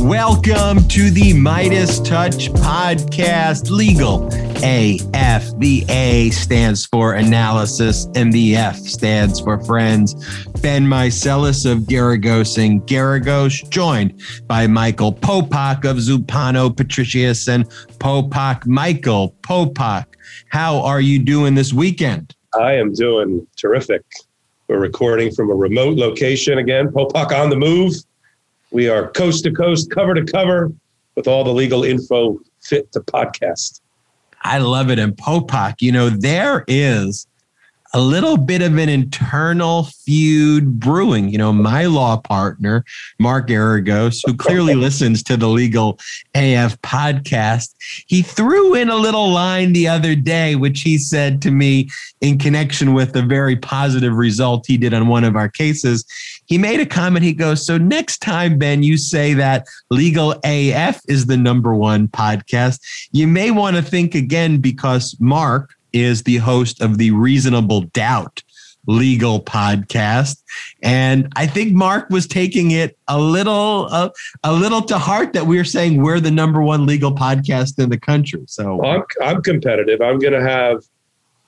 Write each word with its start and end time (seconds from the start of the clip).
Welcome 0.00 0.88
to 0.88 1.10
the 1.10 1.34
Meidas 1.34 2.02
Touch 2.02 2.50
Podcast. 2.52 3.70
Legal 3.70 4.26
AF. 4.64 5.58
The 5.58 5.84
A 5.88 6.30
stands 6.30 6.86
for 6.86 7.14
analysis, 7.14 8.08
and 8.14 8.32
the 8.32 8.56
F 8.56 8.76
stands 8.76 9.40
for 9.40 9.62
friends. 9.64 10.14
Ben 10.62 10.86
Meiselas 10.86 11.70
of 11.70 11.80
Geragos 11.80 12.56
and 12.64 12.80
Geragos, 12.82 13.68
joined 13.70 14.20
by 14.46 14.66
Michael 14.66 15.12
Popok 15.12 15.84
of 15.84 15.98
Zumpano 15.98 16.74
Patricios 16.74 17.46
and 17.46 17.68
Popok. 17.98 18.66
Michael 18.66 19.36
Popok, 19.42 20.06
how 20.48 20.80
are 20.80 21.00
you 21.00 21.18
doing 21.18 21.54
this 21.54 21.72
weekend? 21.72 22.34
I 22.58 22.72
am 22.72 22.92
doing 22.94 23.46
terrific. 23.56 24.02
We're 24.68 24.78
recording 24.78 25.32
from 25.32 25.50
a 25.50 25.54
remote 25.54 25.96
location 25.96 26.58
again. 26.58 26.88
Popok 26.88 27.32
on 27.32 27.48
the 27.48 27.56
move 27.56 27.94
we 28.70 28.88
are 28.88 29.10
coast 29.12 29.44
to 29.44 29.50
coast, 29.50 29.90
cover 29.90 30.14
to 30.14 30.24
cover, 30.24 30.70
with 31.14 31.26
all 31.26 31.42
the 31.42 31.52
legal 31.52 31.84
info 31.84 32.38
fit 32.60 32.92
to 32.92 33.00
podcast. 33.00 33.80
I 34.42 34.58
love 34.58 34.90
it. 34.90 34.98
And 34.98 35.16
Popok, 35.16 35.76
you 35.80 35.90
know, 35.90 36.10
there 36.10 36.64
is 36.68 37.26
a 37.94 38.00
little 38.00 38.36
bit 38.36 38.60
of 38.60 38.76
an 38.76 38.88
internal 38.88 39.84
feud 39.84 40.78
brewing. 40.78 41.30
You 41.30 41.38
know, 41.38 41.52
my 41.52 41.86
law 41.86 42.18
partner, 42.18 42.84
Mark 43.18 43.48
Geragos, 43.48 44.20
who 44.24 44.34
clearly 44.34 44.74
listens 44.74 45.22
to 45.24 45.36
the 45.36 45.48
Legal 45.48 45.98
AF 46.34 46.80
podcast, 46.82 47.74
he 48.06 48.22
threw 48.22 48.74
in 48.74 48.90
a 48.90 48.96
little 48.96 49.30
line 49.30 49.72
the 49.72 49.88
other 49.88 50.14
day, 50.14 50.54
which 50.54 50.82
he 50.82 50.98
said 50.98 51.40
to 51.42 51.50
me 51.50 51.88
in 52.20 52.38
connection 52.38 52.94
with 52.94 53.16
a 53.16 53.22
very 53.22 53.56
positive 53.56 54.14
result 54.14 54.66
he 54.66 54.76
did 54.76 54.92
on 54.92 55.06
one 55.06 55.24
of 55.24 55.36
our 55.36 55.48
cases. 55.48 56.04
He 56.46 56.58
made 56.58 56.80
a 56.80 56.86
comment. 56.86 57.24
He 57.24 57.32
goes, 57.32 57.64
So 57.64 57.78
next 57.78 58.18
time, 58.18 58.58
Ben, 58.58 58.82
you 58.82 58.96
say 58.96 59.34
that 59.34 59.66
Legal 59.90 60.34
AF 60.44 61.00
is 61.08 61.26
the 61.26 61.36
number 61.36 61.74
one 61.74 62.08
podcast, 62.08 62.80
you 63.12 63.26
may 63.26 63.50
want 63.50 63.76
to 63.76 63.82
think 63.82 64.14
again 64.14 64.58
because 64.60 65.16
Mark, 65.20 65.74
is 65.92 66.22
the 66.22 66.36
host 66.36 66.80
of 66.80 66.98
the 66.98 67.10
Reasonable 67.10 67.82
Doubt 67.82 68.42
legal 68.88 69.40
podcast. 69.42 70.42
And 70.82 71.30
i 71.36 71.46
think 71.46 71.74
mark 71.74 72.08
was 72.10 72.26
taking 72.26 72.70
it 72.70 72.96
a 73.06 73.20
little 73.20 73.86
uh, 73.90 74.08
a 74.42 74.52
little 74.52 74.82
to 74.82 74.98
heart 74.98 75.34
that 75.34 75.46
we 75.46 75.58
are 75.58 75.64
saying 75.64 76.02
we're 76.02 76.20
the 76.20 76.30
number 76.30 76.62
one 76.62 76.86
legal 76.86 77.14
podcast 77.14 77.78
in 77.78 77.90
the 77.90 77.98
country. 77.98 78.42
So 78.46 78.82
I'm, 78.82 79.02
I'm 79.22 79.42
competitive. 79.42 80.00
I'm 80.00 80.18
going 80.18 80.32
to 80.32 80.42
have 80.42 80.82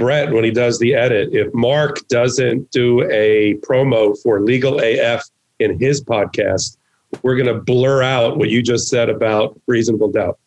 brett 0.00 0.32
when 0.32 0.44
he 0.44 0.50
does 0.50 0.78
the 0.78 0.94
edit 0.94 1.28
if 1.32 1.52
mark 1.52 2.06
doesn't 2.08 2.70
do 2.70 3.02
a 3.10 3.54
promo 3.56 4.16
for 4.22 4.40
legal 4.40 4.80
af 4.80 5.22
in 5.58 5.78
his 5.78 6.02
podcast 6.02 6.78
we're 7.22 7.36
going 7.36 7.54
to 7.54 7.60
blur 7.60 8.02
out 8.02 8.38
what 8.38 8.48
you 8.48 8.62
just 8.62 8.88
said 8.88 9.10
about 9.10 9.60
reasonable 9.66 10.10
doubt 10.10 10.38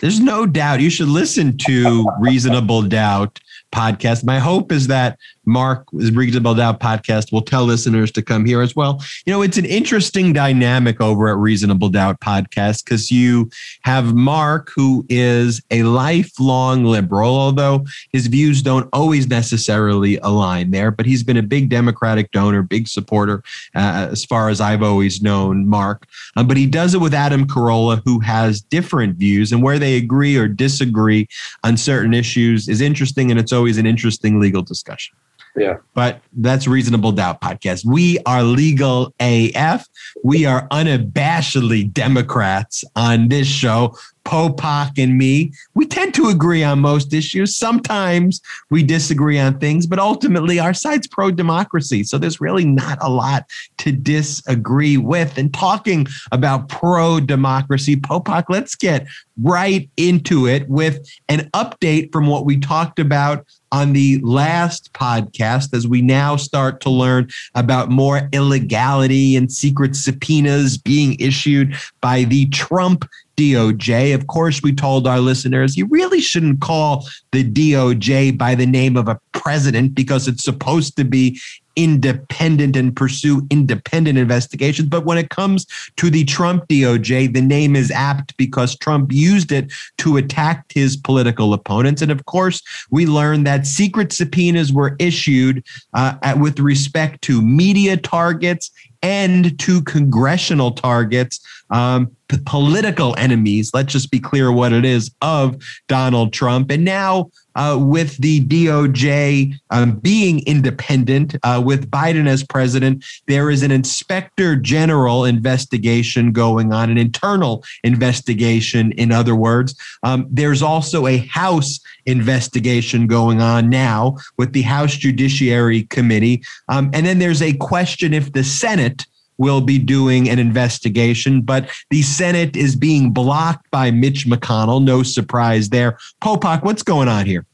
there's 0.00 0.20
no 0.20 0.46
doubt. 0.46 0.80
You 0.80 0.90
should 0.90 1.08
listen 1.08 1.56
to 1.58 2.06
reasonable 2.20 2.82
doubt 2.82 3.40
podcast. 3.72 4.24
My 4.24 4.38
hope 4.38 4.70
is 4.70 4.86
that 4.86 5.18
Mark's 5.44 5.92
Reasonable 5.92 6.54
Doubt 6.54 6.78
podcast 6.78 7.32
will 7.32 7.42
tell 7.42 7.64
listeners 7.64 8.12
to 8.12 8.22
come 8.22 8.44
here 8.44 8.60
as 8.60 8.76
well. 8.76 9.02
You 9.26 9.32
know, 9.32 9.42
it's 9.42 9.58
an 9.58 9.64
interesting 9.64 10.32
dynamic 10.32 11.00
over 11.00 11.28
at 11.28 11.36
Reasonable 11.36 11.88
Doubt 11.88 12.20
podcast 12.20 12.84
because 12.84 13.10
you 13.10 13.50
have 13.82 14.14
Mark, 14.14 14.70
who 14.74 15.04
is 15.08 15.60
a 15.70 15.82
lifelong 15.82 16.84
liberal, 16.84 17.34
although 17.34 17.84
his 18.12 18.28
views 18.28 18.62
don't 18.62 18.88
always 18.92 19.26
necessarily 19.26 20.18
align 20.18 20.70
there, 20.70 20.90
but 20.90 21.06
he's 21.06 21.24
been 21.24 21.36
a 21.36 21.42
big 21.42 21.68
Democratic 21.68 22.30
donor, 22.30 22.62
big 22.62 22.86
supporter, 22.86 23.42
uh, 23.74 24.08
as 24.10 24.24
far 24.24 24.48
as 24.48 24.60
I've 24.60 24.82
always 24.82 25.22
known 25.22 25.66
Mark. 25.66 26.06
Um, 26.36 26.46
but 26.46 26.56
he 26.56 26.66
does 26.66 26.94
it 26.94 27.00
with 27.00 27.14
Adam 27.14 27.46
Carolla, 27.46 28.00
who 28.04 28.20
has 28.20 28.60
different 28.60 29.16
views, 29.16 29.50
and 29.50 29.62
where 29.62 29.78
they 29.78 29.96
agree 29.96 30.36
or 30.36 30.46
disagree 30.46 31.26
on 31.64 31.76
certain 31.76 32.14
issues 32.14 32.68
is 32.68 32.80
interesting, 32.80 33.30
and 33.30 33.40
it's 33.40 33.52
always 33.52 33.61
an 33.78 33.86
interesting 33.86 34.40
legal 34.40 34.62
discussion. 34.62 35.16
Yeah. 35.56 35.78
But 35.94 36.22
that's 36.32 36.66
Reasonable 36.66 37.12
Doubt 37.12 37.40
podcast. 37.40 37.84
We 37.84 38.18
are 38.24 38.42
legal 38.42 39.14
AF. 39.20 39.86
We 40.24 40.46
are 40.46 40.66
unabashedly 40.68 41.92
Democrats 41.92 42.84
on 42.96 43.28
this 43.28 43.46
show. 43.46 43.96
Popok 44.24 45.02
and 45.02 45.18
me, 45.18 45.52
we 45.74 45.84
tend 45.84 46.14
to 46.14 46.28
agree 46.28 46.62
on 46.62 46.78
most 46.78 47.12
issues. 47.12 47.56
Sometimes 47.56 48.40
we 48.70 48.84
disagree 48.84 49.36
on 49.36 49.58
things, 49.58 49.84
but 49.84 49.98
ultimately 49.98 50.60
our 50.60 50.72
side's 50.72 51.08
pro 51.08 51.32
democracy. 51.32 52.04
So 52.04 52.18
there's 52.18 52.40
really 52.40 52.64
not 52.64 52.98
a 53.00 53.10
lot 53.10 53.44
to 53.78 53.90
disagree 53.90 54.96
with. 54.96 55.36
And 55.36 55.52
talking 55.52 56.06
about 56.30 56.68
pro 56.68 57.18
democracy, 57.18 57.96
Popok, 57.96 58.44
let's 58.48 58.76
get 58.76 59.08
right 59.42 59.90
into 59.96 60.46
it 60.46 60.68
with 60.68 61.04
an 61.28 61.50
update 61.52 62.12
from 62.12 62.28
what 62.28 62.46
we 62.46 62.60
talked 62.60 63.00
about 63.00 63.44
on 63.72 63.94
the 63.94 64.20
last 64.22 64.92
podcast 64.92 65.74
as 65.74 65.88
we 65.88 66.02
now 66.02 66.36
start 66.36 66.80
to 66.82 66.90
learn 66.90 67.28
about 67.54 67.90
more 67.90 68.28
illegality 68.32 69.34
and 69.34 69.50
secret 69.50 69.96
subpoenas 69.96 70.76
being 70.76 71.18
issued 71.18 71.74
by 72.00 72.24
the 72.24 72.46
Trump 72.50 73.08
DOJ. 73.42 74.14
Of 74.14 74.26
course, 74.28 74.62
we 74.62 74.72
told 74.72 75.06
our 75.06 75.18
listeners 75.18 75.76
you 75.76 75.86
really 75.86 76.20
shouldn't 76.20 76.60
call 76.60 77.08
the 77.32 77.44
DOJ 77.44 78.38
by 78.38 78.54
the 78.54 78.66
name 78.66 78.96
of 78.96 79.08
a 79.08 79.18
president 79.32 79.94
because 79.94 80.28
it's 80.28 80.44
supposed 80.44 80.96
to 80.96 81.04
be 81.04 81.40
independent 81.74 82.76
and 82.76 82.94
pursue 82.94 83.46
independent 83.50 84.18
investigations. 84.18 84.88
But 84.88 85.06
when 85.06 85.18
it 85.18 85.30
comes 85.30 85.66
to 85.96 86.10
the 86.10 86.24
Trump 86.24 86.68
DOJ, 86.68 87.32
the 87.32 87.40
name 87.40 87.74
is 87.74 87.90
apt 87.90 88.36
because 88.36 88.76
Trump 88.76 89.10
used 89.10 89.52
it 89.52 89.72
to 89.98 90.18
attack 90.18 90.66
his 90.72 90.96
political 90.96 91.54
opponents. 91.54 92.02
And 92.02 92.12
of 92.12 92.26
course, 92.26 92.62
we 92.90 93.06
learned 93.06 93.46
that 93.46 93.66
secret 93.66 94.12
subpoenas 94.12 94.72
were 94.72 94.96
issued 94.98 95.64
uh, 95.94 96.16
at, 96.22 96.38
with 96.38 96.60
respect 96.60 97.22
to 97.22 97.40
media 97.40 97.96
targets 97.96 98.70
and 99.02 99.58
to 99.58 99.82
congressional 99.82 100.70
targets, 100.70 101.40
um, 101.70 102.10
p- 102.28 102.38
political 102.46 103.14
enemies. 103.18 103.70
Let's 103.74 103.92
just 103.92 104.10
be 104.10 104.20
clear 104.20 104.52
what 104.52 104.72
it 104.72 104.84
is 104.84 105.10
of 105.20 105.62
Donald 105.88 106.32
Trump. 106.32 106.70
And 106.70 106.84
now 106.84 107.30
uh, 107.54 107.78
with 107.80 108.16
the 108.18 108.40
DOJ 108.44 109.54
um, 109.70 109.92
being 109.92 110.44
independent, 110.46 111.36
uh, 111.42 111.62
with 111.64 111.90
Biden 111.90 112.26
as 112.26 112.42
president, 112.42 113.04
there 113.26 113.50
is 113.50 113.62
an 113.62 113.70
inspector 113.70 114.56
general 114.56 115.24
investigation 115.24 116.32
going 116.32 116.72
on, 116.72 116.90
an 116.90 116.98
internal 116.98 117.64
investigation, 117.84 118.92
in 118.92 119.12
other 119.12 119.34
words. 119.34 119.74
Um, 120.02 120.26
there's 120.30 120.62
also 120.62 121.06
a 121.06 121.18
House 121.18 121.80
investigation 122.06 123.06
going 123.06 123.40
on 123.40 123.68
now 123.68 124.16
with 124.38 124.52
the 124.52 124.62
House 124.62 124.96
Judiciary 124.96 125.84
Committee. 125.84 126.42
Um, 126.68 126.90
and 126.92 127.06
then 127.06 127.18
there's 127.18 127.42
a 127.42 127.54
question 127.54 128.12
if 128.12 128.32
the 128.32 128.44
Senate 128.44 129.06
will 129.42 129.60
be 129.60 129.78
doing 129.78 130.28
an 130.28 130.38
investigation, 130.38 131.42
but 131.42 131.68
the 131.90 132.00
Senate 132.02 132.56
is 132.56 132.76
being 132.76 133.10
blocked 133.10 133.68
by 133.72 133.90
Mitch 133.90 134.24
McConnell. 134.24 134.82
No 134.82 135.02
surprise 135.02 135.68
there. 135.68 135.98
Popok, 136.22 136.62
what's 136.62 136.84
going 136.84 137.08
on 137.08 137.26
here? 137.26 137.44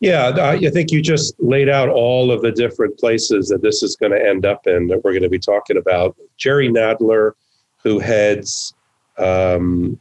Yeah, 0.00 0.32
I 0.38 0.70
think 0.70 0.92
you 0.92 1.02
just 1.02 1.34
laid 1.40 1.68
out 1.68 1.90
all 1.90 2.32
of 2.32 2.40
the 2.40 2.52
different 2.52 2.98
places 2.98 3.48
that 3.48 3.60
this 3.60 3.82
is 3.82 3.96
going 3.96 4.12
to 4.12 4.28
end 4.28 4.46
up 4.46 4.66
in 4.66 4.86
that 4.86 5.04
we're 5.04 5.12
going 5.12 5.24
to 5.24 5.28
be 5.28 5.38
talking 5.38 5.76
about. 5.76 6.16
Jerry 6.38 6.70
Nadler, 6.70 7.32
who 7.82 7.98
heads 7.98 8.72
um, 9.18 9.98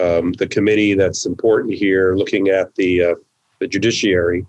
um, 0.00 0.32
the 0.34 0.46
committee 0.46 0.94
that's 0.94 1.26
important 1.26 1.74
here, 1.74 2.14
looking 2.14 2.48
at 2.48 2.72
the 2.76 3.02
uh, 3.02 3.14
the 3.58 3.66
judiciary, 3.66 4.46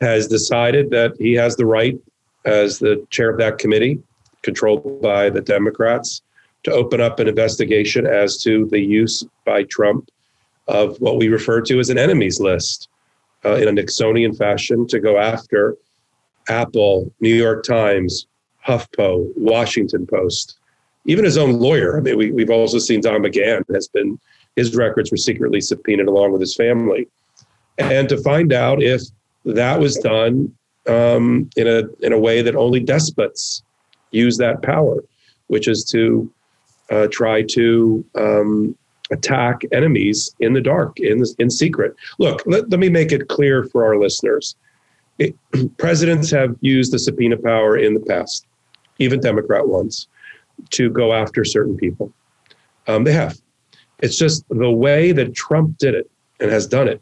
has 0.00 0.26
decided 0.26 0.90
that 0.90 1.12
he 1.18 1.34
has 1.34 1.56
the 1.56 1.66
right, 1.66 1.98
as 2.46 2.78
the 2.78 3.06
chair 3.10 3.30
of 3.30 3.38
that 3.38 3.58
committee, 3.58 4.02
controlled 4.44 5.02
by 5.02 5.28
the 5.28 5.40
Democrats, 5.40 6.22
to 6.62 6.70
open 6.70 7.00
up 7.00 7.18
an 7.18 7.28
investigation 7.28 8.06
as 8.06 8.38
to 8.42 8.66
the 8.70 8.80
use 8.80 9.24
by 9.44 9.64
Trump 9.64 10.08
of 10.68 10.96
what 11.00 11.18
we 11.18 11.28
refer 11.28 11.60
to 11.60 11.78
as 11.78 11.90
an 11.90 11.98
enemies 11.98 12.40
list 12.40 12.88
uh, 13.44 13.56
in 13.56 13.68
a 13.68 13.82
Nixonian 13.82 14.36
fashion 14.36 14.86
to 14.86 15.00
go 15.00 15.18
after 15.18 15.76
Apple, 16.48 17.12
New 17.20 17.34
York 17.34 17.64
Times, 17.64 18.26
HuffPo, 18.66 19.30
Washington 19.36 20.06
Post, 20.06 20.58
even 21.06 21.24
his 21.24 21.36
own 21.36 21.52
lawyer. 21.58 21.98
I 21.98 22.00
mean, 22.00 22.16
we, 22.16 22.30
we've 22.30 22.50
also 22.50 22.78
seen 22.78 23.00
Don 23.00 23.22
McGahn 23.22 23.62
has 23.74 23.88
been, 23.88 24.18
his 24.56 24.74
records 24.74 25.10
were 25.10 25.18
secretly 25.18 25.60
subpoenaed 25.60 26.06
along 26.06 26.32
with 26.32 26.40
his 26.40 26.54
family. 26.54 27.08
And 27.76 28.08
to 28.08 28.16
find 28.22 28.52
out 28.52 28.82
if 28.82 29.02
that 29.44 29.78
was 29.78 29.96
done 29.96 30.54
um, 30.86 31.50
in, 31.56 31.66
a, 31.66 31.82
in 32.00 32.12
a 32.12 32.18
way 32.18 32.40
that 32.40 32.56
only 32.56 32.80
despots 32.80 33.62
use 34.14 34.36
that 34.38 34.62
power, 34.62 35.02
which 35.48 35.68
is 35.68 35.84
to 35.84 36.30
uh, 36.90 37.08
try 37.10 37.42
to 37.42 38.04
um, 38.14 38.76
attack 39.10 39.62
enemies 39.72 40.34
in 40.40 40.52
the 40.52 40.60
dark, 40.60 40.98
in 41.00 41.22
in 41.38 41.50
secret. 41.50 41.94
Look, 42.18 42.42
let, 42.46 42.70
let 42.70 42.80
me 42.80 42.88
make 42.88 43.12
it 43.12 43.28
clear 43.28 43.64
for 43.64 43.84
our 43.84 43.98
listeners. 43.98 44.56
It, 45.18 45.34
presidents 45.78 46.30
have 46.30 46.56
used 46.60 46.92
the 46.92 46.98
subpoena 46.98 47.36
power 47.36 47.76
in 47.76 47.94
the 47.94 48.00
past. 48.00 48.46
even 48.98 49.20
Democrat 49.20 49.66
ones, 49.66 50.08
to 50.70 50.88
go 50.90 51.12
after 51.12 51.44
certain 51.44 51.76
people. 51.76 52.12
Um, 52.86 53.04
they 53.04 53.12
have. 53.12 53.36
It's 54.00 54.16
just 54.16 54.44
the 54.48 54.70
way 54.70 55.12
that 55.12 55.34
Trump 55.34 55.78
did 55.78 55.94
it 55.94 56.10
and 56.40 56.50
has 56.50 56.66
done 56.66 56.88
it, 56.88 57.00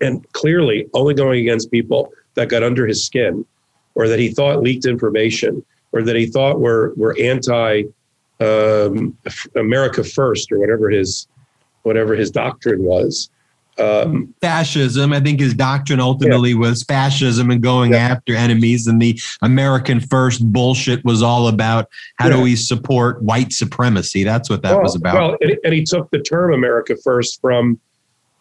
and 0.00 0.30
clearly 0.32 0.86
only 0.94 1.14
going 1.14 1.40
against 1.40 1.70
people 1.70 2.12
that 2.34 2.48
got 2.48 2.62
under 2.62 2.86
his 2.86 3.04
skin, 3.04 3.44
or 3.94 4.08
that 4.08 4.18
he 4.18 4.28
thought 4.28 4.62
leaked 4.62 4.86
information, 4.86 5.64
or 5.98 6.02
that 6.02 6.16
he 6.16 6.26
thought 6.26 6.60
were 6.60 6.92
were 6.96 7.16
anti 7.18 7.82
um, 8.40 9.16
America 9.56 10.04
first, 10.04 10.52
or 10.52 10.58
whatever 10.58 10.88
his 10.88 11.26
whatever 11.82 12.14
his 12.14 12.30
doctrine 12.30 12.82
was. 12.82 13.30
Um, 13.78 14.34
fascism. 14.40 15.12
I 15.12 15.20
think 15.20 15.38
his 15.38 15.54
doctrine 15.54 16.00
ultimately 16.00 16.50
yeah. 16.50 16.56
was 16.56 16.82
fascism 16.82 17.50
and 17.52 17.62
going 17.62 17.92
yeah. 17.92 17.98
after 17.98 18.34
enemies, 18.34 18.86
and 18.86 19.00
the 19.00 19.20
American 19.42 20.00
first 20.00 20.44
bullshit 20.52 21.04
was 21.04 21.22
all 21.22 21.48
about 21.48 21.88
how 22.16 22.28
yeah. 22.28 22.36
do 22.36 22.42
we 22.42 22.56
support 22.56 23.22
white 23.22 23.52
supremacy. 23.52 24.24
That's 24.24 24.50
what 24.50 24.62
that 24.62 24.72
well, 24.72 24.82
was 24.82 24.96
about. 24.96 25.14
Well, 25.14 25.36
and, 25.40 25.56
and, 25.62 25.72
he 25.72 25.84
took 25.84 26.10
the 26.10 26.18
term 26.18 26.52
America 26.54 26.96
first 27.04 27.40
from 27.40 27.78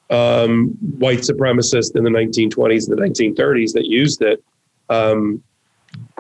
um, 0.09 0.69
white 0.98 1.19
supremacists 1.19 1.95
in 1.95 2.04
the 2.04 2.09
1920s 2.09 2.89
and 2.89 2.98
the 2.98 3.04
1930s 3.04 3.74
that 3.74 3.86
used 3.86 4.24
it 4.24 4.44
um, 4.89 5.44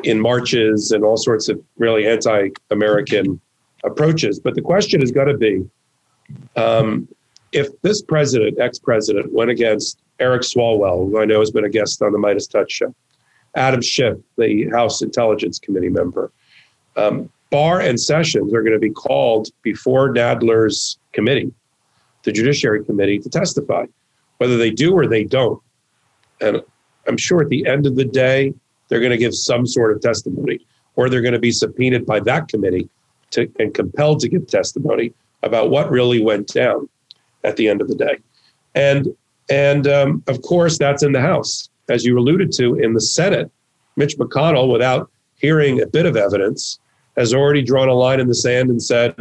in 0.03 0.19
marches 0.19 0.91
and 0.91 1.03
all 1.03 1.17
sorts 1.17 1.49
of 1.49 1.61
really 1.77 2.07
anti-American 2.07 3.39
approaches. 3.83 4.39
But 4.39 4.55
the 4.55 4.61
question 4.61 5.01
is 5.01 5.11
going 5.11 5.27
to 5.27 5.37
be 5.37 5.69
um, 6.55 7.07
if 7.51 7.67
this 7.81 8.01
president, 8.01 8.59
ex-president, 8.59 9.31
went 9.31 9.49
against 9.49 9.99
Eric 10.19 10.41
Swalwell, 10.41 11.09
who 11.09 11.19
I 11.19 11.25
know 11.25 11.39
has 11.39 11.51
been 11.51 11.65
a 11.65 11.69
guest 11.69 12.01
on 12.01 12.11
the 12.11 12.17
Meidas 12.17 12.49
Touch 12.49 12.71
show, 12.71 12.93
Adam 13.55 13.81
Schiff, 13.81 14.17
the 14.37 14.69
House 14.69 15.01
Intelligence 15.01 15.59
Committee 15.59 15.89
member, 15.89 16.31
um, 16.95 17.29
Barr 17.49 17.79
and 17.79 17.99
Sessions 17.99 18.53
are 18.53 18.61
going 18.61 18.73
to 18.73 18.79
be 18.79 18.89
called 18.89 19.47
before 19.61 20.13
Nadler's 20.13 20.97
committee, 21.13 21.53
the 22.23 22.31
Judiciary 22.31 22.83
Committee, 22.83 23.19
to 23.19 23.29
testify, 23.29 23.85
whether 24.37 24.57
they 24.57 24.71
do 24.71 24.93
or 24.93 25.07
they 25.07 25.23
don't. 25.23 25.61
And 26.41 26.61
I'm 27.07 27.17
sure 27.17 27.41
at 27.41 27.49
the 27.49 27.65
end 27.65 27.85
of 27.85 27.95
the 27.95 28.03
day, 28.05 28.53
they're 28.87 28.99
going 28.99 29.11
to 29.11 29.17
give 29.17 29.35
some 29.35 29.65
sort 29.65 29.91
of 29.91 30.01
testimony, 30.01 30.59
or 30.95 31.09
they're 31.09 31.21
going 31.21 31.33
to 31.33 31.39
be 31.39 31.51
subpoenaed 31.51 32.05
by 32.05 32.19
that 32.21 32.47
committee 32.47 32.89
to, 33.31 33.51
and 33.59 33.73
compelled 33.73 34.19
to 34.21 34.29
give 34.29 34.47
testimony 34.47 35.13
about 35.43 35.69
what 35.69 35.89
really 35.91 36.21
went 36.21 36.47
down 36.47 36.89
at 37.43 37.57
the 37.57 37.67
end 37.67 37.81
of 37.81 37.87
the 37.87 37.95
day. 37.95 38.17
And 38.75 39.15
and 39.49 39.87
um, 39.87 40.23
of 40.27 40.41
course, 40.41 40.77
that's 40.77 41.03
in 41.03 41.13
the 41.13 41.21
House, 41.21 41.69
as 41.89 42.03
you 42.03 42.17
alluded 42.17 42.51
to 42.53 42.75
in 42.75 42.93
the 42.93 43.01
Senate. 43.01 43.49
Mitch 43.95 44.17
McConnell, 44.17 44.71
without 44.71 45.09
hearing 45.35 45.81
a 45.81 45.87
bit 45.87 46.05
of 46.05 46.17
evidence, 46.17 46.79
has 47.15 47.33
already 47.33 47.61
drawn 47.61 47.87
a 47.87 47.93
line 47.93 48.19
in 48.19 48.27
the 48.27 48.35
sand 48.35 48.69
and 48.69 48.81
said, 48.81 49.15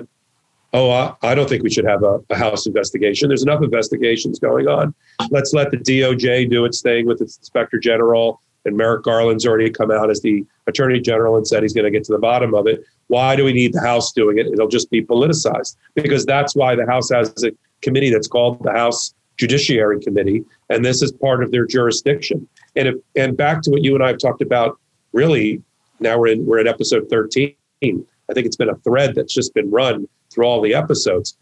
"Oh, 0.73 0.91
I, 0.91 1.15
I 1.23 1.35
don't 1.35 1.49
think 1.49 1.63
we 1.63 1.71
should 1.71 1.85
have 1.85 2.03
a, 2.03 2.21
a 2.31 2.37
House 2.37 2.67
investigation. 2.67 3.29
There's 3.29 3.45
enough 3.45 3.63
investigations 3.63 4.39
going 4.39 4.67
on. 4.67 4.95
Let's 5.31 5.53
let 5.53 5.71
the 5.71 5.79
DOJ 5.79 6.51
do 6.51 6.65
its 6.65 6.83
thing 6.83 7.07
with 7.07 7.21
its 7.21 7.39
Inspector 7.39 7.79
General." 7.79 8.41
And 8.67 8.77
Merrick 8.77 9.05
Garland's 9.05 9.47
already 9.47 9.71
come 9.71 9.91
out 9.91 10.11
as 10.11 10.21
the 10.21 10.45
Attorney 10.67 11.01
General 11.01 11.37
and 11.37 11.47
said 11.47 11.63
he's 11.63 11.73
going 11.73 11.85
to 11.85 11.91
get 11.91 12.05
to 12.05 12.13
the 12.13 12.19
bottom 12.19 12.55
of 12.55 12.67
it. 12.67 12.85
Why 13.07 13.37
do 13.37 13.45
we 13.45 13.53
need 13.53 13.73
the 13.73 13.81
House 13.81 14.13
doing 14.13 14.39
it? 14.39 14.47
It'll 14.47 14.69
just 14.69 14.91
be 14.91 15.03
politicized 15.03 15.77
because 15.95 16.27
that's 16.27 16.55
why 16.55 16.75
the 16.75 16.85
House 16.85 17.11
has 17.11 17.33
a 17.45 17.53
committee 17.81 18.11
that's 18.11 18.29
called 18.29 18.63
the 18.63 18.73
House 18.73 19.15
Judiciary 19.37 20.01
Committee, 20.01 20.45
and 20.71 20.85
this 20.85 21.03
is 21.03 21.13
part 21.13 21.43
of 21.43 21.51
their 21.51 21.67
jurisdiction. 21.67 22.49
And 22.75 22.89
if 22.89 22.95
and 23.17 23.37
back 23.37 23.63
to 23.63 23.71
what 23.71 23.85
you 23.85 23.95
and 23.95 24.03
I 24.03 24.09
have 24.09 24.19
talked 24.19 24.43
about, 24.43 24.79
really, 25.13 25.63
now 26.01 26.19
we're 26.19 26.29
in 26.29 26.47
we're 26.47 26.59
in 26.59 26.67
episode 26.67 27.09
13. 27.11 27.55
I 27.83 28.33
think 28.33 28.47
it's 28.47 28.57
been 28.57 28.71
a 28.71 28.77
thread 28.77 29.15
that's 29.15 29.35
just 29.35 29.55
been 29.55 29.71
run 29.71 30.09
through 30.31 30.47
all 30.47 30.61
the 30.61 30.75
episodes. 30.75 31.37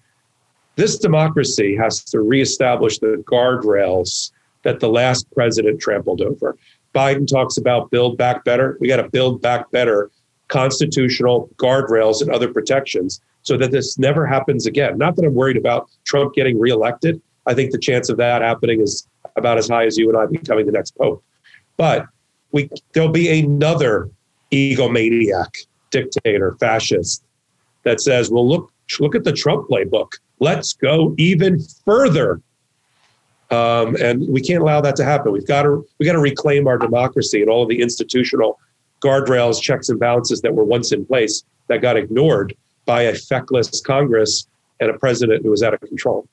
This 0.77 0.99
democracy 0.99 1.77
has 1.77 2.03
to 2.07 2.21
reestablish 2.21 2.99
the 2.99 3.23
guardrails 3.31 4.33
that 4.65 4.81
the 4.81 4.89
last 4.89 5.31
president 5.33 5.81
trampled 5.81 6.21
over. 6.21 6.57
Biden 6.95 7.27
talks 7.27 7.57
about 7.57 7.91
build 7.91 8.17
back 8.17 8.45
better. 8.45 8.77
We 8.81 8.89
got 8.89 8.97
to 8.97 9.09
build 9.09 9.43
back 9.43 9.71
better 9.71 10.11
constitutional 10.49 11.51
guardrails 11.57 12.21
and 12.21 12.31
other 12.31 12.53
protections 12.53 13.21
so 13.43 13.57
that 13.57 13.71
this 13.71 13.99
never 13.99 14.27
happens 14.27 14.67
again. 14.67 14.97
Not 14.97 15.17
that 15.17 15.25
I'm 15.25 15.35
worried 15.35 15.57
about 15.57 15.89
Trump 16.05 16.35
getting 16.35 16.59
reelected. 16.59 17.21
I 17.47 17.55
think 17.55 17.73
the 17.73 17.79
chance 17.79 18.09
of 18.09 18.17
that 18.19 18.43
happening 18.43 18.81
is 18.81 19.07
about 19.37 19.59
as 19.59 19.69
high 19.69 19.85
as 19.85 19.99
you 19.99 20.09
and 20.09 20.17
I 20.17 20.27
becoming 20.27 20.67
the 20.67 20.73
next 20.73 20.97
pope. 20.97 21.23
But 21.77 22.07
we 22.53 22.71
there'll 22.93 23.11
be 23.11 23.41
another 23.41 24.11
egomaniac, 24.53 25.67
dictator, 25.91 26.57
fascist 26.61 27.25
that 27.83 28.01
says, 28.01 28.31
"Well, 28.31 28.49
look, 28.49 28.73
look 29.01 29.15
at 29.15 29.25
the 29.25 29.33
Trump 29.33 29.69
playbook. 29.69 30.13
Let's 30.39 30.73
go 30.73 31.15
even 31.19 31.61
further." 31.85 32.41
Um, 33.55 33.97
and 33.97 34.27
we 34.29 34.41
can't 34.41 34.63
allow 34.63 34.81
that 34.81 34.97
to 34.97 35.05
happen. 35.05 35.33
We've 35.33 35.47
got 35.47 35.63
to 35.63 35.87
we 35.99 36.07
got 36.07 36.13
to 36.13 36.19
reclaim 36.19 36.67
our 36.67 36.79
democracy 36.79 37.41
and 37.41 37.51
all 37.51 37.63
of 37.63 37.69
the 37.69 37.81
institutional 37.81 38.59
guardrails, 39.03 39.61
checks, 39.61 39.89
and 39.89 40.01
balances 40.01 40.41
that 40.41 40.55
were 40.55 40.65
once 40.65 40.93
in 40.93 41.05
place 41.05 41.45
that 41.69 41.81
got 41.81 41.97
ignored 41.97 42.55
by 42.87 43.03
a 43.03 43.15
feckless 43.15 43.81
Congress 43.81 44.47
and 44.81 44.91
a 44.91 44.99
president 44.99 45.43
who 45.43 45.51
was 45.51 45.63
out 45.63 45.75
of 45.75 45.81
control. 45.81 46.27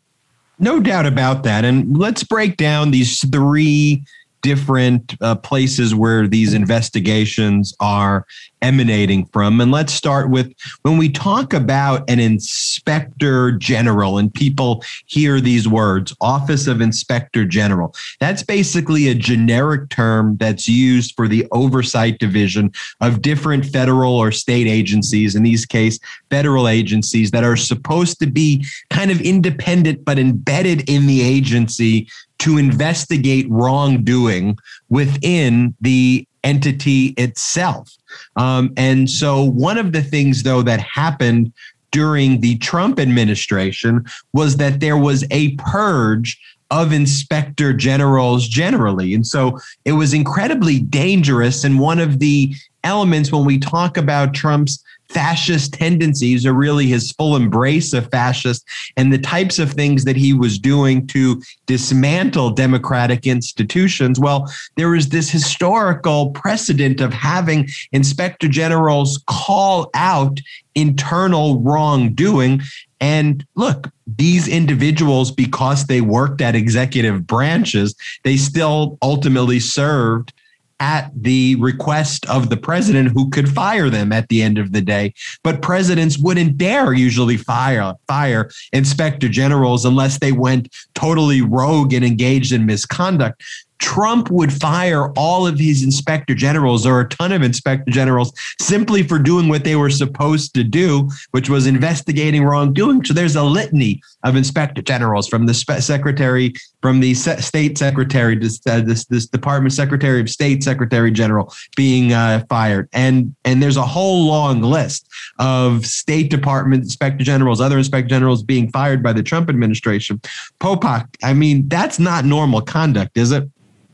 No 0.60 0.80
doubt 0.80 1.06
about 1.06 1.44
that. 1.44 1.66
And 1.66 1.98
let's 1.98 2.24
break 2.24 2.58
down 2.58 2.92
these 2.92 3.28
three 3.30 4.04
different 4.42 5.16
uh, 5.22 5.36
places 5.36 5.94
where 5.96 6.28
these 6.28 6.54
investigations 6.54 7.74
are 7.80 8.26
emanating 8.62 9.26
from. 9.28 9.60
And 9.60 9.72
let's 9.72 9.94
start 9.94 10.30
with 10.30 10.54
when 10.84 10.98
we 10.98 11.10
talk 11.10 11.54
about 11.54 12.08
an 12.10 12.20
inspector 12.20 13.52
general 13.54 14.18
and 14.18 14.34
people 14.34 14.84
hear 15.08 15.42
these 15.42 15.68
words, 15.68 16.16
Office 16.22 16.68
of 16.68 16.82
Inspector 16.82 17.44
General. 17.46 17.94
That's 18.20 18.44
basically 18.44 19.08
a 19.08 19.16
generic 19.16 19.90
term 19.90 20.38
that's 20.38 20.68
used 20.68 21.16
for 21.16 21.28
the 21.28 21.48
oversight 21.52 22.20
division 22.20 22.72
of 23.00 23.22
different 23.22 23.66
federal 23.66 24.14
or 24.14 24.32
state 24.32 24.68
agencies, 24.68 25.36
in 25.36 25.44
these 25.44 25.66
case, 25.66 26.00
federal 26.30 26.68
agencies 26.68 27.32
that 27.32 27.44
are 27.44 27.58
supposed 27.58 28.20
to 28.20 28.28
be 28.28 28.66
kind 28.90 29.12
of 29.12 29.22
independent 29.22 30.06
but 30.06 30.20
embedded 30.20 30.88
in 30.90 31.08
the 31.08 31.22
agency 31.22 32.08
to 32.42 32.58
investigate 32.58 33.46
wrongdoing 33.50 34.58
within 34.90 35.76
the 35.82 36.28
entity 36.44 37.08
itself. 37.18 37.96
Um, 38.36 38.74
and 38.78 39.10
so, 39.10 39.44
one 39.44 39.78
of 39.78 39.92
the 39.92 40.02
things, 40.02 40.44
though, 40.44 40.62
that 40.64 40.80
happened 40.80 41.54
during 41.92 42.42
the 42.42 42.58
Trump 42.58 43.00
administration 43.00 44.06
was 44.34 44.58
that 44.58 44.80
there 44.80 44.98
was 44.98 45.26
a 45.30 45.56
purge 45.56 46.40
of 46.72 46.94
inspector 46.94 47.74
generals 47.74 48.48
generally. 48.48 49.14
And 49.14 49.28
so 49.28 49.60
it 49.84 49.92
was 49.92 50.14
incredibly 50.14 50.80
dangerous. 50.80 51.66
And 51.66 51.80
one 51.80 52.00
of 52.00 52.20
the 52.20 52.56
elements 52.86 53.32
when 53.32 53.46
we 53.46 53.60
talk 53.60 53.98
about 53.98 54.34
Trump's 54.34 54.82
fascist 55.12 55.74
tendencies 55.74 56.46
or 56.46 56.54
really 56.54 56.88
his 56.88 57.12
full 57.12 57.36
embrace 57.36 57.94
of 57.94 58.10
fascist 58.10 58.66
and 58.96 59.12
the 59.12 59.18
types 59.18 59.60
of 59.60 59.72
things 59.72 60.06
that 60.06 60.16
he 60.16 60.34
was 60.34 60.58
doing 60.58 61.06
to 61.08 61.42
dismantle 61.66 62.52
democratic 62.52 63.28
institutions. 63.28 64.20
Well, 64.20 64.52
there 64.78 64.96
is 64.96 65.10
this 65.10 65.30
historical 65.30 66.32
precedent 66.32 67.02
of 67.02 67.14
having 67.14 67.68
inspector 67.92 68.48
generals 68.48 69.22
call 69.28 69.90
out 69.94 70.40
internal 70.76 71.60
wrongdoing. 71.60 72.62
And 73.02 73.46
look, 73.56 73.90
these 74.08 74.48
individuals, 74.48 75.32
because 75.32 75.88
they 75.88 76.02
worked 76.02 76.42
at 76.42 76.56
executive 76.56 77.28
branches, 77.28 77.96
they 78.24 78.38
still 78.38 78.98
ultimately 79.02 79.60
served 79.60 80.34
at 80.82 81.12
the 81.16 81.56
request 81.58 82.28
of 82.28 82.50
the 82.50 82.58
president 82.58 83.12
who 83.12 83.30
could 83.30 83.48
fire 83.48 83.90
them 83.90 84.12
at 84.12 84.28
the 84.30 84.42
end 84.42 84.58
of 84.58 84.74
the 84.74 84.82
day. 84.82 85.14
But 85.44 85.62
presidents 85.62 86.18
wouldn't 86.18 86.58
dare 86.58 86.92
usually 86.92 87.38
fire 87.38 87.94
fire 88.08 88.50
inspector 88.74 89.30
generals 89.30 89.86
unless 89.86 90.18
they 90.20 90.32
went 90.32 90.74
totally 90.96 91.42
rogue 91.42 91.94
and 91.94 92.04
engaged 92.04 92.52
in 92.52 92.66
misconduct. 92.66 93.44
Trump 93.82 94.30
would 94.30 94.54
fire 94.54 95.12
all 95.14 95.46
of 95.46 95.60
his 95.60 95.84
inspector 95.84 96.34
generals 96.34 96.86
or 96.86 97.02
a 97.02 97.10
ton 97.10 97.32
of 97.32 97.42
inspector 97.42 97.92
generals 97.92 98.32
simply 98.60 99.04
for 99.04 99.20
doing 99.20 99.50
what 99.50 99.64
they 99.64 99.76
were 99.76 99.90
supposed 99.90 100.54
to 100.54 100.64
do, 100.64 101.10
which 101.32 101.50
was 101.50 101.66
investigating 101.68 102.44
wrongdoing. 102.44 103.04
So 103.04 103.14
there's 103.14 103.36
a 103.36 103.44
litany 103.44 104.02
of 104.24 104.36
inspector 104.36 104.82
generals 104.82 105.28
from 105.28 105.48
the 105.48 105.54
secretary, 105.54 106.54
from 106.82 107.00
the 107.00 107.16
state 107.16 107.78
secretary, 107.78 108.38
this, 108.38 108.62
uh, 108.68 108.82
this, 108.82 109.06
this 109.06 109.26
department 109.26 109.74
secretary 109.74 110.22
of 110.22 110.30
state, 110.30 110.64
secretary 110.64 111.12
general 111.12 111.52
being 111.76 112.14
uh, 112.14 112.46
fired, 112.48 112.88
and 112.94 113.36
and 113.46 113.62
there's 113.62 113.78
a 113.78 113.86
whole 113.86 114.28
long 114.28 114.62
list 114.62 115.08
of 115.40 115.86
State 115.86 116.30
Department 116.30 116.84
inspector 116.84 117.24
generals, 117.24 117.60
other 117.60 117.78
inspector 117.78 118.10
generals 118.10 118.44
being 118.44 118.72
fired 118.72 119.02
by 119.02 119.12
the 119.12 119.24
Trump 119.24 119.50
administration. 119.50 120.22
Popok, 120.60 121.08
I 121.24 121.34
mean, 121.34 121.68
that's 121.68 122.00
not 122.00 122.26
normal 122.26 122.62
conduct, 122.62 123.18
is 123.18 123.32
it? 123.32 123.50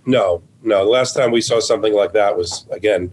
No, 0.08 0.42
no. 0.64 0.86
The 0.86 0.90
last 0.90 1.14
time 1.14 1.32
we 1.32 1.42
saw 1.42 1.60
something 1.60 1.94
like 1.94 2.14
that 2.14 2.38
was 2.38 2.66
again 2.72 3.12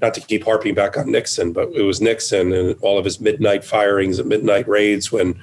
not 0.00 0.14
to 0.14 0.20
keep 0.20 0.44
harping 0.44 0.74
back 0.74 0.96
on 0.96 1.10
Nixon, 1.10 1.52
but 1.52 1.68
it 1.72 1.82
was 1.82 2.00
Nixon 2.00 2.52
and 2.52 2.76
all 2.80 2.98
of 2.98 3.04
his 3.04 3.20
midnight 3.20 3.64
firings 3.64 4.18
and 4.18 4.28
midnight 4.28 4.66
raids 4.66 5.12
when 5.12 5.38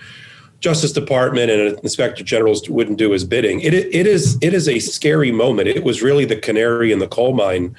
Justice 0.60 0.92
Department 0.92 1.50
and 1.50 1.80
Inspector 1.80 2.24
Generals 2.24 2.68
wouldn't 2.68 2.98
do 2.98 3.12
his 3.12 3.24
bidding. 3.24 3.62
It, 3.62 3.74
it 3.74 4.08
is 4.08 4.38
it 4.42 4.54
is 4.56 4.68
a 4.68 4.80
scary 4.80 5.32
moment. 5.32 5.68
It 5.68 5.84
was 5.84 6.02
really 6.02 6.26
the 6.26 6.36
canary 6.36 6.92
in 6.92 7.00
the 7.00 7.08
coal 7.08 7.34
mine 7.34 7.76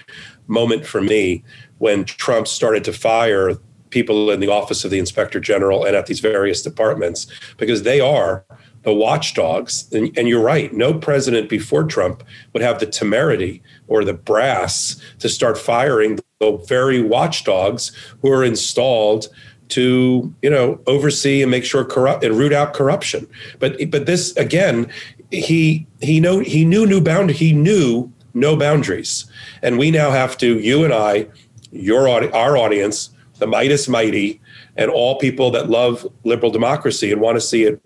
moment 0.47 0.87
for 0.87 1.01
me 1.01 1.43
when 1.79 2.05
Trump 2.05 2.47
started 2.47 2.85
to 2.85 2.93
fire 2.93 3.57
people 3.91 4.31
in 4.31 4.39
the 4.39 4.49
office 4.49 4.85
of 4.85 4.93
the 4.93 4.99
Inspector 4.99 5.39
General 5.41 5.85
and 5.85 5.97
at 5.97 6.07
these 6.07 6.21
various 6.21 6.63
departments 6.63 7.27
because 7.57 7.83
they 7.83 8.01
are 8.01 8.45
the 8.83 8.93
watchdogs. 8.93 9.91
And, 9.93 10.17
and, 10.19 10.29
you're 10.29 10.43
right, 10.43 10.73
no 10.73 10.95
president 10.95 11.49
before 11.49 11.85
Trump 11.85 12.23
would 12.53 12.63
have 12.63 12.81
the 12.81 12.87
temerity 12.87 13.63
or 13.89 14.05
the 14.05 14.15
brass 14.15 15.01
to 15.21 15.29
start 15.29 15.57
firing 15.57 16.19
the 16.41 16.57
very 16.69 17.01
watchdogs 17.01 17.93
who 18.21 18.31
are 18.31 18.45
installed 18.45 19.29
to 19.69 20.35
you 20.43 20.51
know 20.51 20.79
oversee 20.87 21.41
and 21.41 21.51
make 21.51 21.65
sure 21.65 21.83
corrupt 21.83 22.23
and 22.23 22.37
root 22.37 22.53
out 22.53 22.75
corruption. 22.75 23.27
But 23.59 23.91
but 23.91 24.05
this 24.05 24.37
again, 24.37 24.91
he 25.31 25.87
he 26.01 26.21
know 26.21 26.41
he 26.41 26.65
knew 26.65 26.87
new 26.87 27.01
bound 27.01 27.31
he 27.31 27.53
knew 27.53 28.13
no 28.35 28.55
boundaries, 28.57 29.25
and 29.63 29.79
we 29.79 29.91
now 29.91 30.11
have 30.11 30.37
to 30.39 30.59
you 30.59 30.85
and 30.85 30.93
I, 30.93 31.27
your 31.71 32.09
our 32.09 32.57
audience, 32.57 33.11
the 33.39 33.47
Meidas 33.47 33.89
Mighty, 33.89 34.41
and 34.77 34.91
all 34.91 35.19
people 35.19 35.51
that 35.53 35.71
love 35.71 36.07
liberal 36.25 36.51
democracy 36.51 37.11
and 37.11 37.21
want 37.21 37.37
to 37.37 37.41
see 37.41 37.65
it 37.65 37.81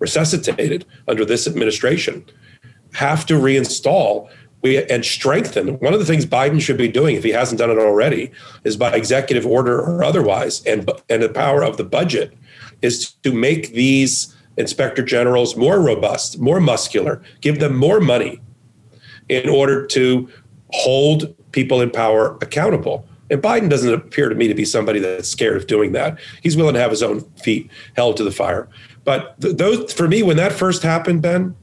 resuscitated 0.00 0.84
under 1.06 1.24
this 1.24 1.46
administration 1.46 2.24
have 2.92 3.24
to 3.26 3.34
reinstall 3.34 4.28
we 4.62 4.84
and 4.88 5.04
strengthen. 5.04 5.78
One 5.78 5.94
of 5.94 6.00
the 6.00 6.04
things 6.04 6.26
Biden 6.26 6.60
should 6.60 6.76
be 6.76 6.88
doing, 6.88 7.16
if 7.16 7.24
he 7.24 7.30
hasn't 7.30 7.58
done 7.58 7.70
it 7.70 7.78
already, 7.78 8.30
is 8.64 8.76
by 8.76 8.92
executive 8.92 9.46
order 9.46 9.80
or 9.80 10.04
otherwise, 10.04 10.64
and 10.66 10.90
and 11.08 11.22
the 11.22 11.28
power 11.28 11.62
of 11.62 11.76
the 11.76 11.84
budget 11.84 12.36
is 12.82 13.12
to 13.22 13.32
make 13.32 13.72
these 13.72 14.34
inspector 14.56 15.02
generals 15.02 15.56
more 15.56 15.80
robust, 15.80 16.38
more 16.38 16.60
muscular, 16.60 17.22
give 17.40 17.58
them 17.60 17.76
more 17.76 18.00
money 18.00 18.40
in 19.28 19.48
order 19.48 19.86
to 19.86 20.28
hold 20.72 21.34
people 21.52 21.80
in 21.80 21.90
power 21.90 22.36
accountable. 22.42 23.06
And 23.30 23.40
Biden 23.40 23.70
doesn't 23.70 23.94
appear 23.94 24.28
to 24.28 24.34
me 24.34 24.48
to 24.48 24.54
be 24.54 24.64
somebody 24.64 24.98
that's 24.98 25.28
scared 25.28 25.56
of 25.56 25.68
doing 25.68 25.92
that. 25.92 26.18
He's 26.42 26.56
willing 26.56 26.74
to 26.74 26.80
have 26.80 26.90
his 26.90 27.02
own 27.02 27.20
feet 27.36 27.70
held 27.94 28.16
to 28.16 28.24
the 28.24 28.32
fire. 28.32 28.68
But 29.10 29.40
th- 29.40 29.56
those, 29.56 29.92
for 29.92 30.06
me, 30.06 30.22
when 30.22 30.36
that 30.36 30.52
first 30.52 30.84
happened, 30.84 31.20
Ben, 31.20 31.56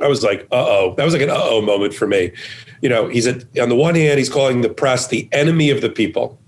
I 0.00 0.08
was 0.08 0.22
like, 0.22 0.44
uh 0.50 0.64
oh. 0.66 0.94
That 0.96 1.04
was 1.04 1.12
like 1.12 1.20
an 1.20 1.28
uh 1.28 1.36
oh 1.36 1.60
moment 1.60 1.92
for 1.92 2.06
me. 2.06 2.32
You 2.80 2.88
know, 2.88 3.08
he's 3.08 3.26
at, 3.26 3.44
on 3.58 3.68
the 3.68 3.76
one 3.76 3.94
hand, 3.94 4.18
he's 4.18 4.30
calling 4.30 4.62
the 4.62 4.70
press 4.70 5.08
the 5.08 5.28
enemy 5.32 5.68
of 5.68 5.82
the 5.82 5.90
people. 5.90 6.38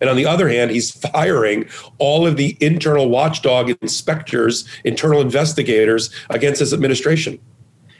And 0.00 0.08
on 0.08 0.16
the 0.16 0.24
other 0.24 0.48
hand, 0.48 0.70
he's 0.70 0.90
firing 0.90 1.68
all 1.98 2.26
of 2.26 2.38
the 2.38 2.56
internal 2.62 3.10
watchdog 3.10 3.68
inspectors, 3.82 4.66
internal 4.84 5.20
investigators 5.20 6.08
against 6.30 6.60
his 6.60 6.72
administration. 6.72 7.38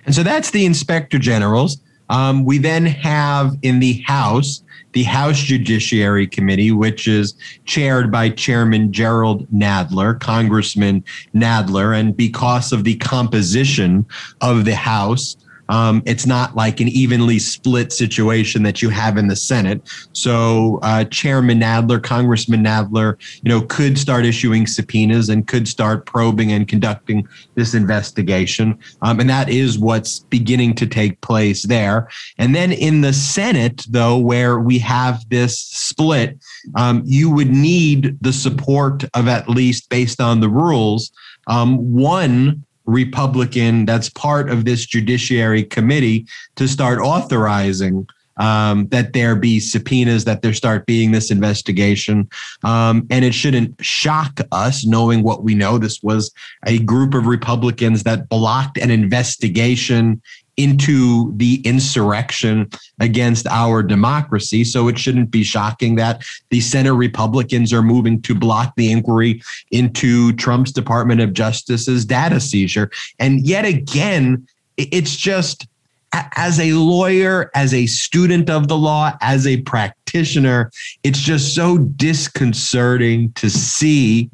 And 0.07 0.15
so 0.15 0.23
that's 0.23 0.53
the 0.53 0.65
inspector 0.65 1.19
generals. 1.19 1.83
Um, 2.09 2.47
we 2.47 2.57
then 2.57 2.87
have 2.87 3.59
in 3.61 3.81
the 3.81 4.01
House 4.07 4.63
the 4.93 5.05
House 5.05 5.39
Judiciary 5.39 6.27
Committee, 6.27 6.73
which 6.73 7.09
is 7.09 7.35
chaired 7.65 8.11
by 8.11 8.29
Chairman 8.31 8.93
Gerald 8.93 9.47
Nadler, 9.51 10.19
Congressman 10.21 11.05
Nadler. 11.35 11.99
And 11.99 12.17
because 12.17 12.73
of 12.73 12.85
the 12.85 12.97
composition 12.97 14.07
of 14.41 14.65
the 14.65 14.75
House, 14.75 15.37
um, 15.73 16.03
it's 16.05 16.27
not 16.27 16.55
like 16.55 16.81
an 16.81 16.89
evenly 16.89 17.39
split 17.39 17.95
situation 17.95 18.63
that 18.63 18.83
you 18.83 18.91
have 18.91 19.17
in 19.17 19.29
the 19.29 19.35
Senate. 19.35 19.81
So 20.13 20.79
uh, 20.83 21.05
Chairman 21.05 21.59
Nadler, 21.59 22.03
Congressman 22.03 22.63
Nadler, 22.63 23.17
you 23.43 23.49
know, 23.49 23.63
could 23.63 23.97
start 23.97 24.27
issuing 24.27 24.67
subpoenas 24.67 25.31
and 25.31 25.49
could 25.49 25.67
start 25.67 26.05
probing 26.05 26.53
and 26.53 26.69
conducting 26.69 27.27
this 27.55 27.73
investigation. 27.73 28.79
Um, 29.01 29.19
and 29.19 29.31
that 29.31 29.49
is 29.49 29.79
what's 29.79 30.19
beginning 30.19 30.75
to 30.75 30.87
take 30.87 31.19
place 31.23 31.63
there. 31.63 32.07
And 32.37 32.55
then 32.55 32.73
in 32.73 33.01
the 33.01 33.15
Senate, 33.15 33.87
though, 33.89 34.19
where 34.19 34.59
we 34.59 34.79
have 34.81 35.27
this 35.31 35.59
split, 35.59 36.39
um, 36.75 37.03
you 37.07 37.31
would 37.31 37.51
need 37.51 38.19
the 38.21 38.35
support 38.35 39.05
of 39.15 39.27
at 39.27 39.49
least 39.49 39.89
based 39.89 40.21
on 40.21 40.41
the 40.41 40.51
rules, 40.51 41.13
um, 41.47 41.79
one 41.95 42.63
Republican 42.87 43.87
that's 43.87 44.09
part 44.09 44.51
of 44.51 44.65
this 44.65 44.87
Judiciary 44.87 45.65
Committee 45.65 46.27
to 46.57 46.67
start 46.67 46.99
authorizing 47.01 48.07
um, 48.37 48.89
that 48.89 49.13
there 49.13 49.37
be 49.37 49.61
subpoenas, 49.61 50.25
that 50.25 50.43
there 50.43 50.55
start 50.55 50.87
being 50.87 51.13
this 51.13 51.31
investigation. 51.31 52.29
Um, 52.65 53.07
and 53.11 53.25
it 53.25 53.35
shouldn't 53.35 53.75
shock 53.85 54.41
us 54.51 54.85
knowing 54.85 55.23
what 55.23 55.45
we 55.45 55.55
know. 55.55 55.79
This 55.79 56.03
was 56.03 56.33
a 56.67 56.79
group 56.81 57.15
of 57.15 57.27
Republicans 57.27 58.03
that 58.05 58.29
blocked 58.29 58.79
an 58.79 58.91
investigation 58.91 60.23
into 60.57 61.33
the 61.37 61.63
insurrection 61.65 62.69
against 63.01 63.47
our 63.47 63.83
democracy. 63.83 64.65
So 64.65 64.89
it 64.89 64.99
shouldn't 64.99 65.31
be 65.31 65.43
shocking 65.43 65.95
that 65.97 66.23
the 66.51 66.61
Senate 66.61 66.95
Republicans 66.95 67.73
are 67.73 67.83
moving 67.83 68.21
to 68.23 68.35
block 68.35 68.75
the 68.77 68.93
inquiry 68.93 69.43
into 69.71 70.33
Trump's 70.35 70.73
Department 70.73 71.21
of 71.21 71.33
Justice's 71.33 72.05
data 72.05 72.39
seizure. 72.39 72.91
And 73.19 73.47
yet 73.47 73.65
again, 73.65 74.47
it's 74.77 75.17
just 75.17 75.67
as 76.13 76.61
a 76.61 76.73
lawyer, 76.75 77.51
as 77.55 77.73
a 77.73 77.87
student 77.87 78.51
of 78.51 78.69
the 78.69 78.77
law, 78.77 79.17
as 79.23 79.47
a 79.47 79.63
practitioner, 79.63 80.71
it's 81.03 81.21
just 81.21 81.55
so 81.55 81.79
disconcerting 81.79 83.33
to 83.33 83.49
see 83.49 84.31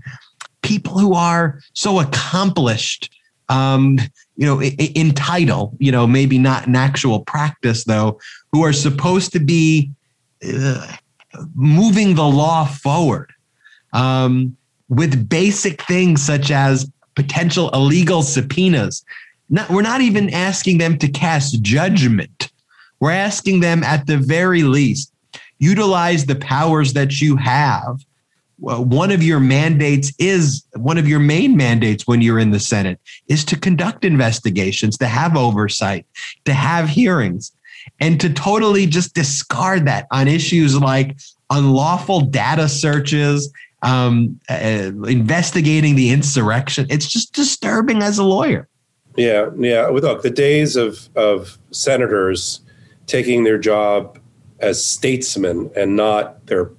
people 0.62 0.98
who 0.98 1.14
are 1.14 1.60
so 1.74 2.00
accomplished 2.00 3.10
um, 3.48 3.98
you 4.38 4.46
know, 4.46 4.62
in 4.62 5.12
title, 5.14 5.74
you 5.80 5.90
know, 5.90 6.06
maybe 6.06 6.38
not 6.38 6.68
in 6.68 6.76
actual 6.76 7.24
practice, 7.24 7.82
though, 7.82 8.20
who 8.52 8.62
are 8.62 8.72
supposed 8.72 9.32
to 9.32 9.40
be 9.40 9.90
uh, 10.48 10.92
moving 11.56 12.14
the 12.14 12.24
law 12.24 12.64
forward 12.64 13.32
um, 13.92 14.56
with 14.88 15.28
basic 15.28 15.82
things 15.82 16.22
such 16.22 16.52
as 16.52 16.88
potential 17.16 17.68
illegal 17.70 18.22
subpoenas. 18.22 19.04
Not, 19.50 19.70
we're 19.70 19.82
not 19.82 20.02
even 20.02 20.32
asking 20.32 20.78
them 20.78 20.98
to 20.98 21.08
cast 21.08 21.60
judgment. 21.60 22.52
We're 23.00 23.10
asking 23.10 23.58
them, 23.58 23.82
at 23.82 24.06
the 24.06 24.18
very 24.18 24.62
least, 24.62 25.12
utilize 25.58 26.26
the 26.26 26.36
powers 26.36 26.92
that 26.92 27.20
you 27.20 27.34
have 27.38 28.04
one 28.58 29.10
of 29.10 29.22
your 29.22 29.38
mandates 29.38 30.12
is 30.18 30.64
one 30.74 30.98
of 30.98 31.06
your 31.06 31.20
main 31.20 31.56
mandates 31.56 32.06
when 32.06 32.20
you're 32.20 32.38
in 32.38 32.50
the 32.50 32.58
Senate 32.58 32.98
is 33.28 33.44
to 33.44 33.58
conduct 33.58 34.04
investigations, 34.04 34.98
to 34.98 35.06
have 35.06 35.36
oversight, 35.36 36.06
to 36.44 36.52
have 36.52 36.88
hearings, 36.88 37.52
and 38.00 38.20
to 38.20 38.32
totally 38.32 38.86
just 38.86 39.14
discard 39.14 39.86
that 39.86 40.06
on 40.10 40.26
issues 40.26 40.76
like 40.76 41.16
unlawful 41.50 42.20
data 42.20 42.68
searches, 42.68 43.52
um, 43.82 44.38
uh, 44.50 44.90
investigating 45.06 45.94
the 45.94 46.10
insurrection. 46.10 46.86
It's 46.90 47.06
just 47.06 47.32
disturbing 47.32 48.02
as 48.02 48.18
a 48.18 48.24
lawyer. 48.24 48.68
Yeah, 49.16 49.50
yeah. 49.56 49.86
Look, 49.86 50.22
the 50.22 50.30
days 50.30 50.76
of 50.76 51.08
of 51.16 51.58
senators 51.70 52.60
taking 53.06 53.44
their 53.44 53.58
job 53.58 54.18
as 54.60 54.84
statesmen 54.84 55.70
and 55.76 55.96
not 55.96 56.46
their 56.46 56.70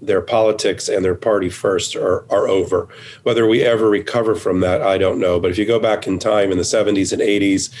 their 0.00 0.20
politics 0.20 0.88
and 0.88 1.04
their 1.04 1.14
party 1.14 1.48
first 1.48 1.96
are, 1.96 2.30
are 2.30 2.48
over. 2.48 2.88
Whether 3.22 3.46
we 3.46 3.62
ever 3.62 3.88
recover 3.88 4.34
from 4.34 4.60
that, 4.60 4.82
I 4.82 4.98
don't 4.98 5.18
know. 5.18 5.40
But 5.40 5.50
if 5.50 5.58
you 5.58 5.64
go 5.64 5.80
back 5.80 6.06
in 6.06 6.18
time 6.18 6.52
in 6.52 6.58
the 6.58 6.64
70s 6.64 7.12
and 7.12 7.22
80s, 7.22 7.72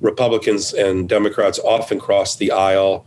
Republicans 0.00 0.72
and 0.72 1.08
Democrats 1.08 1.58
often 1.58 1.98
crossed 1.98 2.38
the 2.38 2.52
aisle. 2.52 3.06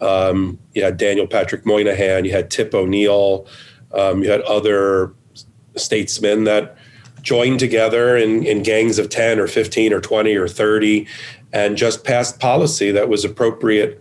Um, 0.00 0.58
you 0.74 0.84
had 0.84 0.96
Daniel 0.96 1.26
Patrick 1.26 1.66
Moynihan, 1.66 2.24
you 2.24 2.32
had 2.32 2.50
Tip 2.50 2.74
O'Neill, 2.74 3.46
um, 3.92 4.22
you 4.22 4.30
had 4.30 4.40
other 4.42 5.14
statesmen 5.76 6.44
that 6.44 6.76
joined 7.22 7.60
together 7.60 8.16
in, 8.16 8.44
in 8.46 8.62
gangs 8.62 8.98
of 8.98 9.08
10 9.08 9.38
or 9.38 9.46
15 9.46 9.92
or 9.92 10.00
20 10.00 10.34
or 10.36 10.48
30 10.48 11.06
and 11.52 11.76
just 11.76 12.04
passed 12.04 12.38
policy 12.40 12.90
that 12.92 13.08
was 13.08 13.24
appropriate 13.24 14.00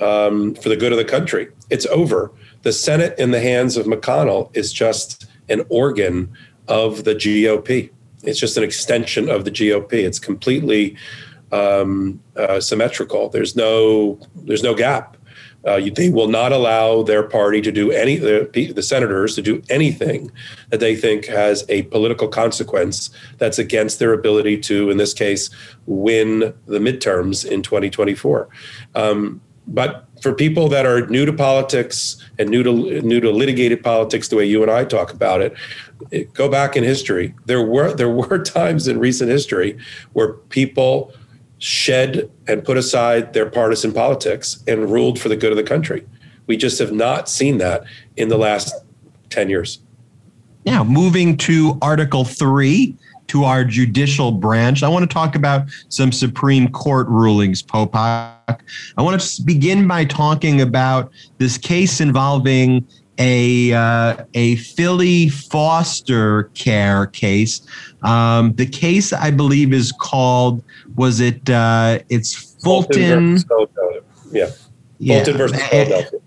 um, 0.00 0.54
for 0.56 0.68
the 0.68 0.76
good 0.76 0.92
of 0.92 0.98
the 0.98 1.04
country. 1.04 1.48
It's 1.70 1.86
over 1.86 2.32
the 2.66 2.72
Senate 2.72 3.16
in 3.16 3.30
the 3.30 3.38
hands 3.38 3.76
of 3.76 3.86
McConnell 3.86 4.50
is 4.56 4.72
just 4.72 5.24
an 5.48 5.64
organ 5.68 6.36
of 6.66 7.04
the 7.04 7.14
GOP. 7.14 7.92
It's 8.24 8.40
just 8.40 8.56
an 8.56 8.64
extension 8.64 9.28
of 9.28 9.44
the 9.44 9.52
GOP. 9.52 9.92
It's 9.92 10.18
completely 10.18 10.96
um, 11.52 12.20
uh, 12.34 12.58
symmetrical. 12.58 13.28
There's 13.28 13.54
no 13.54 14.18
there's 14.34 14.64
no 14.64 14.74
gap. 14.74 15.16
Uh, 15.64 15.76
you, 15.76 15.92
they 15.92 16.10
will 16.10 16.26
not 16.26 16.50
allow 16.50 17.04
their 17.04 17.22
party 17.22 17.60
to 17.60 17.70
do 17.70 17.92
any 17.92 18.16
the, 18.16 18.72
the 18.74 18.82
senators 18.82 19.36
to 19.36 19.42
do 19.42 19.62
anything 19.70 20.32
that 20.70 20.80
they 20.80 20.96
think 20.96 21.26
has 21.26 21.64
a 21.68 21.82
political 21.84 22.26
consequence 22.26 23.10
that's 23.38 23.60
against 23.60 24.00
their 24.00 24.12
ability 24.12 24.58
to, 24.58 24.90
in 24.90 24.96
this 24.96 25.14
case, 25.14 25.50
win 25.86 26.52
the 26.66 26.80
midterms 26.80 27.48
in 27.48 27.62
2024. 27.62 28.48
Um, 28.96 29.40
but 29.66 30.06
for 30.22 30.32
people 30.32 30.68
that 30.68 30.86
are 30.86 31.06
new 31.06 31.26
to 31.26 31.32
politics 31.32 32.16
and 32.38 32.48
new 32.48 32.62
to 32.62 33.02
new 33.02 33.20
to 33.20 33.30
litigated 33.30 33.82
politics, 33.82 34.28
the 34.28 34.36
way 34.36 34.44
you 34.44 34.62
and 34.62 34.70
I 34.70 34.84
talk 34.84 35.12
about 35.12 35.40
it, 35.40 35.54
it 36.10 36.32
go 36.34 36.48
back 36.48 36.76
in 36.76 36.84
history. 36.84 37.34
There 37.46 37.62
were 37.62 37.92
there 37.92 38.10
were 38.10 38.38
times 38.44 38.88
in 38.88 38.98
recent 38.98 39.30
history 39.30 39.78
where 40.12 40.34
people 40.34 41.12
shed 41.58 42.30
and 42.46 42.64
put 42.64 42.76
aside 42.76 43.32
their 43.32 43.46
partisan 43.48 43.92
politics 43.92 44.62
and 44.66 44.90
ruled 44.90 45.18
for 45.18 45.28
the 45.28 45.36
good 45.36 45.52
of 45.52 45.56
the 45.56 45.62
country. 45.62 46.06
We 46.46 46.56
just 46.56 46.78
have 46.78 46.92
not 46.92 47.28
seen 47.28 47.58
that 47.58 47.84
in 48.16 48.28
the 48.28 48.38
last 48.38 48.74
10 49.30 49.48
years. 49.48 49.80
Now, 50.64 50.84
moving 50.84 51.36
to 51.38 51.78
Article 51.80 52.24
3, 52.24 52.94
to 53.28 53.44
our 53.44 53.64
judicial 53.64 54.32
branch, 54.32 54.82
I 54.82 54.88
want 54.88 55.08
to 55.08 55.12
talk 55.12 55.34
about 55.34 55.66
some 55.88 56.12
Supreme 56.12 56.68
Court 56.68 57.06
rulings, 57.08 57.62
Popok. 57.62 58.60
I 58.96 59.02
want 59.02 59.20
to 59.20 59.42
begin 59.42 59.86
by 59.88 60.04
talking 60.04 60.60
about 60.60 61.10
this 61.38 61.58
case 61.58 62.00
involving 62.00 62.86
a 63.18 63.72
uh, 63.72 64.24
a 64.34 64.56
Philly 64.56 65.28
foster 65.28 66.44
care 66.54 67.06
case. 67.06 67.66
Um, 68.02 68.52
the 68.54 68.66
case, 68.66 69.12
I 69.12 69.30
believe, 69.30 69.72
is 69.72 69.92
called 69.92 70.62
was 70.96 71.20
it? 71.20 71.48
Uh, 71.48 72.00
it's 72.08 72.34
Fulton. 72.62 73.38
Fulton 73.38 74.02
yeah. 74.32 74.50
yeah. 74.98 75.16
Fulton 75.16 75.36
versus 75.36 75.62
Philadelphia. 75.62 76.20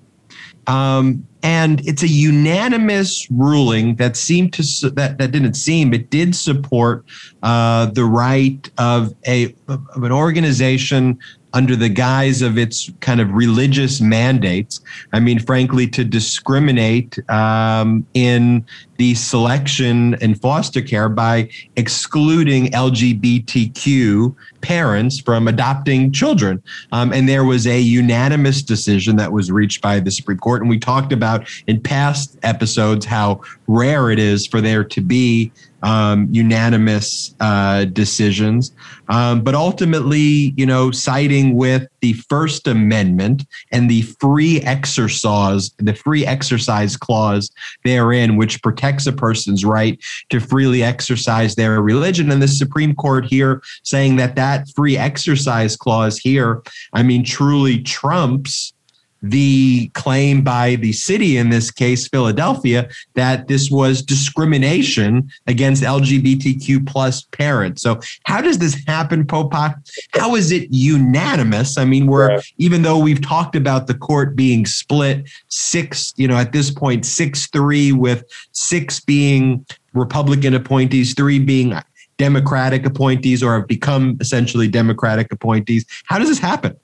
Um, 0.67 1.27
and 1.41 1.85
it's 1.87 2.03
a 2.03 2.07
unanimous 2.07 3.29
ruling 3.31 3.95
that 3.95 4.17
seemed 4.17 4.53
to 4.53 4.89
that 4.91 5.17
that 5.17 5.31
didn't 5.31 5.53
seem 5.53 5.93
it 5.93 6.09
did 6.09 6.35
support 6.35 7.05
uh, 7.43 7.85
the 7.87 8.03
right 8.03 8.69
of 8.77 9.13
a 9.27 9.55
of 9.67 10.03
an 10.03 10.11
organization 10.11 11.17
under 11.53 11.75
the 11.75 11.89
guise 11.89 12.41
of 12.41 12.57
its 12.57 12.91
kind 12.99 13.19
of 13.19 13.31
religious 13.31 13.99
mandates. 13.99 14.81
I 15.13 15.19
mean, 15.19 15.39
frankly, 15.39 15.87
to 15.87 16.03
discriminate 16.03 17.17
um, 17.29 18.05
in 18.13 18.65
the 18.99 19.15
selection 19.15 20.15
in 20.15 20.35
foster 20.35 20.81
care 20.81 21.07
by 21.07 21.49
excluding 21.77 22.69
LGBTQ 22.71 24.35
parents 24.59 25.21
from 25.21 25.47
adopting 25.47 26.11
children. 26.11 26.61
Um, 26.91 27.13
and 27.13 27.27
there 27.27 27.45
was 27.45 27.65
a 27.65 27.79
unanimous 27.79 28.61
decision 28.61 29.15
that 29.15 29.31
was 29.31 29.53
reached 29.53 29.81
by 29.81 30.01
the 30.01 30.11
Supreme 30.11 30.37
Court. 30.37 30.61
And 30.61 30.69
we 30.69 30.77
talked 30.77 31.13
about 31.13 31.47
in 31.65 31.79
past 31.79 32.37
episodes 32.43 33.05
how 33.05 33.41
rare 33.67 34.11
it 34.11 34.19
is 34.19 34.45
for 34.45 34.59
there 34.59 34.83
to 34.83 34.99
be 34.99 35.53
um, 35.81 36.27
unanimous 36.31 37.33
uh, 37.39 37.85
decisions. 37.85 38.73
Um, 39.07 39.41
but 39.41 39.55
ultimately, 39.55 40.53
you 40.57 40.65
know, 40.65 40.91
siding 40.91 41.55
with 41.55 41.87
the 42.01 42.13
First 42.13 42.67
Amendment 42.67 43.45
and 43.71 43.89
the 43.89 44.01
free 44.19 44.61
exercise, 44.61 45.71
the 45.77 45.93
free 45.93 46.25
exercise 46.25 46.97
clause 46.97 47.51
therein, 47.83 48.35
which 48.35 48.61
protects 48.61 48.88
a 49.07 49.11
person's 49.11 49.65
right 49.65 49.99
to 50.29 50.39
freely 50.39 50.83
exercise 50.83 51.55
their 51.55 51.81
religion. 51.81 52.31
And 52.31 52.41
the 52.41 52.47
Supreme 52.47 52.95
Court 52.95 53.25
here 53.25 53.61
saying 53.83 54.15
that 54.17 54.35
that 54.35 54.67
free 54.75 54.97
exercise 54.97 55.75
clause 55.75 56.17
here, 56.17 56.61
I 56.93 57.03
mean, 57.03 57.23
truly 57.23 57.81
trumps 57.81 58.73
the 59.21 59.89
claim 59.93 60.43
by 60.43 60.75
the 60.75 60.93
city, 60.93 61.37
in 61.37 61.49
this 61.49 61.71
case, 61.71 62.07
Philadelphia, 62.07 62.87
that 63.15 63.47
this 63.47 63.69
was 63.69 64.01
discrimination 64.01 65.29
against 65.47 65.83
LGBTQ 65.83 66.87
plus 66.87 67.23
parents. 67.23 67.81
So, 67.81 67.99
how 68.25 68.41
does 68.41 68.59
this 68.59 68.81
happen, 68.87 69.25
Popok? 69.25 69.75
How 70.13 70.35
is 70.35 70.51
it 70.51 70.67
unanimous? 70.71 71.77
I 71.77 71.85
mean, 71.85 72.07
we're 72.07 72.41
even 72.57 72.81
though 72.81 72.97
we've 72.97 73.21
talked 73.21 73.55
about 73.55 73.87
the 73.87 73.93
court 73.93 74.35
being 74.35 74.65
split 74.65 75.29
six, 75.47 76.13
you 76.15 76.27
know, 76.27 76.37
at 76.37 76.51
this 76.53 76.71
point, 76.71 77.05
six 77.05 77.47
three, 77.47 77.91
with 77.91 78.23
six 78.51 78.99
being 78.99 79.65
Republican 79.93 80.53
appointees, 80.53 81.13
three 81.13 81.39
being 81.39 81.73
Democratic 82.17 82.85
appointees, 82.85 83.41
or 83.41 83.59
have 83.59 83.67
become 83.67 84.17
essentially 84.19 84.67
Democratic 84.67 85.31
appointees. 85.31 85.85
How 86.05 86.19
does 86.19 86.27
this 86.27 86.39
happen? 86.39 86.75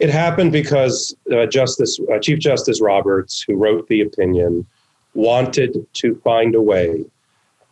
It 0.00 0.10
happened 0.10 0.52
because 0.52 1.14
uh, 1.32 1.46
Justice 1.46 1.98
uh, 2.12 2.18
Chief 2.18 2.38
Justice 2.38 2.80
Roberts, 2.80 3.44
who 3.46 3.54
wrote 3.54 3.86
the 3.88 4.00
opinion, 4.00 4.66
wanted 5.14 5.86
to 5.94 6.16
find 6.16 6.54
a 6.54 6.60
way 6.60 7.04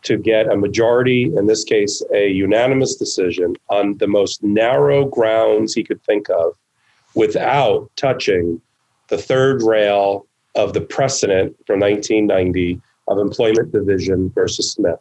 to 0.03 0.17
get 0.17 0.51
a 0.51 0.55
majority, 0.55 1.31
in 1.35 1.47
this 1.47 1.63
case, 1.63 2.01
a 2.13 2.27
unanimous 2.29 2.95
decision 2.95 3.55
on 3.69 3.97
the 3.97 4.07
most 4.07 4.43
narrow 4.43 5.05
grounds 5.05 5.73
he 5.73 5.83
could 5.83 6.01
think 6.03 6.29
of 6.29 6.53
without 7.15 7.89
touching 7.95 8.61
the 9.07 9.17
third 9.17 9.61
rail 9.61 10.25
of 10.55 10.73
the 10.73 10.81
precedent 10.81 11.55
from 11.65 11.79
1990 11.79 12.81
of 13.07 13.17
employment 13.17 13.71
division 13.71 14.29
versus 14.29 14.71
Smith. 14.71 14.99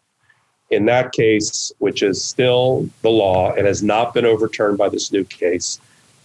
In 0.70 0.86
that 0.86 1.12
case, 1.12 1.72
which 1.78 2.02
is 2.02 2.22
still 2.22 2.88
the 3.02 3.10
law 3.10 3.52
and 3.52 3.66
has 3.66 3.82
not 3.82 4.14
been 4.14 4.24
overturned 4.24 4.78
by 4.78 4.88
this 4.88 5.12
new 5.12 5.24
case, 5.24 5.80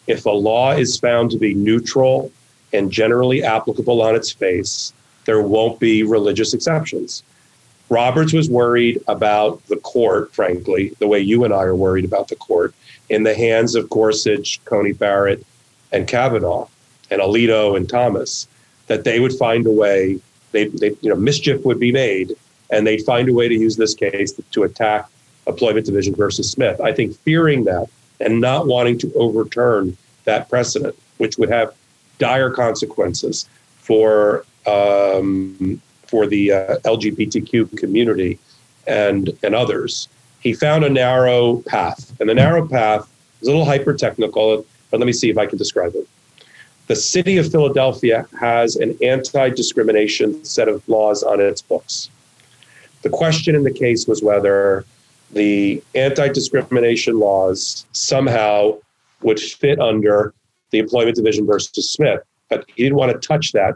if 0.08 0.26
a 0.26 0.32
law 0.32 0.72
is 0.72 0.98
found 0.98 1.32
to 1.32 1.38
be 1.38 1.54
neutral 1.54 2.32
and 2.74 2.92
generally 2.92 3.44
applicable 3.44 4.02
on 4.02 4.16
its 4.16 4.32
face, 4.32 4.94
there 5.26 5.42
won't 5.42 5.80
be 5.80 6.04
religious 6.04 6.54
exceptions. 6.54 7.24
Roberts 7.90 8.34
was 8.34 8.50
worried 8.50 9.02
about 9.08 9.66
the 9.68 9.78
court, 9.78 10.34
frankly, 10.34 10.94
the 11.00 11.08
way 11.08 11.20
you 11.20 11.44
and 11.44 11.54
I 11.54 11.64
are 11.64 11.76
worried 11.76 12.06
about 12.06 12.28
the 12.28 12.36
court, 12.36 12.74
in 13.10 13.24
the 13.24 13.36
hands 13.36 13.76
of 13.76 13.90
Gorsuch, 13.90 14.64
Coney 14.66 14.92
Barrett, 14.92 15.46
and 15.92 16.08
Kavanaugh, 16.08 16.68
and 17.10 17.22
Alito 17.22 17.78
and 17.78 17.88
Thomas, 17.88 18.48
that 18.88 19.06
they 19.06 19.20
would 19.20 19.34
find 19.34 19.66
a 19.66 19.72
way, 19.72 20.20
they, 20.52 20.68
they 20.68 20.90
you 21.02 21.10
know, 21.10 21.16
mischief 21.16 21.64
would 21.64 21.80
be 21.80 21.92
made, 21.92 22.36
and 22.70 22.86
they'd 22.86 23.06
find 23.06 23.30
a 23.30 23.34
way 23.34 23.48
to 23.48 23.56
use 23.56 23.78
this 23.78 23.94
case 23.94 24.34
to, 24.34 24.42
to 24.52 24.64
attack 24.64 25.08
employment 25.46 25.86
division 25.86 26.14
versus 26.14 26.52
Smith. 26.52 26.82
I 26.82 26.92
think 26.92 27.16
fearing 27.20 27.64
that 27.66 27.90
and 28.20 28.42
not 28.42 28.68
wanting 28.68 28.98
to 29.00 29.14
overturn 29.14 29.98
that 30.26 30.50
precedent, 30.50 30.96
which 31.18 31.38
would 31.38 31.50
have 31.50 31.74
dire 32.20 32.50
consequences 32.50 33.48
for 33.78 34.46
um, 34.66 35.82
for 36.08 36.28
the 36.28 36.52
uh, 36.52 36.78
LGBTQ 36.80 37.78
community 37.78 38.40
and 38.88 39.32
and 39.44 39.56
others. 39.56 40.10
He 40.40 40.54
found 40.54 40.84
a 40.84 40.90
narrow 40.90 41.62
path, 41.68 42.14
and 42.20 42.30
the 42.30 42.36
narrow 42.36 42.68
path 42.68 43.10
is 43.42 43.48
a 43.48 43.52
little 43.52 43.66
hyper 43.66 43.94
technical, 43.94 44.66
but 44.92 45.00
let 45.00 45.06
me 45.06 45.14
see 45.14 45.30
if 45.30 45.38
I 45.38 45.46
can 45.46 45.58
describe 45.58 45.96
it. 45.96 46.08
The 46.88 46.96
city 46.96 47.38
of 47.38 47.52
Philadelphia 47.52 48.26
has 48.40 48.78
an 48.78 48.98
anti 49.02 49.50
discrimination 49.50 50.44
set 50.46 50.70
of 50.70 50.88
laws 50.88 51.22
on 51.22 51.42
its 51.42 51.62
books. 51.62 52.10
The 53.02 53.10
question 53.10 53.56
in 53.56 53.64
the 53.64 53.72
case 53.72 54.08
was 54.08 54.24
whether 54.24 54.86
the 55.32 55.84
anti 55.96 56.30
discrimination 56.30 57.20
laws 57.20 57.86
somehow 57.92 58.78
would 59.22 59.40
fit 59.40 59.80
under 59.80 60.34
the 60.72 60.80
employment 60.80 61.16
division 61.16 61.46
versus 61.46 61.92
Smith. 61.92 62.22
But 62.50 62.66
he 62.76 62.84
didn't 62.84 62.98
want 62.98 63.12
to 63.12 63.28
touch 63.28 63.52
that. 63.54 63.76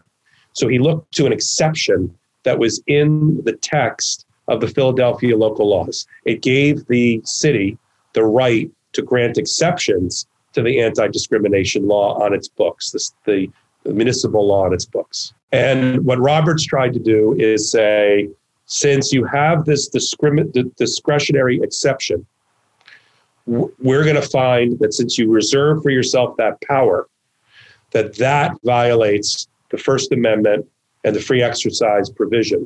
So 0.54 0.68
he 0.68 0.80
looked 0.80 1.14
to 1.16 1.26
an 1.26 1.34
exception 1.34 2.16
that 2.44 2.60
was 2.60 2.82
in 2.88 3.42
the 3.44 3.54
text 3.54 4.26
of 4.48 4.62
the 4.62 4.68
Philadelphia 4.68 5.38
local 5.38 5.70
laws. 5.70 6.06
It 6.26 6.42
gave 6.42 6.86
the 6.88 7.22
city 7.24 7.78
the 8.14 8.24
right 8.24 8.70
to 8.94 9.02
grant 9.02 9.38
exceptions 9.38 10.26
to 10.54 10.62
the 10.62 10.82
anti 10.82 11.08
discrimination 11.08 11.88
law 11.88 12.22
on 12.22 12.34
its 12.34 12.48
books, 12.48 12.92
the, 12.92 13.10
the, 13.26 13.50
the 13.84 13.94
municipal 13.94 14.46
law 14.48 14.66
on 14.66 14.74
its 14.74 14.86
books. 14.86 15.34
And 15.52 16.06
what 16.06 16.20
Roberts 16.20 16.66
tried 16.66 16.94
to 16.94 17.00
do 17.00 17.36
is 17.38 17.72
say, 17.72 18.30
since 18.72 19.12
you 19.12 19.26
have 19.26 19.66
this 19.66 19.90
discrimin- 19.90 20.74
discretionary 20.78 21.60
exception, 21.62 22.26
we're 23.46 24.06
going 24.06 24.16
to 24.16 24.22
find 24.22 24.80
that 24.80 24.94
since 24.94 25.18
you 25.18 25.30
reserve 25.30 25.84
for 25.84 25.90
yourself 25.90 26.38
that 26.38 26.62
power, 26.62 27.10
that 27.92 28.16
that 28.16 28.56
violates 28.64 29.50
the 29.72 29.78
First 29.78 30.14
Amendment 30.14 30.66
and 31.04 31.14
the 31.14 31.20
free 31.20 31.44
exercise 31.44 32.10
provision. 32.10 32.66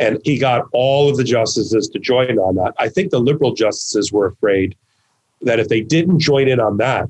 And 0.00 0.18
he 0.24 0.38
got 0.38 0.66
all 0.72 1.08
of 1.08 1.16
the 1.16 1.24
justices 1.24 1.88
to 1.90 2.00
join 2.00 2.36
on 2.40 2.56
that. 2.56 2.74
I 2.80 2.88
think 2.88 3.12
the 3.12 3.20
liberal 3.20 3.54
justices 3.54 4.10
were 4.10 4.26
afraid 4.26 4.74
that 5.42 5.60
if 5.60 5.68
they 5.68 5.82
didn't 5.82 6.18
join 6.18 6.48
in 6.48 6.58
on 6.58 6.78
that, 6.78 7.08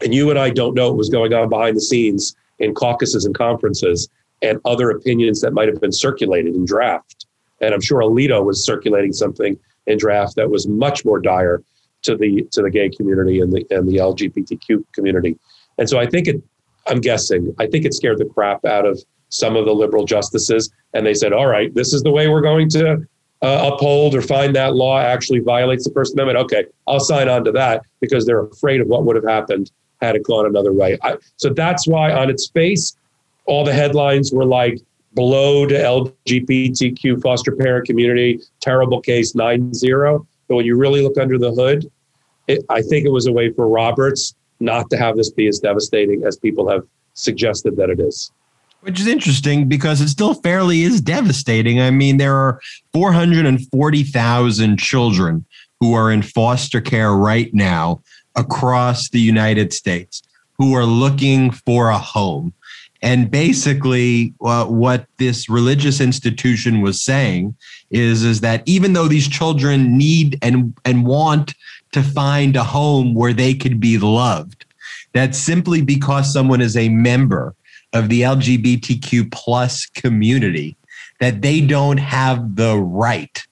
and 0.00 0.12
you 0.12 0.30
and 0.30 0.38
I 0.38 0.50
don't 0.50 0.74
know 0.74 0.88
what 0.88 0.96
was 0.96 1.10
going 1.10 1.32
on 1.32 1.48
behind 1.48 1.76
the 1.76 1.80
scenes 1.80 2.34
in 2.58 2.74
caucuses 2.74 3.24
and 3.24 3.36
conferences, 3.36 4.08
and 4.42 4.60
other 4.64 4.90
opinions 4.90 5.40
that 5.40 5.52
might 5.52 5.68
have 5.68 5.80
been 5.80 5.92
circulated 5.92 6.54
in 6.54 6.64
draft. 6.64 7.26
And 7.60 7.72
I'm 7.72 7.80
sure 7.80 8.00
Alito 8.00 8.44
was 8.44 8.64
circulating 8.64 9.12
something 9.12 9.58
in 9.86 9.98
draft 9.98 10.36
that 10.36 10.50
was 10.50 10.66
much 10.66 11.04
more 11.04 11.20
dire 11.20 11.62
to 12.02 12.16
the 12.16 12.46
to 12.52 12.62
the 12.62 12.70
gay 12.70 12.88
community 12.88 13.40
and 13.40 13.52
the 13.52 13.64
and 13.70 13.88
the 13.88 13.96
LGBTQ 13.96 14.84
community. 14.92 15.38
And 15.78 15.88
so 15.88 15.98
I 15.98 16.06
think 16.06 16.28
it 16.28 16.42
I'm 16.86 17.00
guessing, 17.00 17.54
I 17.58 17.66
think 17.66 17.84
it 17.84 17.94
scared 17.94 18.18
the 18.18 18.24
crap 18.24 18.64
out 18.64 18.86
of 18.86 19.02
some 19.28 19.56
of 19.56 19.64
the 19.64 19.72
liberal 19.72 20.04
justices. 20.04 20.70
And 20.94 21.06
they 21.06 21.14
said, 21.14 21.32
all 21.32 21.46
right, 21.46 21.74
this 21.74 21.92
is 21.92 22.02
the 22.02 22.10
way 22.10 22.28
we're 22.28 22.40
going 22.40 22.68
to 22.70 23.06
uh, 23.42 23.70
uphold 23.72 24.14
or 24.14 24.22
find 24.22 24.54
that 24.56 24.74
law 24.74 25.00
actually 25.00 25.40
violates 25.40 25.84
the 25.84 25.92
First 25.92 26.14
Amendment. 26.14 26.38
Okay, 26.44 26.64
I'll 26.86 27.00
sign 27.00 27.28
on 27.28 27.44
to 27.44 27.52
that 27.52 27.84
because 28.00 28.26
they're 28.26 28.44
afraid 28.44 28.80
of 28.80 28.88
what 28.88 29.04
would 29.04 29.16
have 29.16 29.24
happened 29.24 29.70
had 30.00 30.16
it 30.16 30.24
gone 30.24 30.46
another 30.46 30.72
way. 30.72 30.98
I, 31.02 31.16
so 31.36 31.50
that's 31.50 31.86
why 31.86 32.12
on 32.12 32.28
its 32.28 32.48
face, 32.50 32.96
all 33.46 33.64
the 33.64 33.72
headlines 33.72 34.32
were 34.32 34.44
like 34.44 34.80
blow 35.14 35.66
to 35.66 35.74
LGBTQ 35.74 37.22
foster 37.22 37.54
parent 37.54 37.86
community, 37.86 38.40
terrible 38.60 39.00
case 39.00 39.34
9 39.34 39.74
0. 39.74 40.26
But 40.48 40.56
when 40.56 40.66
you 40.66 40.76
really 40.76 41.02
look 41.02 41.18
under 41.18 41.38
the 41.38 41.52
hood, 41.52 41.90
it, 42.48 42.64
I 42.68 42.82
think 42.82 43.06
it 43.06 43.10
was 43.10 43.26
a 43.26 43.32
way 43.32 43.52
for 43.52 43.68
Roberts 43.68 44.34
not 44.60 44.88
to 44.90 44.96
have 44.96 45.16
this 45.16 45.30
be 45.30 45.48
as 45.48 45.58
devastating 45.58 46.24
as 46.24 46.36
people 46.36 46.68
have 46.68 46.82
suggested 47.14 47.76
that 47.76 47.90
it 47.90 48.00
is. 48.00 48.30
Which 48.80 48.98
is 48.98 49.06
interesting 49.06 49.68
because 49.68 50.00
it 50.00 50.08
still 50.08 50.34
fairly 50.34 50.82
is 50.82 51.00
devastating. 51.00 51.80
I 51.80 51.90
mean, 51.90 52.16
there 52.16 52.34
are 52.34 52.60
440,000 52.92 54.76
children 54.78 55.46
who 55.78 55.94
are 55.94 56.10
in 56.10 56.22
foster 56.22 56.80
care 56.80 57.12
right 57.12 57.52
now 57.54 58.02
across 58.34 59.08
the 59.08 59.20
United 59.20 59.72
States 59.72 60.22
who 60.58 60.74
are 60.74 60.84
looking 60.84 61.50
for 61.50 61.90
a 61.90 61.98
home. 61.98 62.52
And 63.02 63.30
basically, 63.30 64.32
uh, 64.40 64.66
what 64.66 65.06
this 65.18 65.48
religious 65.48 66.00
institution 66.00 66.80
was 66.82 67.02
saying 67.02 67.56
is, 67.90 68.22
is 68.22 68.40
that 68.42 68.62
even 68.64 68.92
though 68.92 69.08
these 69.08 69.28
children 69.28 69.98
need 69.98 70.38
and, 70.40 70.72
and 70.84 71.04
want 71.04 71.54
to 71.92 72.02
find 72.02 72.54
a 72.54 72.62
home 72.62 73.14
where 73.14 73.32
they 73.32 73.54
could 73.54 73.80
be 73.80 73.98
loved, 73.98 74.64
that 75.14 75.34
simply 75.34 75.82
because 75.82 76.32
someone 76.32 76.60
is 76.60 76.76
a 76.76 76.88
member 76.88 77.54
of 77.92 78.08
the 78.08 78.22
LGBTQ 78.22 79.32
plus 79.32 79.84
community, 79.86 80.76
that 81.18 81.42
they 81.42 81.60
don't 81.60 81.98
have 81.98 82.56
the 82.56 82.78
right 82.78 83.46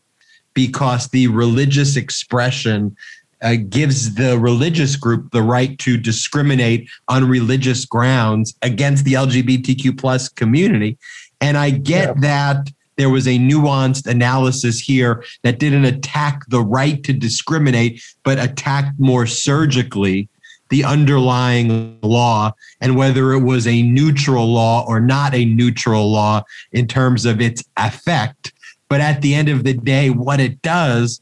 because 0.55 1.09
the 1.09 1.27
religious 1.29 1.97
expression 1.97 2.97
uh, 3.43 3.57
gives 3.69 4.15
the 4.15 4.39
religious 4.39 4.97
group 4.97 5.31
the 5.31 5.43
right 5.43 5.79
to 5.79 5.97
discriminate 5.97 6.89
on 7.09 7.29
religious 7.29 7.85
grounds 7.85 8.55
against 8.63 9.05
the 9.05 9.15
LGBTQ 9.15 9.99
plus 9.99 10.29
community. 10.29 10.99
And 11.41 11.57
I 11.57 11.71
get 11.71 12.09
yeah. 12.09 12.21
that 12.21 12.71
there 12.97 13.11
was 13.11 13.27
a 13.27 13.39
nuanced 13.39 14.07
analysis 14.07 14.79
here 14.79 15.25
that 15.43 15.59
didn't 15.59 15.87
attack 15.87 16.43
the 16.49 16.61
right 16.61 17.03
to 17.05 17.15
discriminate, 17.15 18.03
but 18.25 18.39
attacked 18.39 18.99
more 18.99 19.27
surgically 19.27 20.29
the 20.69 20.85
underlying 20.85 21.99
law 22.03 22.53
and 22.81 22.97
whether 22.97 23.33
it 23.33 23.41
was 23.41 23.67
a 23.67 23.83
neutral 23.83 24.47
law 24.47 24.85
or 24.87 25.01
not 25.01 25.35
a 25.35 25.45
neutral 25.45 26.11
law 26.11 26.43
in 26.73 26.87
terms 26.87 27.25
of 27.25 27.41
its 27.41 27.65
effect. 27.77 28.53
But 28.89 29.01
at 29.01 29.23
the 29.23 29.35
end 29.35 29.49
of 29.49 29.65
the 29.65 29.75
day, 29.75 30.11
what 30.11 30.41
it 30.41 30.63
does 30.63 31.21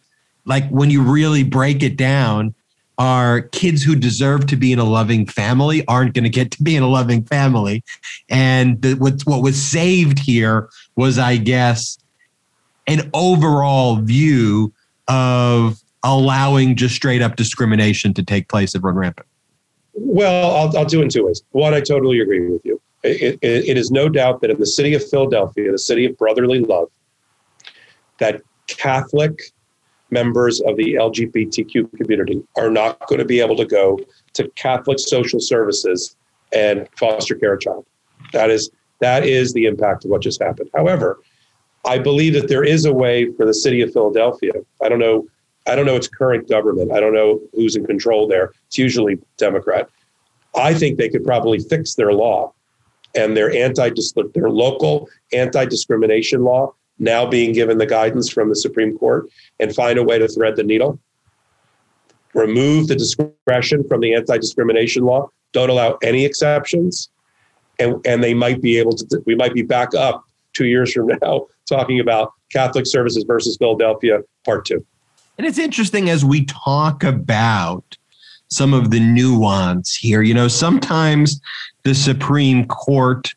like 0.48 0.68
when 0.70 0.90
you 0.90 1.02
really 1.02 1.44
break 1.44 1.82
it 1.82 1.96
down, 1.96 2.54
are 2.98 3.42
kids 3.42 3.82
who 3.82 3.94
deserve 3.94 4.46
to 4.48 4.56
be 4.56 4.72
in 4.72 4.80
a 4.80 4.84
loving 4.84 5.24
family 5.24 5.86
aren't 5.86 6.14
going 6.14 6.24
to 6.24 6.30
get 6.30 6.50
to 6.50 6.62
be 6.62 6.74
in 6.74 6.82
a 6.82 6.88
loving 6.88 7.22
family. 7.22 7.84
And 8.28 8.82
the, 8.82 8.94
what, 8.94 9.22
what 9.22 9.40
was 9.40 9.62
saved 9.62 10.18
here 10.18 10.68
was, 10.96 11.16
I 11.16 11.36
guess, 11.36 11.96
an 12.88 13.08
overall 13.14 13.96
view 13.96 14.72
of 15.06 15.80
allowing 16.02 16.74
just 16.74 16.96
straight 16.96 17.22
up 17.22 17.36
discrimination 17.36 18.14
to 18.14 18.22
take 18.24 18.48
place 18.48 18.74
and 18.74 18.82
run 18.82 18.96
rampant. 18.96 19.28
Well, 19.94 20.56
I'll, 20.56 20.78
I'll 20.78 20.84
do 20.84 21.00
it 21.00 21.04
in 21.04 21.08
two 21.08 21.26
ways. 21.26 21.42
One, 21.52 21.74
I 21.74 21.80
totally 21.80 22.20
agree 22.20 22.50
with 22.50 22.64
you. 22.64 22.80
It, 23.04 23.38
it, 23.42 23.68
it 23.68 23.78
is 23.78 23.92
no 23.92 24.08
doubt 24.08 24.40
that 24.40 24.50
in 24.50 24.58
the 24.58 24.66
city 24.66 24.94
of 24.94 25.08
Philadelphia, 25.08 25.70
the 25.70 25.78
city 25.78 26.04
of 26.06 26.16
brotherly 26.16 26.60
love, 26.60 26.88
that 28.18 28.42
Catholic 28.66 29.52
members 30.10 30.60
of 30.60 30.76
the 30.76 30.94
LGBTQ 30.94 31.96
community 31.96 32.42
are 32.56 32.70
not 32.70 33.06
going 33.08 33.18
to 33.18 33.24
be 33.24 33.40
able 33.40 33.56
to 33.56 33.66
go 33.66 33.98
to 34.34 34.48
Catholic 34.56 34.98
social 34.98 35.40
services 35.40 36.16
and 36.52 36.88
foster 36.96 37.34
care 37.34 37.54
a 37.54 37.58
child. 37.58 37.84
That 38.32 38.50
is 38.50 38.70
that 39.00 39.24
is 39.24 39.52
the 39.52 39.66
impact 39.66 40.04
of 40.04 40.10
what 40.10 40.22
just 40.22 40.42
happened. 40.42 40.70
However, 40.74 41.20
I 41.84 41.98
believe 41.98 42.34
that 42.34 42.48
there 42.48 42.64
is 42.64 42.84
a 42.84 42.92
way 42.92 43.32
for 43.32 43.46
the 43.46 43.54
city 43.54 43.80
of 43.80 43.92
Philadelphia. 43.92 44.52
I 44.82 44.88
don't 44.88 44.98
know. 44.98 45.26
I 45.66 45.76
don't 45.76 45.86
know 45.86 45.96
its 45.96 46.08
current 46.08 46.48
government. 46.48 46.92
I 46.92 47.00
don't 47.00 47.14
know 47.14 47.40
who's 47.52 47.76
in 47.76 47.86
control 47.86 48.26
there. 48.26 48.52
It's 48.66 48.78
usually 48.78 49.18
Democrat. 49.36 49.88
I 50.56 50.74
think 50.74 50.96
they 50.96 51.08
could 51.08 51.24
probably 51.24 51.58
fix 51.58 51.94
their 51.94 52.12
law 52.12 52.52
and 53.14 53.36
their 53.36 53.50
anti 53.54 53.90
their 54.34 54.50
local 54.50 55.08
anti 55.32 55.64
discrimination 55.66 56.42
law 56.42 56.74
now 56.98 57.26
being 57.26 57.52
given 57.52 57.78
the 57.78 57.86
guidance 57.86 58.30
from 58.30 58.48
the 58.48 58.56
Supreme 58.56 58.96
Court 58.98 59.28
and 59.60 59.74
find 59.74 59.98
a 59.98 60.02
way 60.02 60.18
to 60.18 60.28
thread 60.28 60.56
the 60.56 60.62
needle. 60.62 60.98
Remove 62.34 62.88
the 62.88 62.96
discretion 62.96 63.84
from 63.88 64.00
the 64.00 64.14
anti 64.14 64.36
discrimination 64.38 65.04
law. 65.04 65.28
Don't 65.52 65.70
allow 65.70 65.98
any 66.02 66.24
exceptions. 66.24 67.08
And, 67.78 68.04
and 68.06 68.22
they 68.22 68.34
might 68.34 68.60
be 68.60 68.78
able 68.78 68.92
to, 68.92 69.22
we 69.24 69.34
might 69.34 69.54
be 69.54 69.62
back 69.62 69.94
up 69.94 70.24
two 70.52 70.66
years 70.66 70.92
from 70.92 71.06
now 71.22 71.46
talking 71.68 72.00
about 72.00 72.32
Catholic 72.50 72.86
services 72.86 73.24
versus 73.26 73.56
Philadelphia, 73.56 74.20
part 74.44 74.64
two. 74.64 74.84
And 75.36 75.46
it's 75.46 75.58
interesting 75.58 76.10
as 76.10 76.24
we 76.24 76.44
talk 76.46 77.04
about 77.04 77.96
some 78.50 78.74
of 78.74 78.90
the 78.90 78.98
nuance 78.98 79.94
here. 79.94 80.22
You 80.22 80.34
know, 80.34 80.48
sometimes 80.48 81.40
the 81.84 81.94
Supreme 81.94 82.66
Court 82.66 83.28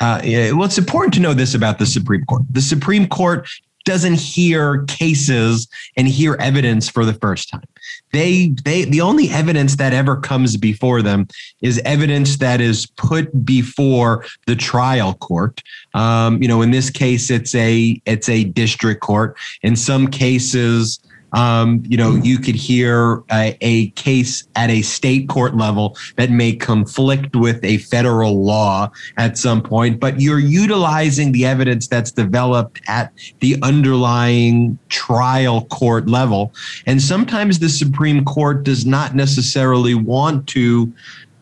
uh, 0.00 0.20
well, 0.24 0.64
it's 0.64 0.78
important 0.78 1.14
to 1.14 1.20
know 1.20 1.34
this 1.34 1.54
about 1.54 1.78
the 1.78 1.86
Supreme 1.86 2.24
Court. 2.24 2.42
The 2.50 2.62
Supreme 2.62 3.06
Court 3.06 3.46
doesn't 3.84 4.14
hear 4.14 4.84
cases 4.84 5.68
and 5.96 6.06
hear 6.06 6.36
evidence 6.38 6.88
for 6.88 7.04
the 7.04 7.14
first 7.14 7.48
time. 7.48 7.64
They 8.12 8.48
they 8.64 8.84
the 8.84 9.00
only 9.00 9.30
evidence 9.30 9.76
that 9.76 9.92
ever 9.92 10.16
comes 10.16 10.56
before 10.56 11.02
them 11.02 11.28
is 11.60 11.80
evidence 11.84 12.36
that 12.38 12.60
is 12.60 12.86
put 12.86 13.44
before 13.44 14.24
the 14.46 14.56
trial 14.56 15.14
court. 15.14 15.62
Um, 15.94 16.42
you 16.42 16.48
know, 16.48 16.62
in 16.62 16.70
this 16.70 16.90
case, 16.90 17.30
it's 17.30 17.54
a 17.54 18.00
it's 18.06 18.28
a 18.28 18.44
district 18.44 19.00
court. 19.00 19.36
In 19.62 19.76
some 19.76 20.08
cases, 20.08 20.98
um, 21.32 21.82
you 21.86 21.96
know, 21.96 22.16
you 22.16 22.38
could 22.38 22.54
hear 22.54 23.22
a, 23.30 23.56
a, 23.60 23.90
case 23.90 24.48
at 24.56 24.70
a 24.70 24.82
state 24.82 25.28
court 25.28 25.56
level 25.56 25.96
that 26.16 26.30
may 26.30 26.52
conflict 26.52 27.36
with 27.36 27.62
a 27.64 27.78
federal 27.78 28.42
law 28.42 28.90
at 29.16 29.38
some 29.38 29.62
point, 29.62 30.00
but 30.00 30.20
you're 30.20 30.38
utilizing 30.38 31.32
the 31.32 31.46
evidence 31.46 31.86
that's 31.86 32.10
developed 32.10 32.80
at 32.88 33.12
the 33.40 33.56
underlying 33.62 34.78
trial 34.88 35.64
court 35.66 36.08
level. 36.08 36.52
And 36.86 37.00
sometimes 37.00 37.58
the 37.58 37.68
Supreme 37.68 38.24
Court 38.24 38.64
does 38.64 38.84
not 38.84 39.14
necessarily 39.14 39.94
want 39.94 40.46
to 40.48 40.92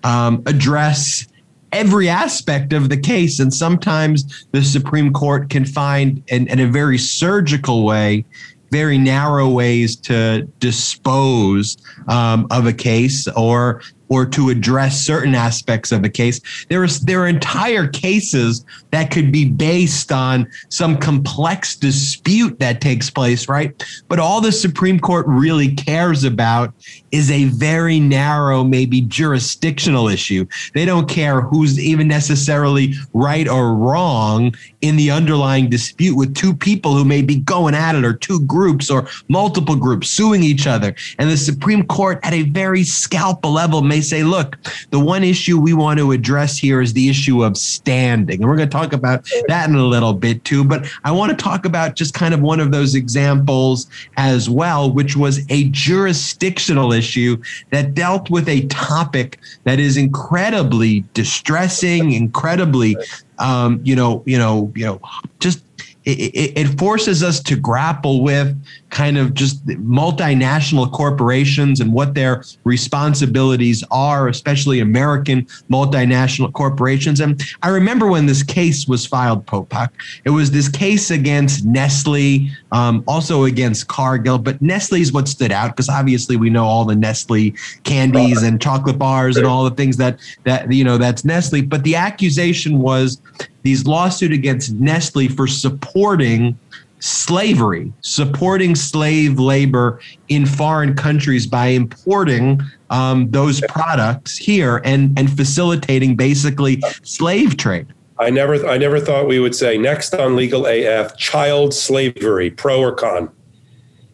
um, 0.04 0.42
address 0.46 1.26
every 1.72 2.08
aspect 2.08 2.72
of 2.72 2.88
the 2.88 2.96
case. 2.96 3.40
And 3.40 3.52
sometimes 3.52 4.46
the 4.52 4.62
Supreme 4.62 5.12
Court 5.12 5.50
can 5.50 5.64
find, 5.64 6.22
in, 6.28 6.46
in 6.48 6.60
a 6.60 6.66
very 6.66 6.98
surgical 6.98 7.84
way, 7.84 8.24
very 8.70 8.98
narrow 8.98 9.48
ways 9.48 9.96
to 9.96 10.42
dispose 10.60 11.76
um, 12.08 12.46
of 12.50 12.66
a 12.66 12.72
case 12.72 13.28
or 13.28 13.82
or 14.08 14.24
to 14.24 14.48
address 14.48 15.00
certain 15.00 15.34
aspects 15.34 15.92
of 15.92 16.04
a 16.04 16.08
case. 16.08 16.40
There 16.68 16.84
is 16.84 17.00
there 17.00 17.20
are 17.22 17.28
entire 17.28 17.86
cases 17.86 18.64
that 18.90 19.10
could 19.10 19.30
be 19.30 19.44
based 19.44 20.12
on 20.12 20.50
some 20.70 20.96
complex 20.96 21.76
dispute 21.76 22.58
that 22.58 22.80
takes 22.80 23.10
place, 23.10 23.48
right? 23.48 23.84
But 24.08 24.18
all 24.18 24.40
the 24.40 24.52
Supreme 24.52 24.98
Court 24.98 25.26
really 25.26 25.74
cares 25.74 26.24
about 26.24 26.72
is 27.10 27.30
a 27.30 27.44
very 27.44 28.00
narrow, 28.00 28.64
maybe 28.64 29.00
jurisdictional 29.00 30.08
issue. 30.08 30.46
They 30.74 30.84
don't 30.84 31.08
care 31.08 31.40
who's 31.40 31.78
even 31.78 32.08
necessarily 32.08 32.94
right 33.12 33.48
or 33.48 33.74
wrong 33.74 34.54
in 34.80 34.96
the 34.96 35.10
underlying 35.10 35.68
dispute 35.68 36.16
with 36.16 36.34
two 36.34 36.54
people 36.54 36.94
who 36.94 37.04
may 37.04 37.22
be 37.22 37.36
going 37.36 37.74
at 37.74 37.94
it 37.94 38.04
or 38.04 38.12
two 38.12 38.40
groups 38.40 38.90
or 38.90 39.08
multiple 39.28 39.76
groups 39.76 40.08
suing 40.08 40.42
each 40.42 40.66
other. 40.66 40.94
And 41.18 41.30
the 41.30 41.36
Supreme 41.36 41.86
Court 41.86 42.20
at 42.22 42.32
a 42.32 42.42
very 42.42 42.84
scalpel 42.84 43.52
level 43.52 43.82
may 43.82 44.00
say, 44.00 44.22
look, 44.22 44.56
the 44.90 45.00
one 45.00 45.24
issue 45.24 45.58
we 45.58 45.74
want 45.74 45.98
to 45.98 46.12
address 46.12 46.58
here 46.58 46.80
is 46.80 46.92
the 46.92 47.08
issue 47.08 47.44
of 47.44 47.56
standing. 47.56 48.40
And 48.40 48.48
we're 48.48 48.56
going 48.56 48.68
to 48.68 48.76
talk 48.76 48.92
about 48.92 49.28
that 49.48 49.68
in 49.68 49.74
a 49.74 49.84
little 49.84 50.12
bit 50.12 50.44
too. 50.44 50.64
But 50.64 50.86
I 51.04 51.10
want 51.10 51.30
to 51.30 51.36
talk 51.36 51.64
about 51.64 51.94
just 51.94 52.14
kind 52.14 52.34
of 52.34 52.40
one 52.40 52.60
of 52.60 52.72
those 52.72 52.94
examples 52.94 53.88
as 54.16 54.48
well, 54.48 54.90
which 54.92 55.16
was 55.16 55.44
a 55.50 55.64
jurisdictional 55.70 56.92
issue 56.98 57.40
that 57.70 57.94
dealt 57.94 58.28
with 58.28 58.48
a 58.48 58.66
topic 58.66 59.38
that 59.64 59.78
is 59.78 59.96
incredibly 59.96 61.04
distressing, 61.14 62.12
incredibly 62.12 62.96
um, 63.38 63.80
you 63.84 63.94
know, 63.96 64.22
you 64.26 64.36
know, 64.36 64.72
you 64.74 64.84
know, 64.84 65.00
just 65.38 65.62
it, 66.04 66.56
it, 66.56 66.78
forces 66.78 67.22
us 67.22 67.40
to 67.40 67.56
grapple 67.56 68.22
with 68.22 68.56
kind 68.90 69.18
of 69.18 69.34
just 69.34 69.66
multinational 69.66 70.90
corporations 70.90 71.80
and 71.80 71.92
what 71.92 72.14
their 72.14 72.42
responsibilities 72.64 73.84
are, 73.90 74.28
especially 74.28 74.80
American 74.80 75.42
multinational 75.70 76.52
corporations. 76.52 77.20
And 77.20 77.42
I 77.62 77.68
remember 77.68 78.06
when 78.06 78.26
this 78.26 78.42
case 78.42 78.88
was 78.88 79.06
filed, 79.06 79.46
Popok, 79.46 79.90
it 80.24 80.30
was 80.30 80.50
this 80.50 80.68
case 80.68 81.10
against 81.10 81.64
Nestle, 81.64 82.48
um, 82.72 83.04
also 83.06 83.44
against 83.44 83.88
Cargill, 83.88 84.38
but 84.38 84.60
Nestle 84.62 85.00
is 85.00 85.12
what 85.12 85.28
stood 85.28 85.52
out 85.52 85.70
because 85.76 85.88
obviously 85.88 86.36
we 86.36 86.50
know 86.50 86.64
all 86.64 86.84
the 86.84 86.96
Nestle 86.96 87.52
candies 87.84 88.42
and 88.42 88.60
chocolate 88.60 88.98
bars 88.98 89.36
and 89.36 89.46
all 89.46 89.64
the 89.64 89.74
things 89.74 89.96
that 89.98 90.18
that 90.44 90.72
you 90.72 90.84
know 90.84 90.98
that's 90.98 91.24
Nestle. 91.24 91.62
But 91.62 91.84
the 91.84 91.94
accusation 91.94 92.78
was 92.78 93.20
these 93.62 93.86
lawsuit 93.86 94.32
against 94.32 94.72
Nestle 94.72 95.28
for 95.28 95.46
supporting 95.46 96.58
slavery, 97.00 97.92
supporting 98.00 98.74
slave 98.74 99.38
labor 99.38 100.00
in 100.28 100.46
foreign 100.46 100.94
countries 100.94 101.46
by 101.46 101.68
importing 101.68 102.60
um, 102.90 103.30
those 103.30 103.60
products 103.68 104.36
here 104.36 104.80
and 104.84 105.18
and 105.18 105.34
facilitating 105.34 106.16
basically 106.16 106.80
slave 107.02 107.56
trade. 107.56 107.86
I 108.18 108.30
never 108.30 108.66
I 108.66 108.78
never 108.78 108.98
thought 108.98 109.28
we 109.28 109.38
would 109.38 109.54
say 109.54 109.78
next 109.78 110.14
on 110.14 110.36
legal 110.36 110.66
AF 110.66 111.16
child 111.16 111.72
slavery 111.72 112.50
pro 112.50 112.80
or 112.80 112.94
con. 112.94 113.30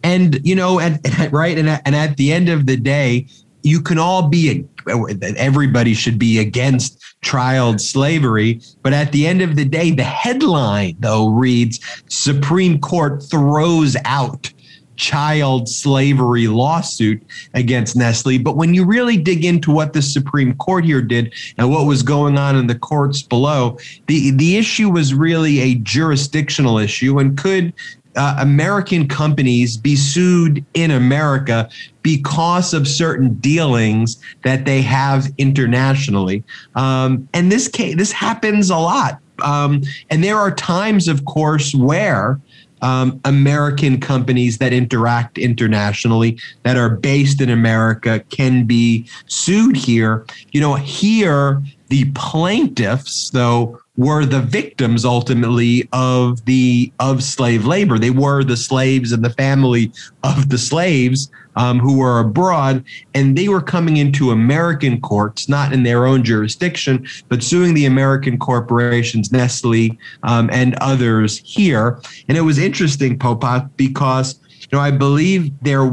And 0.03 0.47
you 0.47 0.55
know, 0.55 0.79
and, 0.79 1.01
and 1.19 1.33
right, 1.33 1.57
and, 1.57 1.69
and 1.69 1.95
at 1.95 2.17
the 2.17 2.33
end 2.33 2.49
of 2.49 2.67
the 2.67 2.77
day, 2.77 3.27
you 3.63 3.81
can 3.81 3.99
all 3.99 4.29
be 4.29 4.67
everybody 4.89 5.95
should 5.95 6.19
be 6.19 6.39
against 6.39 7.03
child 7.23 7.81
slavery. 7.81 8.61
But 8.83 8.93
at 8.93 9.13
the 9.13 9.27
end 9.27 9.43
of 9.43 9.57
the 9.57 9.65
day, 9.65 9.91
the 9.91 10.05
headline, 10.05 10.97
though, 11.01 11.29
reads 11.29 11.81
Supreme 12.09 12.81
Court 12.81 13.23
throws 13.23 13.97
out 14.05 14.53
child 14.97 15.69
slavery 15.69 16.47
lawsuit 16.47 17.23
against 17.55 17.97
Nestle. 17.97 18.39
But 18.39 18.57
when 18.57 18.75
you 18.75 18.85
really 18.85 19.17
dig 19.17 19.45
into 19.45 19.71
what 19.71 19.93
the 19.93 20.03
Supreme 20.03 20.55
Court 20.57 20.85
here 20.85 21.03
did 21.03 21.35
and 21.59 21.71
what 21.71 21.87
was 21.87 22.03
going 22.03 22.39
on 22.39 22.57
in 22.57 22.67
the 22.67 22.79
courts 22.79 23.23
below, 23.23 23.79
the, 24.07 24.31
the 24.31 24.57
issue 24.57 24.91
was 24.91 25.15
really 25.15 25.61
a 25.61 25.75
jurisdictional 25.77 26.79
issue 26.79 27.19
and 27.19 27.37
could 27.37 27.73
uh, 28.17 28.37
American 28.39 29.09
companies 29.09 29.77
be 29.77 29.97
sued 29.97 30.65
in 30.75 30.93
America 30.93 31.69
because 32.05 32.75
of 32.75 32.87
certain 32.87 33.35
dealings 33.37 34.21
that 34.43 34.67
they 34.67 34.83
have 34.83 35.33
internationally. 35.39 36.45
Um, 36.77 37.27
and 37.33 37.51
this 37.51 37.67
case, 37.67 37.97
this 37.97 38.13
happens 38.13 38.71
a 38.71 38.77
lot. 38.77 39.19
Um, 39.43 39.83
and 40.11 40.23
there 40.23 40.37
are 40.37 40.55
times, 40.55 41.09
of 41.09 41.25
course, 41.25 41.75
where 41.75 42.39
um, 42.83 43.19
American 43.25 43.99
companies 43.99 44.59
that 44.59 44.75
interact 44.75 45.39
internationally 45.39 46.39
that 46.63 46.77
are 46.77 46.91
based 46.91 47.41
in 47.41 47.49
America 47.49 48.23
can 48.29 48.67
be 48.67 49.09
sued 49.27 49.75
here. 49.75 50.27
You 50.53 50.61
know, 50.61 50.75
here 50.75 51.63
the 51.89 52.11
plaintiffs, 52.15 53.31
though, 53.31 53.81
were 53.97 54.27
the 54.27 54.41
victims 54.41 55.05
ultimately 55.05 55.89
of 55.93 56.45
the 56.45 56.93
of 56.99 57.23
slave 57.23 57.65
labor. 57.65 57.99
They 57.99 58.11
were 58.11 58.45
the 58.45 58.57
slaves 58.57 59.13
and 59.13 59.25
the 59.25 59.31
family 59.31 59.91
of 60.23 60.51
the 60.51 60.59
slaves 60.59 61.31
um, 61.57 61.79
who 61.79 61.99
were 61.99 62.21
abroad, 62.21 62.85
and 63.15 63.37
they 63.37 63.49
were 63.49 63.61
coming 63.61 63.97
into 63.97 64.31
American 64.31 65.01
courts, 65.01 65.49
not 65.49 65.73
in 65.73 65.83
their 65.83 66.07
own 66.07 66.25
jurisdiction, 66.25 67.07
but 67.29 67.43
suing 67.43 67.75
the 67.75 67.87
American 67.87 68.39
corporations, 68.39 69.33
Nestle 69.33 69.97
um, 70.23 70.51
and 70.53 70.75
others 70.77 71.39
here. 71.39 72.01
And 72.29 72.37
it 72.37 72.43
was 72.43 72.59
interesting, 72.59 73.19
Popok, 73.19 73.71
because 73.77 74.39
you 74.71 74.79
know, 74.79 74.81
I 74.81 74.91
believe 74.91 75.53
there 75.61 75.91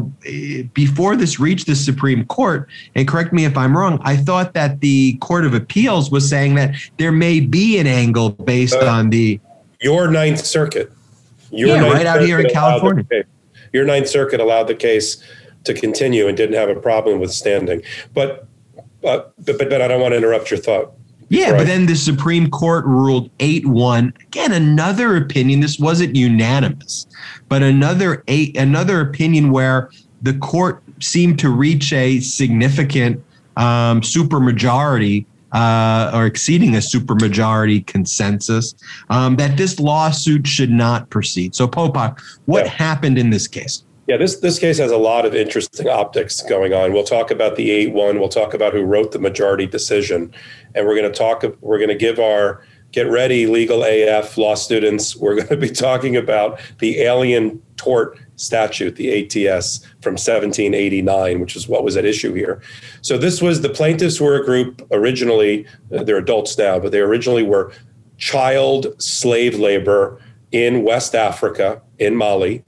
before 0.73 1.15
this 1.15 1.39
reached 1.39 1.67
the 1.67 1.75
Supreme 1.75 2.25
Court, 2.25 2.69
and 2.95 3.07
correct 3.07 3.33
me 3.33 3.45
if 3.45 3.57
I'm 3.57 3.77
wrong, 3.77 3.99
I 4.03 4.15
thought 4.15 4.53
that 4.53 4.79
the 4.79 5.17
Court 5.17 5.45
of 5.45 5.53
Appeals 5.53 6.09
was 6.09 6.27
saying 6.27 6.55
that 6.55 6.75
there 6.97 7.11
may 7.11 7.41
be 7.41 7.77
an 7.79 7.87
angle 7.87 8.31
based 8.31 8.75
uh, 8.75 8.87
on 8.87 9.09
the 9.09 9.39
your 9.81 10.09
Ninth 10.09 10.45
Circuit. 10.45 10.91
Your 11.51 11.69
yeah, 11.69 11.81
Ninth 11.81 11.93
right 11.93 12.05
out 12.05 12.21
here 12.21 12.39
in 12.39 12.49
California. 12.49 13.05
Your 13.73 13.85
Ninth 13.85 14.07
Circuit 14.07 14.39
allowed 14.39 14.67
the 14.67 14.75
case 14.75 15.23
to 15.63 15.73
continue 15.73 16.27
and 16.27 16.35
didn't 16.37 16.55
have 16.55 16.69
a 16.69 16.79
problem 16.79 17.19
with 17.19 17.31
standing. 17.31 17.81
But 18.13 18.47
but 19.01 19.33
but, 19.43 19.57
but 19.57 19.81
I 19.81 19.87
don't 19.87 20.01
want 20.01 20.13
to 20.13 20.17
interrupt 20.17 20.51
your 20.51 20.59
thought. 20.59 20.93
Yeah, 21.29 21.51
right. 21.51 21.59
but 21.59 21.67
then 21.67 21.85
the 21.85 21.95
Supreme 21.95 22.49
Court 22.49 22.83
ruled 22.85 23.29
8 23.39 23.65
1. 23.65 24.13
Again, 24.27 24.51
another 24.51 25.15
opinion. 25.15 25.61
This 25.61 25.79
wasn't 25.79 26.15
unanimous, 26.15 27.07
but 27.47 27.63
another 27.63 28.23
eight, 28.27 28.57
another 28.57 28.99
opinion 28.99 29.51
where 29.51 29.91
the 30.21 30.33
court 30.33 30.83
seemed 30.99 31.39
to 31.39 31.49
reach 31.49 31.93
a 31.93 32.19
significant 32.19 33.23
um, 33.57 34.01
supermajority 34.01 35.25
uh, 35.53 36.11
or 36.13 36.25
exceeding 36.25 36.75
a 36.75 36.79
supermajority 36.79 37.85
consensus 37.85 38.75
um, 39.09 39.35
that 39.35 39.57
this 39.57 39.79
lawsuit 39.79 40.47
should 40.47 40.71
not 40.71 41.09
proceed. 41.09 41.55
So, 41.55 41.67
Popok, 41.67 42.21
what 42.45 42.65
yeah. 42.65 42.71
happened 42.71 43.17
in 43.17 43.29
this 43.29 43.47
case? 43.47 43.83
Yeah, 44.11 44.17
this 44.17 44.35
this 44.41 44.59
case 44.59 44.77
has 44.77 44.91
a 44.91 44.97
lot 44.97 45.25
of 45.25 45.33
interesting 45.33 45.87
optics 45.87 46.41
going 46.41 46.73
on. 46.73 46.91
We'll 46.91 47.05
talk 47.05 47.31
about 47.31 47.55
the 47.55 47.71
eight 47.71 47.93
one. 47.93 48.19
We'll 48.19 48.27
talk 48.27 48.53
about 48.53 48.73
who 48.73 48.81
wrote 48.81 49.13
the 49.13 49.19
majority 49.19 49.65
decision, 49.65 50.33
and 50.75 50.85
we're 50.85 50.97
going 50.97 51.09
to 51.09 51.17
talk. 51.17 51.45
We're 51.61 51.77
going 51.77 51.87
to 51.87 51.95
give 51.95 52.19
our 52.19 52.61
get 52.91 53.09
ready, 53.09 53.47
legal 53.47 53.85
AF 53.85 54.37
law 54.37 54.55
students. 54.55 55.15
We're 55.15 55.35
going 55.35 55.47
to 55.47 55.55
be 55.55 55.69
talking 55.69 56.17
about 56.17 56.59
the 56.79 56.99
Alien 56.99 57.61
Tort 57.77 58.19
Statute, 58.35 58.97
the 58.97 59.47
ATS 59.47 59.79
from 60.01 60.15
1789, 60.15 61.39
which 61.39 61.55
is 61.55 61.69
what 61.69 61.85
was 61.85 61.95
at 61.95 62.03
issue 62.03 62.33
here. 62.33 62.61
So 63.01 63.17
this 63.17 63.41
was 63.41 63.61
the 63.61 63.69
plaintiffs 63.69 64.19
were 64.19 64.35
a 64.35 64.43
group 64.43 64.85
originally. 64.91 65.65
They're 65.89 66.17
adults 66.17 66.57
now, 66.57 66.79
but 66.79 66.91
they 66.91 66.99
originally 66.99 67.43
were 67.43 67.71
child 68.17 69.01
slave 69.01 69.57
labor 69.57 70.21
in 70.51 70.83
West 70.83 71.15
Africa, 71.15 71.81
in 71.97 72.17
Mali 72.17 72.65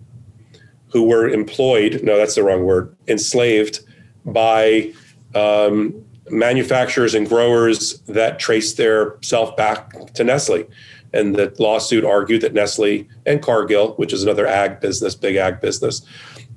who 0.93 1.03
were 1.03 1.27
employed, 1.27 2.01
no, 2.03 2.17
that's 2.17 2.36
the 2.36 2.43
wrong 2.43 2.63
word, 2.63 2.95
enslaved 3.08 3.79
by 4.25 4.93
um, 5.34 6.06
manufacturers 6.29 7.15
and 7.15 7.27
growers 7.27 7.99
that 8.01 8.39
traced 8.39 8.77
their 8.77 9.17
self 9.21 9.58
back 9.58 9.91
to 10.13 10.23
Nestle. 10.23 10.65
And 11.12 11.36
the 11.36 11.53
lawsuit 11.60 12.06
argued 12.06 12.41
that 12.41 12.53
Nestle 12.53 13.08
and 13.25 13.41
Cargill, 13.41 13.93
which 13.95 14.13
is 14.13 14.23
another 14.23 14.47
ag 14.47 14.79
business, 14.79 15.15
big 15.15 15.36
ag 15.36 15.60
business, 15.62 16.03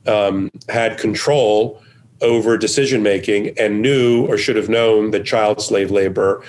um, 0.07 0.51
had 0.69 0.99
control 0.99 1.83
over 2.21 2.57
decision 2.57 3.03
making 3.03 3.59
and 3.59 3.83
knew 3.83 4.27
or 4.27 4.39
should 4.39 4.57
have 4.57 4.69
known 4.69 5.11
that 5.11 5.25
child 5.25 5.61
slave 5.61 5.91
labor 5.91 6.43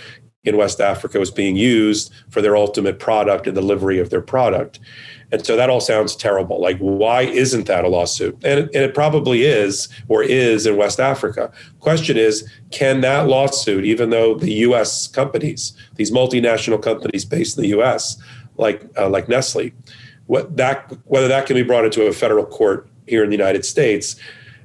in 0.47 0.57
West 0.57 0.79
Africa 0.79 1.19
was 1.19 1.31
being 1.31 1.55
used 1.55 2.12
for 2.29 2.41
their 2.41 2.55
ultimate 2.55 2.99
product 2.99 3.47
and 3.47 3.55
delivery 3.55 3.99
of 3.99 4.10
their 4.10 4.21
product. 4.21 4.79
And 5.31 5.45
so 5.45 5.57
that 5.57 5.69
all 5.69 5.81
sounds 5.81 6.15
terrible. 6.15 6.62
Like, 6.62 6.77
why 6.77 7.23
isn't 7.23 7.67
that 7.67 7.83
a 7.83 7.89
lawsuit? 7.89 8.36
And 8.45 8.62
it, 8.62 8.65
and 8.73 8.83
it 8.83 8.93
probably 8.93 9.43
is 9.43 9.89
or 10.07 10.23
is 10.23 10.65
in 10.65 10.77
West 10.77 11.01
Africa. 11.01 11.51
Question 11.81 12.15
is, 12.15 12.49
can 12.71 13.01
that 13.01 13.27
lawsuit, 13.27 13.83
even 13.83 14.10
though 14.10 14.36
the 14.36 14.53
U.S. 14.53 15.07
companies, 15.07 15.73
these 15.95 16.12
multinational 16.12 16.81
companies 16.81 17.25
based 17.25 17.57
in 17.57 17.63
the 17.63 17.69
U.S., 17.69 18.17
like 18.55 18.89
uh, 18.97 19.10
like 19.10 19.27
Nestle, 19.27 19.71
what 20.27 20.55
that 20.57 20.91
whether 21.05 21.27
that 21.27 21.45
can 21.45 21.55
be 21.55 21.63
brought 21.63 21.86
into 21.86 22.03
a 22.03 22.13
federal 22.13 22.45
court 22.45 22.89
here 23.05 23.23
in 23.23 23.29
the 23.29 23.36
United 23.36 23.65
States, 23.65 24.15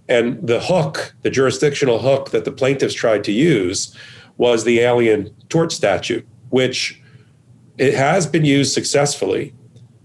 and 0.09 0.47
the 0.47 0.61
hook, 0.61 1.15
the 1.23 1.31
jurisdictional 1.31 1.99
hook 1.99 2.31
that 2.31 2.45
the 2.45 2.53
plaintiffs 2.53 2.95
tried 2.95 3.25
to 3.25 3.33
use, 3.33 3.97
was 4.37 4.65
the 4.65 4.81
Alien 4.81 5.35
Tort 5.49 5.73
Statute, 5.73 6.27
which 6.51 7.01
it 7.79 7.95
has 7.95 8.27
been 8.27 8.45
used 8.45 8.73
successfully 8.73 9.55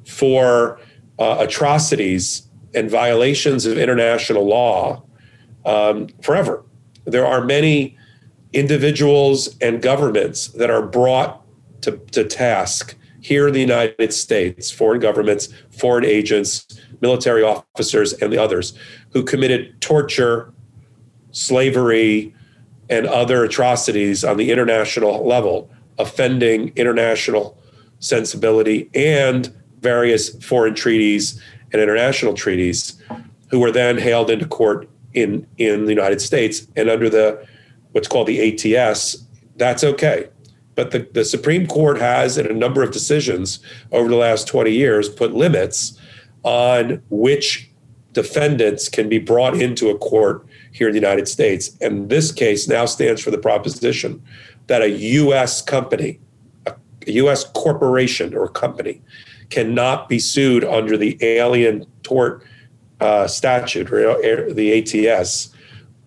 for 0.05 0.79
uh, 1.19 1.37
atrocities 1.39 2.47
and 2.73 2.89
violations 2.89 3.65
of 3.65 3.77
international 3.77 4.45
law 4.45 5.03
um, 5.65 6.07
forever. 6.21 6.63
There 7.05 7.25
are 7.25 7.43
many 7.43 7.97
individuals 8.53 9.57
and 9.59 9.81
governments 9.81 10.47
that 10.49 10.69
are 10.69 10.81
brought 10.81 11.41
to, 11.81 11.97
to 12.11 12.23
task 12.23 12.95
here 13.21 13.47
in 13.47 13.53
the 13.53 13.59
United 13.59 14.13
States, 14.13 14.71
foreign 14.71 15.01
governments, 15.01 15.49
foreign 15.69 16.05
agents, 16.05 16.79
military 17.01 17.43
officers, 17.43 18.13
and 18.13 18.31
the 18.31 18.37
others 18.37 18.73
who 19.11 19.23
committed 19.23 19.79
torture, 19.81 20.53
slavery, 21.31 22.33
and 22.89 23.06
other 23.08 23.43
atrocities 23.43 24.23
on 24.23 24.38
the 24.38 24.52
international 24.52 25.26
level, 25.26 25.69
offending 25.97 26.71
international 26.76 27.58
sensibility 28.00 28.89
and 28.93 29.54
various 29.80 30.30
foreign 30.43 30.76
treaties 30.76 31.41
and 31.71 31.82
international 31.82 32.34
treaties, 32.34 33.02
who 33.50 33.60
were 33.60 33.71
then 33.71 33.97
hailed 33.97 34.30
into 34.30 34.45
court 34.45 34.89
in, 35.13 35.45
in 35.58 35.86
the 35.86 35.91
United 35.91 36.21
States. 36.21 36.67
And 36.76 36.89
under 36.89 37.10
the 37.10 37.45
what's 37.91 38.08
called 38.08 38.28
the 38.28 38.76
ATS, 38.76 39.17
that's 39.56 39.84
okay. 39.84 40.30
But 40.76 40.91
the, 40.91 41.08
the 41.12 41.26
Supreme 41.26 41.65
Court 41.65 41.97
has, 41.97 42.38
in 42.38 42.45
a 42.45 42.54
number 42.54 42.84
of 42.84 42.91
decisions 42.91 43.60
over 43.91 44.08
the 44.08 44.15
last 44.15 44.47
20 44.47 44.71
years, 44.71 45.10
put 45.10 45.34
limits 45.34 45.97
on 46.43 47.02
which 47.10 47.71
defendants 48.13 48.88
can 48.88 49.10
be 49.10 49.17
brought 49.17 49.60
into 49.60 49.89
a 49.89 49.97
court 49.97 50.45
here 50.77 50.87
in 50.87 50.93
the 50.93 50.99
United 50.99 51.27
States. 51.27 51.75
And 51.81 52.09
this 52.09 52.31
case 52.31 52.67
now 52.67 52.85
stands 52.85 53.21
for 53.21 53.31
the 53.31 53.37
proposition 53.37 54.21
that 54.67 54.81
a 54.81 54.89
U.S. 54.89 55.61
company, 55.61 56.19
a, 56.67 56.75
U.S. 57.07 57.45
corporation 57.45 58.35
or 58.35 58.47
company, 58.47 59.01
cannot 59.49 60.07
be 60.07 60.19
sued 60.19 60.63
under 60.63 60.97
the 60.97 61.17
Alien 61.21 61.85
Tort 62.03 62.43
uh, 62.99 63.27
Statute 63.27 63.91
or 63.91 64.53
the 64.53 65.07
ATS, 65.07 65.49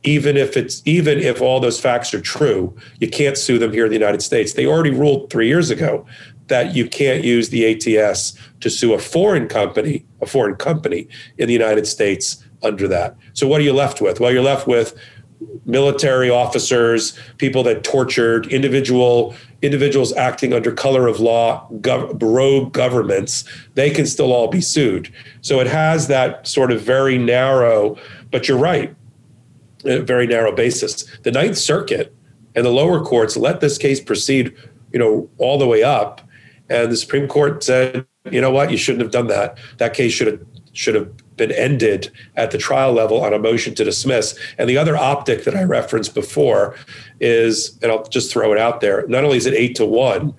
even 0.03 0.37
if 0.37 0.57
it's 0.57 0.83
even 0.85 1.19
if 1.19 1.41
all 1.41 1.59
those 1.59 1.81
facts 1.81 2.15
are 2.15 2.21
true. 2.21 2.77
You 3.01 3.09
can't 3.09 3.37
sue 3.37 3.59
them 3.59 3.73
here 3.73 3.85
in 3.85 3.91
the 3.91 3.99
United 3.99 4.23
States. 4.23 4.53
They 4.53 4.67
already 4.67 4.91
ruled 4.91 5.31
three 5.31 5.49
years 5.49 5.71
ago 5.71 6.07
that 6.49 6.75
you 6.75 6.89
can't 6.89 7.25
use 7.25 7.49
the 7.49 7.65
ATS 7.99 8.37
to 8.61 8.69
sue 8.71 8.93
a 8.93 8.99
foreign 8.99 9.49
company, 9.49 10.05
a 10.21 10.27
foreign 10.27 10.57
company 10.57 11.09
in 11.39 11.47
the 11.47 11.53
United 11.53 11.87
States 11.87 12.45
under 12.63 12.89
that. 12.89 13.17
So 13.33 13.47
what 13.47 13.61
are 13.61 13.65
you 13.65 13.73
left 13.73 14.01
with? 14.01 14.21
Well, 14.21 14.33
you're 14.33 14.43
left 14.43 14.67
with 14.67 14.95
military 15.65 16.29
officers, 16.29 17.19
people 17.39 17.63
that 17.63 17.83
tortured 17.85 18.47
individual 18.49 19.35
individuals 19.63 20.13
acting 20.15 20.53
under 20.53 20.73
color 20.73 21.07
of 21.07 21.21
law, 21.21 21.69
gov- 21.81 22.21
rogue 22.23 22.73
governments, 22.73 23.45
they 23.75 23.91
can 23.91 24.07
still 24.07 24.33
all 24.33 24.49
be 24.49 24.61
sued. 24.61 25.13
So 25.43 25.61
it 25.61 25.67
has 25.67 26.09
that 26.09 26.47
sort 26.47 26.73
of 26.73 26.81
very 26.81 27.19
narrow, 27.19 27.99
but 28.31 28.49
you're 28.49 28.59
right, 28.59 28.95
very 29.83 30.27
narrow 30.27 30.53
basis. 30.53 31.05
The 31.25 31.31
Ninth 31.31 31.59
Circuit 31.59 32.15
and 32.55 32.65
the 32.65 32.71
lower 32.71 33.03
courts 33.05 33.37
let 33.37 33.61
this 33.61 33.77
case 33.77 34.01
proceed, 34.01 34.55
you 34.93 34.99
know, 34.99 35.29
all 35.39 35.59
the 35.59 35.67
way 35.67 35.83
up, 35.83 36.23
and 36.71 36.91
the 36.91 36.97
Supreme 36.97 37.29
Court 37.29 37.63
said, 37.63 38.07
you 38.31 38.41
know 38.41 38.51
what, 38.51 38.71
you 38.71 38.77
shouldn't 38.77 39.03
have 39.03 39.13
done 39.13 39.27
that. 39.27 39.59
That 39.79 39.93
case 39.95 40.13
should 40.13 40.27
have 40.27 40.41
should 40.73 40.95
have 40.95 41.11
been 41.41 41.51
ended 41.53 42.13
at 42.37 42.51
the 42.51 42.59
trial 42.59 42.93
level 42.93 43.25
on 43.25 43.33
a 43.33 43.39
motion 43.39 43.75
to 43.75 43.83
dismiss. 43.83 44.39
And 44.59 44.69
the 44.69 44.77
other 44.77 44.97
optic 44.97 45.45
that 45.45 45.57
I 45.57 45.65
referenced 45.65 46.15
before 46.15 46.77
is, 47.19 47.79
and 47.83 47.91
I'll 47.91 48.05
just 48.05 48.31
throw 48.31 48.53
it 48.53 48.59
out 48.59 48.81
there, 48.81 49.07
not 49.09 49.25
only 49.25 49.39
is 49.39 49.47
it 49.47 49.55
eight 49.55 49.75
to 49.77 49.87
one, 49.87 50.35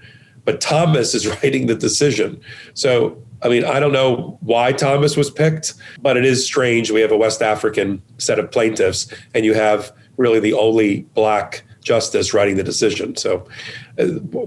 but 0.46 0.62
Thomas 0.62 1.14
is 1.14 1.28
writing 1.44 1.66
the 1.66 1.76
decision. 1.76 2.40
So, 2.76 3.22
I 3.42 3.50
mean, 3.50 3.66
I 3.66 3.80
don't 3.80 3.92
know 3.92 4.38
why 4.42 4.72
Thomas 4.72 5.18
was 5.18 5.32
picked, 5.32 5.74
but 6.02 6.16
it 6.16 6.24
is 6.24 6.46
strange. 6.46 6.92
We 6.92 7.02
have 7.02 7.12
a 7.12 7.18
West 7.18 7.42
African 7.42 8.02
set 8.20 8.38
of 8.38 8.52
plaintiffs, 8.52 9.12
and 9.34 9.44
you 9.44 9.56
have 9.56 9.92
really 10.18 10.40
the 10.40 10.54
only 10.54 11.02
black 11.16 11.64
justice 11.82 12.32
writing 12.32 12.58
the 12.58 12.64
decision. 12.64 13.16
So 13.16 13.48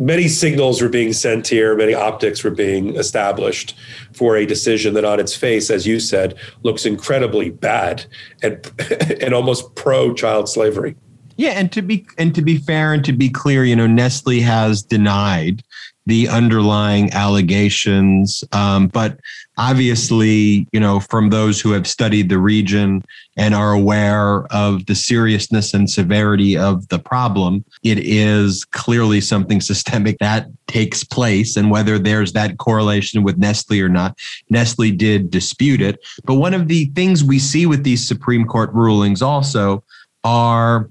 many 0.01 0.29
signals 0.29 0.81
were 0.81 0.89
being 0.89 1.13
sent 1.13 1.49
here, 1.49 1.77
many 1.77 1.95
optics 1.95 2.43
were 2.43 2.51
being 2.51 2.97
established 2.97 3.77
for 4.13 4.37
a 4.37 4.47
decision 4.47 4.95
that 4.95 5.05
on 5.05 5.21
its 5.21 5.35
face, 5.35 5.71
as 5.71 5.87
you 5.87 6.01
said, 6.01 6.35
looks 6.63 6.87
incredibly 6.87 7.51
bad 7.51 8.05
and 8.43 8.71
and 9.21 9.35
almost 9.35 9.75
pro 9.75 10.15
child 10.15 10.49
slavery. 10.49 10.97
Yeah, 11.37 11.51
and 11.51 11.73
to 11.73 11.83
be 11.83 12.07
and 12.19 12.35
to 12.35 12.43
be 12.43 12.59
fair 12.59 12.93
and 12.93 13.05
to 13.05 13.13
be 13.13 13.29
clear, 13.29 13.65
you 13.65 13.77
know, 13.77 13.87
Nestle 13.87 14.41
has 14.41 14.83
denied 14.83 15.63
the 16.07 16.29
underlying 16.29 17.13
allegations. 17.13 18.45
Um, 18.53 18.89
but 18.89 19.19
obviously, 19.57 20.67
you 20.73 20.81
know, 20.81 21.01
from 21.01 21.31
those 21.31 21.61
who 21.61 21.73
have 21.73 21.87
studied 21.87 22.29
the 22.29 22.38
region 22.38 23.03
and 23.37 23.55
are 23.55 23.73
aware 23.73 24.47
of 24.53 24.87
the 24.87 24.95
seriousness 24.95 25.75
and 25.75 25.88
severity 25.88 26.57
of 26.57 26.88
the 26.88 26.99
problem, 26.99 27.64
it 27.83 27.99
is 27.99 28.64
clearly 28.64 29.21
something 29.21 29.61
systemic 29.61 30.19
that 30.19 30.49
takes 30.67 31.05
place. 31.05 31.57
And 31.57 31.71
whether 31.71 31.99
there's 31.99 32.33
that 32.33 32.59
correlation 32.59 33.23
with 33.23 33.38
Nestle 33.38 33.81
or 33.81 33.88
not, 33.88 34.19
Nestle 34.51 34.90
did 34.90 35.31
dispute 35.31 35.81
it. 35.81 35.99
But 36.25 36.35
one 36.35 36.55
of 36.55 36.69
the 36.69 36.87
things 36.95 37.23
we 37.23 37.38
see 37.38 37.67
with 37.67 37.85
these 37.85 38.07
Supreme 38.07 38.47
Court 38.47 38.73
rulings 38.73 39.23
also 39.23 39.85
are 40.25 40.90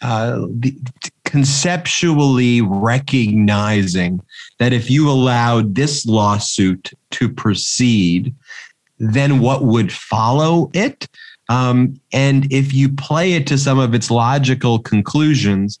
uh, 0.00 0.46
the, 0.50 0.76
conceptually 1.28 2.62
recognizing 2.62 4.18
that 4.58 4.72
if 4.72 4.90
you 4.90 5.10
allowed 5.10 5.74
this 5.74 6.06
lawsuit 6.06 6.90
to 7.10 7.28
proceed, 7.28 8.34
then 8.98 9.38
what 9.38 9.62
would 9.62 9.92
follow 9.92 10.70
it? 10.72 11.06
Um, 11.50 12.00
and 12.14 12.50
if 12.50 12.72
you 12.72 12.88
play 12.88 13.34
it 13.34 13.46
to 13.48 13.58
some 13.58 13.78
of 13.78 13.94
its 13.94 14.10
logical 14.10 14.78
conclusions, 14.78 15.78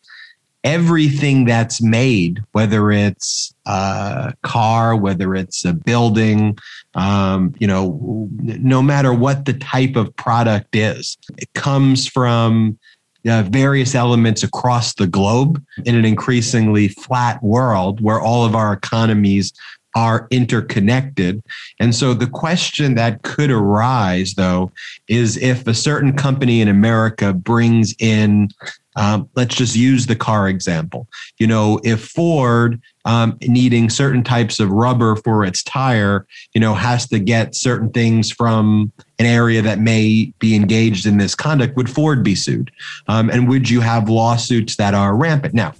everything 0.64 1.46
that's 1.46 1.80
made, 1.80 2.42
whether 2.52 2.90
it's 2.90 3.54
a 3.64 4.34
car, 4.42 4.96
whether 4.96 5.34
it's 5.34 5.64
a 5.64 5.72
building, 5.72 6.58
um, 6.94 7.54
you 7.58 7.66
know, 7.66 8.28
no 8.32 8.82
matter 8.82 9.14
what 9.14 9.46
the 9.46 9.54
type 9.54 9.96
of 9.96 10.14
product 10.16 10.76
is, 10.76 11.16
it 11.38 11.50
comes 11.54 12.06
from 12.06 12.78
uh, 13.26 13.42
various 13.42 13.94
elements 13.94 14.42
across 14.42 14.94
the 14.94 15.06
globe 15.06 15.62
in 15.84 15.94
an 15.94 16.04
increasingly 16.04 16.88
flat 16.88 17.42
world 17.42 18.00
where 18.00 18.20
all 18.20 18.44
of 18.44 18.54
our 18.54 18.72
economies 18.72 19.52
are 19.96 20.28
interconnected. 20.30 21.42
And 21.80 21.94
so 21.94 22.14
the 22.14 22.28
question 22.28 22.94
that 22.94 23.22
could 23.22 23.50
arise, 23.50 24.34
though, 24.34 24.70
is 25.08 25.36
if 25.38 25.66
a 25.66 25.74
certain 25.74 26.16
company 26.16 26.60
in 26.60 26.68
America 26.68 27.32
brings 27.32 27.94
in 27.98 28.50
um, 28.98 29.30
let's 29.36 29.54
just 29.54 29.76
use 29.76 30.06
the 30.06 30.16
car 30.16 30.48
example. 30.48 31.06
You 31.38 31.46
know, 31.46 31.80
if 31.84 32.08
Ford 32.08 32.82
um, 33.04 33.38
needing 33.42 33.88
certain 33.90 34.24
types 34.24 34.58
of 34.58 34.70
rubber 34.70 35.14
for 35.14 35.44
its 35.44 35.62
tire, 35.62 36.26
you 36.52 36.60
know, 36.60 36.74
has 36.74 37.06
to 37.08 37.20
get 37.20 37.54
certain 37.54 37.90
things 37.90 38.32
from 38.32 38.92
an 39.20 39.26
area 39.26 39.62
that 39.62 39.78
may 39.78 40.32
be 40.40 40.56
engaged 40.56 41.06
in 41.06 41.16
this 41.16 41.36
conduct, 41.36 41.76
would 41.76 41.88
Ford 41.88 42.24
be 42.24 42.34
sued? 42.34 42.72
Um, 43.06 43.30
and 43.30 43.48
would 43.48 43.70
you 43.70 43.80
have 43.80 44.10
lawsuits 44.10 44.74
that 44.76 44.94
are 44.94 45.16
rampant? 45.16 45.54
Now, 45.54 45.74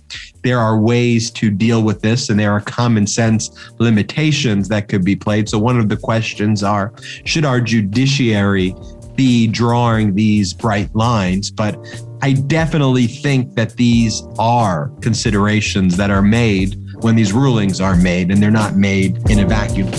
there 0.44 0.60
are 0.60 0.78
ways 0.78 1.30
to 1.32 1.50
deal 1.50 1.82
with 1.82 2.00
this, 2.00 2.30
and 2.30 2.38
there 2.38 2.52
are 2.52 2.60
common 2.60 3.06
sense 3.06 3.50
limitations 3.80 4.68
that 4.68 4.86
could 4.86 5.04
be 5.04 5.16
played. 5.16 5.48
So, 5.48 5.58
one 5.58 5.78
of 5.78 5.88
the 5.88 5.96
questions 5.96 6.62
are 6.62 6.92
should 7.24 7.44
our 7.44 7.60
judiciary 7.60 8.76
be 9.18 9.48
drawing 9.48 10.14
these 10.14 10.54
bright 10.54 10.94
lines? 10.94 11.50
But 11.50 11.76
I 12.22 12.32
definitely 12.32 13.08
think 13.08 13.54
that 13.56 13.76
these 13.76 14.22
are 14.38 14.92
considerations 15.02 15.96
that 15.96 16.10
are 16.10 16.22
made 16.22 16.76
when 17.02 17.16
these 17.16 17.32
rulings 17.32 17.80
are 17.80 17.96
made, 17.96 18.30
and 18.30 18.40
they're 18.40 18.50
not 18.50 18.76
made 18.76 19.28
in 19.28 19.40
a 19.40 19.46
vacuum. 19.46 19.90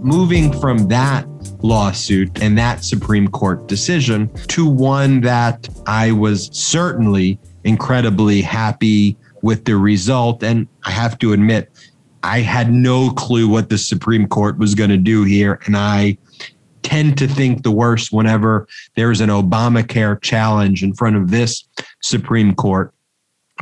Moving 0.00 0.52
from 0.60 0.86
that 0.88 1.26
lawsuit 1.62 2.40
and 2.40 2.56
that 2.56 2.84
Supreme 2.84 3.26
Court 3.26 3.66
decision 3.66 4.28
to 4.46 4.68
one 4.68 5.20
that 5.22 5.68
I 5.86 6.12
was 6.12 6.50
certainly 6.52 7.40
incredibly 7.64 8.42
happy 8.42 9.16
with 9.42 9.64
the 9.64 9.76
result. 9.76 10.44
And 10.44 10.68
I 10.84 10.90
have 10.90 11.18
to 11.18 11.32
admit, 11.32 11.70
I 12.22 12.40
had 12.40 12.72
no 12.72 13.10
clue 13.10 13.48
what 13.48 13.68
the 13.68 13.78
Supreme 13.78 14.26
Court 14.26 14.58
was 14.58 14.74
going 14.74 14.90
to 14.90 14.96
do 14.96 15.24
here. 15.24 15.60
And 15.66 15.76
I 15.76 16.18
tend 16.82 17.18
to 17.18 17.26
think 17.26 17.62
the 17.62 17.70
worst 17.70 18.12
whenever 18.12 18.66
there's 18.94 19.20
an 19.20 19.28
Obamacare 19.28 20.20
challenge 20.22 20.82
in 20.82 20.94
front 20.94 21.16
of 21.16 21.30
this 21.30 21.66
Supreme 22.00 22.54
Court. 22.54 22.92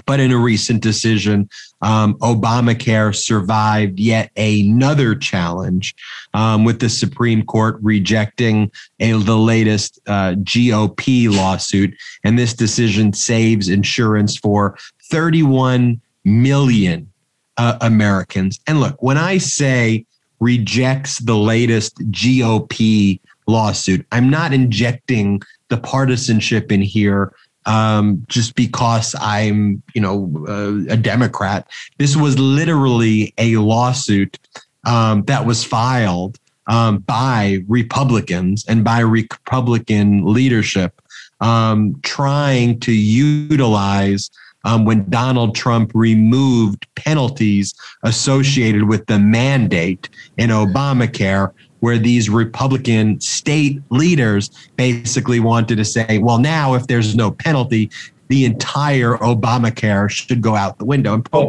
But 0.06 0.18
in 0.18 0.32
a 0.32 0.36
recent 0.36 0.82
decision, 0.82 1.48
um, 1.80 2.14
Obamacare 2.18 3.14
survived 3.14 4.00
yet 4.00 4.30
another 4.36 5.14
challenge 5.14 5.94
um, 6.34 6.64
with 6.64 6.80
the 6.80 6.88
Supreme 6.88 7.44
Court 7.44 7.78
rejecting 7.80 8.72
a, 8.98 9.12
the 9.12 9.36
latest 9.36 10.00
uh, 10.06 10.32
GOP 10.38 11.30
lawsuit. 11.30 11.94
And 12.24 12.38
this 12.38 12.54
decision 12.54 13.12
saves 13.12 13.68
insurance 13.68 14.36
for 14.36 14.76
31 15.10 16.00
million 16.24 17.10
uh, 17.56 17.78
Americans. 17.80 18.60
And 18.66 18.80
look, 18.80 19.02
when 19.02 19.18
I 19.18 19.38
say 19.38 20.06
rejects 20.40 21.18
the 21.20 21.36
latest 21.36 21.96
GOP 22.10 23.20
lawsuit. 23.46 24.06
I'm 24.12 24.30
not 24.30 24.52
injecting 24.52 25.40
the 25.68 25.76
partisanship 25.76 26.72
in 26.72 26.82
here 26.82 27.32
um, 27.66 28.24
just 28.28 28.54
because 28.54 29.14
I'm, 29.20 29.82
you 29.94 30.00
know, 30.00 30.44
uh, 30.46 30.92
a 30.92 30.96
Democrat. 30.96 31.66
This 31.98 32.16
was 32.16 32.38
literally 32.38 33.32
a 33.38 33.56
lawsuit 33.56 34.38
um, 34.84 35.24
that 35.24 35.46
was 35.46 35.64
filed 35.64 36.38
um, 36.66 36.98
by 36.98 37.60
Republicans 37.68 38.64
and 38.68 38.84
by 38.84 39.00
Republican 39.00 40.24
leadership 40.26 41.00
um, 41.40 41.98
trying 42.02 42.80
to 42.80 42.92
utilize 42.92 44.30
um, 44.64 44.84
when 44.84 45.08
Donald 45.10 45.54
Trump 45.54 45.92
removed 45.94 46.86
penalties 46.94 47.74
associated 48.02 48.88
with 48.88 49.06
the 49.06 49.18
mandate 49.18 50.08
in 50.36 50.50
Obamacare, 50.50 51.52
where 51.80 51.98
these 51.98 52.30
Republican 52.30 53.20
state 53.20 53.80
leaders 53.90 54.50
basically 54.76 55.38
wanted 55.38 55.76
to 55.76 55.84
say, 55.84 56.18
well, 56.18 56.38
now 56.38 56.74
if 56.74 56.86
there's 56.86 57.14
no 57.14 57.30
penalty, 57.30 57.90
the 58.28 58.46
entire 58.46 59.16
Obamacare 59.18 60.08
should 60.08 60.40
go 60.40 60.56
out 60.56 60.78
the 60.78 60.84
window. 60.86 61.14
And 61.14 61.28
oh, 61.34 61.46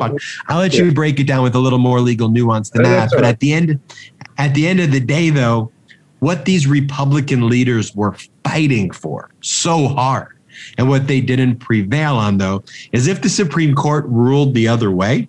I'll 0.47 0.59
let 0.59 0.73
you 0.73 0.91
break 0.91 1.19
it 1.21 1.23
down 1.27 1.41
with 1.41 1.55
a 1.55 1.59
little 1.59 1.79
more 1.79 2.01
legal 2.01 2.29
nuance 2.29 2.69
than 2.69 2.83
that. 2.83 3.11
But 3.11 3.23
at 3.23 3.39
the 3.39 3.53
end, 3.53 3.79
at 4.37 4.53
the 4.53 4.67
end 4.67 4.81
of 4.81 4.91
the 4.91 4.99
day, 4.99 5.29
though, 5.29 5.71
what 6.19 6.43
these 6.43 6.67
Republican 6.67 7.47
leaders 7.47 7.95
were 7.95 8.15
fighting 8.43 8.91
for 8.91 9.29
so 9.41 9.87
hard 9.87 10.34
and 10.77 10.89
what 10.89 11.07
they 11.07 11.21
didn't 11.21 11.57
prevail 11.57 12.15
on, 12.15 12.37
though, 12.37 12.63
is 12.91 13.07
if 13.07 13.21
the 13.21 13.29
Supreme 13.29 13.75
Court 13.75 14.05
ruled 14.07 14.53
the 14.53 14.67
other 14.67 14.91
way, 14.91 15.27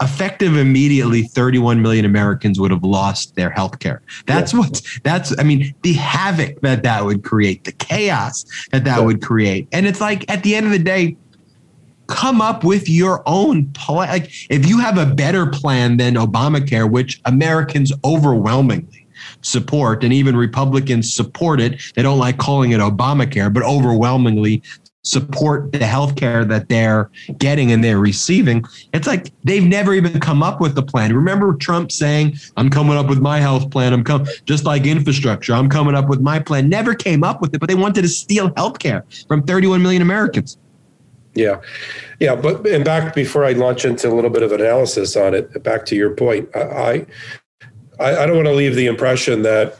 effective 0.00 0.56
immediately 0.56 1.22
31 1.22 1.82
million 1.82 2.04
Americans 2.04 2.58
would 2.58 2.70
have 2.70 2.84
lost 2.84 3.34
their 3.34 3.50
health 3.50 3.78
care. 3.80 4.00
That's 4.26 4.52
yeah. 4.52 4.60
what 4.60 4.82
that's 5.02 5.38
I 5.38 5.42
mean 5.42 5.74
the 5.82 5.92
havoc 5.92 6.60
that 6.62 6.82
that 6.82 7.04
would 7.04 7.22
create, 7.22 7.64
the 7.64 7.72
chaos 7.72 8.44
that 8.72 8.84
that 8.84 8.98
yeah. 8.98 9.04
would 9.04 9.22
create. 9.22 9.68
And 9.72 9.86
it's 9.86 10.00
like 10.00 10.30
at 10.30 10.42
the 10.42 10.54
end 10.54 10.66
of 10.66 10.72
the 10.72 10.78
day 10.78 11.16
come 12.06 12.40
up 12.40 12.64
with 12.64 12.88
your 12.88 13.22
own 13.26 13.66
plan. 13.72 14.08
Like 14.08 14.32
if 14.50 14.66
you 14.66 14.78
have 14.80 14.98
a 14.98 15.06
better 15.06 15.46
plan 15.46 15.96
than 15.96 16.14
Obamacare, 16.14 16.90
which 16.90 17.20
Americans 17.24 17.92
overwhelmingly 18.04 18.99
support 19.42 20.04
and 20.04 20.12
even 20.12 20.36
Republicans 20.36 21.12
support 21.12 21.60
it. 21.60 21.80
They 21.94 22.02
don't 22.02 22.18
like 22.18 22.38
calling 22.38 22.72
it 22.72 22.80
Obamacare, 22.80 23.52
but 23.52 23.62
overwhelmingly 23.62 24.62
support 25.02 25.72
the 25.72 25.84
health 25.84 26.14
care 26.16 26.44
that 26.44 26.68
they're 26.68 27.10
getting 27.38 27.72
and 27.72 27.82
they're 27.82 27.98
receiving. 27.98 28.64
It's 28.92 29.06
like 29.06 29.32
they've 29.44 29.64
never 29.64 29.94
even 29.94 30.20
come 30.20 30.42
up 30.42 30.60
with 30.60 30.74
the 30.74 30.82
plan. 30.82 31.14
Remember 31.14 31.54
Trump 31.54 31.90
saying, 31.90 32.36
I'm 32.56 32.68
coming 32.68 32.96
up 32.96 33.08
with 33.08 33.18
my 33.18 33.40
health 33.40 33.70
plan. 33.70 33.92
I'm 33.92 34.04
coming 34.04 34.26
just 34.44 34.64
like 34.64 34.86
infrastructure. 34.86 35.54
I'm 35.54 35.68
coming 35.68 35.94
up 35.94 36.08
with 36.08 36.20
my 36.20 36.38
plan. 36.38 36.68
Never 36.68 36.94
came 36.94 37.24
up 37.24 37.40
with 37.40 37.54
it, 37.54 37.60
but 37.60 37.68
they 37.68 37.74
wanted 37.74 38.02
to 38.02 38.08
steal 38.08 38.52
health 38.56 38.78
care 38.78 39.04
from 39.26 39.42
31 39.42 39.82
million 39.82 40.02
Americans. 40.02 40.58
Yeah. 41.34 41.60
Yeah. 42.18 42.34
But 42.36 42.66
and 42.66 42.84
back 42.84 43.14
before 43.14 43.44
I 43.44 43.52
launch 43.52 43.84
into 43.84 44.08
a 44.08 44.14
little 44.14 44.30
bit 44.30 44.42
of 44.42 44.52
analysis 44.52 45.16
on 45.16 45.34
it, 45.34 45.62
back 45.62 45.86
to 45.86 45.96
your 45.96 46.10
point, 46.14 46.48
I 46.54 46.60
I, 46.60 47.06
I 48.00 48.26
don't 48.26 48.36
want 48.36 48.48
to 48.48 48.54
leave 48.54 48.74
the 48.74 48.86
impression 48.86 49.42
that 49.42 49.76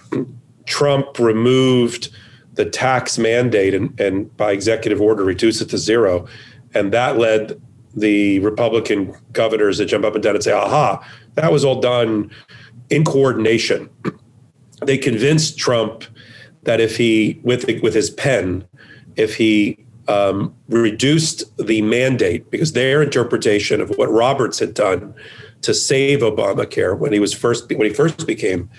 Trump 0.66 1.18
removed 1.18 2.10
the 2.54 2.66
tax 2.66 3.18
mandate 3.18 3.74
and, 3.74 3.98
and 3.98 4.36
by 4.36 4.52
executive 4.52 5.00
order 5.00 5.24
reduced 5.24 5.62
it 5.62 5.70
to 5.70 5.78
zero. 5.78 6.26
And 6.74 6.92
that 6.92 7.16
led 7.16 7.60
the 7.94 8.38
Republican 8.40 9.14
governors 9.32 9.78
to 9.78 9.86
jump 9.86 10.04
up 10.04 10.14
and 10.14 10.22
down 10.22 10.34
and 10.34 10.44
say, 10.44 10.52
aha, 10.52 11.04
that 11.34 11.50
was 11.50 11.64
all 11.64 11.80
done 11.80 12.30
in 12.90 13.04
coordination. 13.04 13.88
They 14.84 14.98
convinced 14.98 15.58
Trump 15.58 16.04
that 16.64 16.80
if 16.80 16.96
he, 16.96 17.40
with, 17.42 17.64
with 17.82 17.94
his 17.94 18.10
pen, 18.10 18.64
if 19.16 19.34
he 19.36 19.84
um, 20.08 20.54
reduced 20.68 21.44
the 21.56 21.82
mandate, 21.82 22.50
because 22.50 22.72
their 22.72 23.02
interpretation 23.02 23.80
of 23.80 23.90
what 23.96 24.10
Roberts 24.10 24.58
had 24.58 24.74
done 24.74 25.14
to 25.62 25.74
save 25.74 26.20
Obamacare 26.20 26.96
when 26.98 27.12
he 27.12 27.20
was 27.20 27.32
first 27.32 27.68
when 27.70 27.86
he 27.86 27.92
first 27.92 28.26
became 28.26 28.70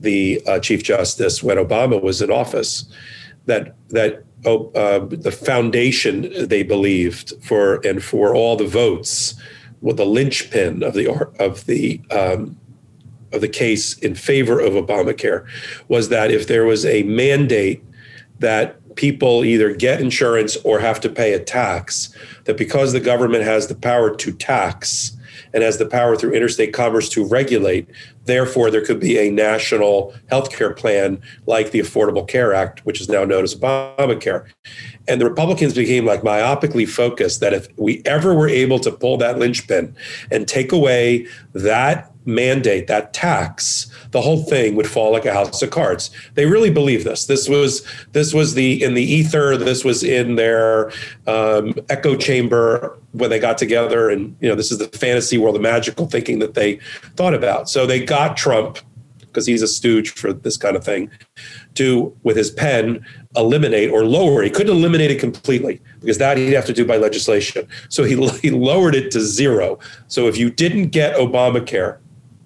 the 0.00 0.42
uh, 0.46 0.58
Chief 0.58 0.82
Justice 0.82 1.42
when 1.42 1.56
Obama 1.56 2.00
was 2.02 2.20
in 2.20 2.30
office, 2.30 2.84
that 3.46 3.74
that 3.90 4.24
oh, 4.44 4.70
uh, 4.72 4.98
the 5.04 5.32
foundation 5.32 6.48
they 6.48 6.62
believed 6.62 7.32
for 7.42 7.76
and 7.86 8.02
for 8.02 8.34
all 8.34 8.56
the 8.56 8.66
votes, 8.66 9.34
with 9.80 9.96
the 9.96 10.06
linchpin 10.06 10.82
of 10.82 10.94
the 10.94 11.08
of 11.38 11.66
the 11.66 12.00
um, 12.10 12.58
of 13.32 13.40
the 13.40 13.48
case 13.48 13.98
in 13.98 14.14
favor 14.14 14.60
of 14.60 14.74
Obamacare 14.74 15.46
was 15.88 16.08
that 16.08 16.30
if 16.30 16.46
there 16.46 16.64
was 16.64 16.84
a 16.84 17.02
mandate 17.04 17.82
that 18.38 18.80
people 18.96 19.44
either 19.44 19.74
get 19.74 20.00
insurance 20.00 20.56
or 20.58 20.78
have 20.78 21.00
to 21.00 21.08
pay 21.08 21.32
a 21.32 21.42
tax, 21.42 22.14
that 22.44 22.56
because 22.56 22.92
the 22.92 23.00
government 23.00 23.42
has 23.42 23.66
the 23.66 23.74
power 23.74 24.14
to 24.14 24.32
tax 24.32 25.16
and 25.54 25.62
has 25.62 25.78
the 25.78 25.86
power 25.86 26.16
through 26.16 26.32
interstate 26.32 26.74
commerce 26.74 27.08
to 27.10 27.24
regulate. 27.24 27.88
Therefore, 28.24 28.70
there 28.70 28.84
could 28.84 29.00
be 29.00 29.18
a 29.18 29.30
national 29.30 30.12
healthcare 30.30 30.76
plan 30.76 31.22
like 31.46 31.70
the 31.70 31.78
Affordable 31.78 32.26
Care 32.26 32.52
Act, 32.52 32.84
which 32.84 33.00
is 33.00 33.08
now 33.08 33.24
known 33.24 33.44
as 33.44 33.54
Obamacare. 33.54 34.46
And 35.06 35.20
the 35.20 35.28
Republicans 35.28 35.74
became 35.74 36.04
like 36.04 36.22
myopically 36.22 36.88
focused 36.88 37.40
that 37.40 37.52
if 37.52 37.68
we 37.78 38.02
ever 38.04 38.34
were 38.34 38.48
able 38.48 38.80
to 38.80 38.90
pull 38.90 39.16
that 39.18 39.38
linchpin 39.38 39.94
and 40.30 40.48
take 40.48 40.72
away 40.72 41.26
that 41.52 42.10
mandate, 42.26 42.86
that 42.86 43.12
tax, 43.12 43.86
the 44.10 44.20
whole 44.20 44.42
thing 44.42 44.74
would 44.74 44.88
fall 44.88 45.12
like 45.12 45.26
a 45.26 45.32
house 45.32 45.62
of 45.62 45.70
cards. 45.70 46.10
They 46.34 46.46
really 46.46 46.70
believe 46.70 47.04
this. 47.04 47.26
This 47.26 47.48
was 47.48 47.86
this 48.12 48.32
was 48.32 48.54
the 48.54 48.82
in 48.82 48.94
the 48.94 49.02
ether. 49.02 49.56
This 49.56 49.84
was 49.84 50.02
in 50.02 50.36
their 50.36 50.90
um, 51.26 51.74
echo 51.90 52.16
chamber 52.16 52.98
when 53.14 53.30
they 53.30 53.38
got 53.38 53.56
together, 53.56 54.10
and 54.10 54.36
you 54.40 54.48
know 54.48 54.54
this 54.54 54.70
is 54.70 54.78
the 54.78 54.88
fantasy 54.88 55.38
world, 55.38 55.54
the 55.54 55.60
magical 55.60 56.06
thinking 56.06 56.40
that 56.40 56.54
they 56.54 56.76
thought 57.16 57.34
about. 57.34 57.68
So 57.68 57.86
they 57.86 58.04
got 58.04 58.36
Trump 58.36 58.78
because 59.18 59.46
he's 59.46 59.62
a 59.62 59.68
stooge 59.68 60.10
for 60.10 60.32
this 60.32 60.56
kind 60.56 60.76
of 60.76 60.84
thing 60.84 61.10
to 61.74 62.16
with 62.22 62.36
his 62.36 62.50
pen 62.50 63.04
eliminate 63.36 63.90
or 63.90 64.04
lower. 64.04 64.42
He 64.42 64.50
couldn't 64.50 64.76
eliminate 64.76 65.10
it 65.10 65.18
completely 65.18 65.80
because 66.00 66.18
that 66.18 66.36
he'd 66.36 66.52
have 66.52 66.66
to 66.66 66.72
do 66.72 66.84
by 66.84 66.98
legislation. 66.98 67.66
So 67.88 68.04
he, 68.04 68.14
he 68.42 68.50
lowered 68.50 68.94
it 68.94 69.10
to 69.12 69.20
zero. 69.20 69.78
So 70.06 70.28
if 70.28 70.36
you 70.36 70.50
didn't 70.50 70.88
get 70.88 71.16
Obamacare, 71.16 71.98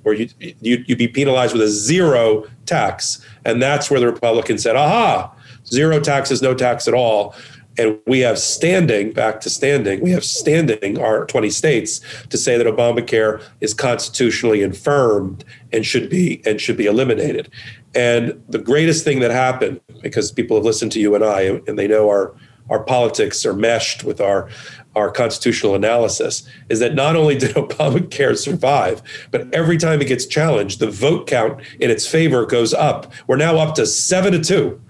or 0.04 0.14
you, 0.14 0.28
you, 0.38 0.84
you'd 0.86 0.98
be 0.98 1.08
penalized 1.08 1.52
with 1.52 1.62
a 1.62 1.68
zero 1.68 2.46
tax. 2.64 3.24
And 3.44 3.60
that's 3.60 3.90
where 3.90 4.00
the 4.00 4.06
Republicans 4.06 4.62
said, 4.62 4.74
aha, 4.74 5.34
zero 5.66 6.00
taxes, 6.00 6.40
no 6.40 6.54
tax 6.54 6.88
at 6.88 6.94
all. 6.94 7.34
And 7.78 7.98
we 8.06 8.20
have 8.20 8.38
standing, 8.38 9.12
back 9.12 9.40
to 9.42 9.50
standing, 9.50 10.00
we 10.00 10.10
have 10.10 10.24
standing, 10.24 10.98
our 10.98 11.24
20 11.26 11.48
states, 11.50 12.00
to 12.28 12.36
say 12.36 12.58
that 12.58 12.66
Obamacare 12.66 13.42
is 13.60 13.72
constitutionally 13.72 14.62
infirmed 14.62 15.44
and 15.72 15.86
should 15.86 16.10
be 16.10 16.42
and 16.44 16.60
should 16.60 16.76
be 16.76 16.86
eliminated. 16.86 17.50
And 17.94 18.42
the 18.48 18.58
greatest 18.58 19.04
thing 19.04 19.20
that 19.20 19.30
happened, 19.30 19.80
because 20.02 20.32
people 20.32 20.56
have 20.56 20.64
listened 20.64 20.92
to 20.92 21.00
you 21.00 21.14
and 21.14 21.24
I, 21.24 21.42
and 21.66 21.78
they 21.78 21.88
know 21.88 22.08
our 22.08 22.34
our 22.70 22.82
politics 22.82 23.46
are 23.46 23.54
meshed 23.54 24.04
with 24.04 24.20
our 24.20 24.48
our 24.96 25.10
constitutional 25.10 25.74
analysis 25.76 26.48
is 26.68 26.80
that 26.80 26.94
not 26.94 27.14
only 27.14 27.36
did 27.38 27.54
Obamacare 27.54 28.36
survive, 28.36 29.00
but 29.30 29.52
every 29.54 29.78
time 29.78 30.00
it 30.00 30.08
gets 30.08 30.26
challenged, 30.26 30.80
the 30.80 30.90
vote 30.90 31.26
count 31.26 31.60
in 31.78 31.90
its 31.90 32.06
favor 32.06 32.44
goes 32.44 32.74
up. 32.74 33.12
We're 33.26 33.36
now 33.36 33.58
up 33.58 33.76
to 33.76 33.86
seven 33.86 34.32
to 34.32 34.40
two. 34.40 34.80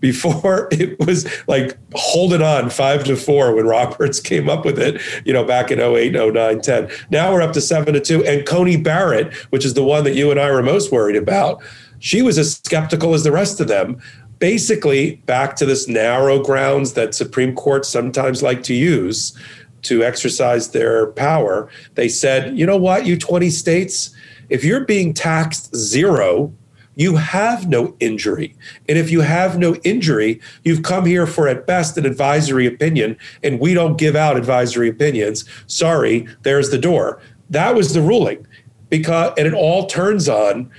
Before 0.00 0.68
it 0.72 0.98
was 0.98 1.26
like 1.48 1.76
holding 1.94 2.42
on 2.42 2.70
five 2.70 3.04
to 3.04 3.16
four 3.16 3.54
when 3.54 3.66
Roberts 3.66 4.20
came 4.20 4.48
up 4.48 4.64
with 4.64 4.78
it, 4.78 5.00
you 5.24 5.32
know, 5.32 5.44
back 5.44 5.70
in 5.70 5.80
08, 5.80 6.12
09, 6.12 6.60
10. 6.60 6.90
Now 7.10 7.32
we're 7.32 7.42
up 7.42 7.52
to 7.54 7.60
seven 7.60 7.94
to 7.94 8.00
two. 8.00 8.24
And 8.24 8.46
Coney 8.46 8.76
Barrett, 8.76 9.32
which 9.50 9.64
is 9.64 9.74
the 9.74 9.84
one 9.84 10.04
that 10.04 10.14
you 10.14 10.30
and 10.30 10.40
I 10.40 10.50
were 10.50 10.62
most 10.62 10.92
worried 10.92 11.16
about, 11.16 11.62
she 11.98 12.22
was 12.22 12.38
as 12.38 12.56
skeptical 12.56 13.14
as 13.14 13.24
the 13.24 13.32
rest 13.32 13.60
of 13.60 13.68
them 13.68 14.00
basically 14.38 15.16
back 15.26 15.56
to 15.56 15.66
this 15.66 15.88
narrow 15.88 16.42
grounds 16.42 16.92
that 16.92 17.14
Supreme 17.14 17.54
Courts 17.54 17.88
sometimes 17.88 18.42
like 18.42 18.62
to 18.64 18.74
use 18.74 19.36
to 19.82 20.02
exercise 20.02 20.70
their 20.70 21.06
power. 21.12 21.68
They 21.94 22.08
said, 22.08 22.58
you 22.58 22.66
know 22.66 22.76
what, 22.76 23.06
you 23.06 23.16
20 23.16 23.50
states, 23.50 24.14
if 24.48 24.64
you're 24.64 24.84
being 24.84 25.14
taxed 25.14 25.74
zero, 25.74 26.52
you 26.96 27.16
have 27.16 27.68
no 27.68 27.94
injury. 28.00 28.56
And 28.88 28.98
if 28.98 29.10
you 29.10 29.20
have 29.20 29.58
no 29.58 29.76
injury, 29.76 30.40
you've 30.64 30.82
come 30.82 31.04
here 31.04 31.26
for 31.26 31.46
at 31.46 31.66
best 31.66 31.96
an 31.96 32.06
advisory 32.06 32.66
opinion, 32.66 33.16
and 33.44 33.60
we 33.60 33.74
don't 33.74 33.98
give 33.98 34.16
out 34.16 34.36
advisory 34.36 34.88
opinions. 34.88 35.44
Sorry, 35.66 36.26
there's 36.42 36.70
the 36.70 36.78
door. 36.78 37.20
That 37.50 37.74
was 37.74 37.92
the 37.92 38.00
ruling. 38.02 38.46
Because 38.88 39.34
and 39.36 39.46
it 39.46 39.52
all 39.52 39.86
turns 39.86 40.28
on 40.28 40.70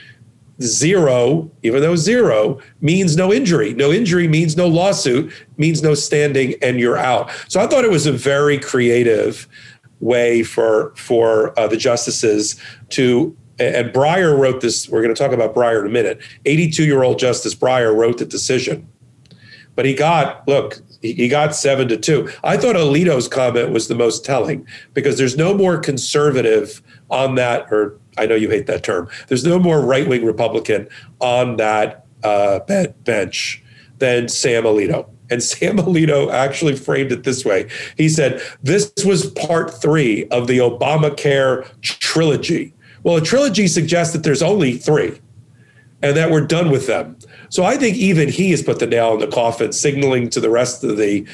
zero, 0.61 1.51
even 1.61 1.81
though 1.81 1.95
zero 1.95 2.59
means 2.81 3.15
no 3.15 3.31
injury. 3.31 3.73
No 3.73 3.91
injury 3.91 4.27
means 4.27 4.57
no 4.57 4.67
lawsuit, 4.67 5.31
means 5.57 5.83
no 5.83 5.93
standing, 5.93 6.55
and 6.61 6.79
you're 6.79 6.97
out. 6.97 7.29
So 7.47 7.59
I 7.59 7.67
thought 7.67 7.85
it 7.85 7.91
was 7.91 8.07
a 8.07 8.11
very 8.11 8.57
creative 8.57 9.47
way 9.99 10.41
for 10.41 10.93
for 10.95 11.57
uh, 11.59 11.67
the 11.67 11.77
justices 11.77 12.59
to. 12.89 13.37
And 13.59 13.91
Breyer 13.91 14.37
wrote 14.37 14.61
this. 14.61 14.87
We're 14.87 15.01
going 15.01 15.13
to 15.13 15.21
talk 15.21 15.31
about 15.31 15.55
Breyer 15.55 15.81
in 15.81 15.87
a 15.87 15.91
minute. 15.91 16.21
82 16.45 16.83
year 16.83 17.03
old 17.03 17.19
Justice 17.19 17.55
Breyer 17.55 17.95
wrote 17.95 18.17
the 18.17 18.25
decision, 18.25 18.87
but 19.75 19.85
he 19.85 19.93
got 19.93 20.47
look. 20.47 20.81
He 21.01 21.27
got 21.27 21.55
seven 21.55 21.87
to 21.89 21.97
two. 21.97 22.29
I 22.43 22.57
thought 22.57 22.75
Alito's 22.75 23.27
comment 23.27 23.71
was 23.71 23.87
the 23.87 23.95
most 23.95 24.25
telling 24.25 24.67
because 24.93 25.17
there's 25.17 25.37
no 25.37 25.53
more 25.53 25.77
conservative 25.77 26.81
on 27.09 27.35
that, 27.35 27.71
or 27.71 27.99
I 28.17 28.25
know 28.25 28.35
you 28.35 28.49
hate 28.49 28.65
that 28.65 28.83
term. 28.83 29.07
There's 29.27 29.43
no 29.43 29.59
more 29.59 29.81
right 29.81 30.07
wing 30.07 30.25
Republican 30.25 30.87
on 31.19 31.57
that 31.57 32.05
uh, 32.23 32.59
bench 33.03 33.63
than 33.99 34.27
Sam 34.27 34.63
Alito. 34.63 35.07
And 35.29 35.43
Sam 35.43 35.77
Alito 35.77 36.31
actually 36.31 36.75
framed 36.75 37.11
it 37.11 37.23
this 37.23 37.45
way. 37.45 37.69
He 37.95 38.09
said, 38.09 38.41
This 38.63 38.91
was 39.05 39.31
part 39.31 39.73
three 39.81 40.25
of 40.27 40.47
the 40.47 40.59
Obamacare 40.59 41.67
trilogy. 41.81 42.73
Well, 43.07 43.15
a 43.15 43.21
trilogy 43.21 43.67
suggests 43.69 44.11
that 44.11 44.23
there's 44.23 44.41
only 44.41 44.73
three 44.73 45.21
and 46.01 46.17
that 46.17 46.29
we're 46.29 46.45
done 46.45 46.69
with 46.69 46.87
them. 46.87 47.17
So 47.47 47.63
I 47.63 47.77
think 47.77 47.95
even 47.95 48.27
he 48.27 48.51
has 48.51 48.61
put 48.61 48.79
the 48.79 48.85
nail 48.85 49.13
in 49.13 49.21
the 49.21 49.27
coffin, 49.27 49.71
signaling 49.71 50.29
to 50.31 50.41
the 50.41 50.49
rest 50.49 50.83
of 50.83 50.97
the 50.97 51.25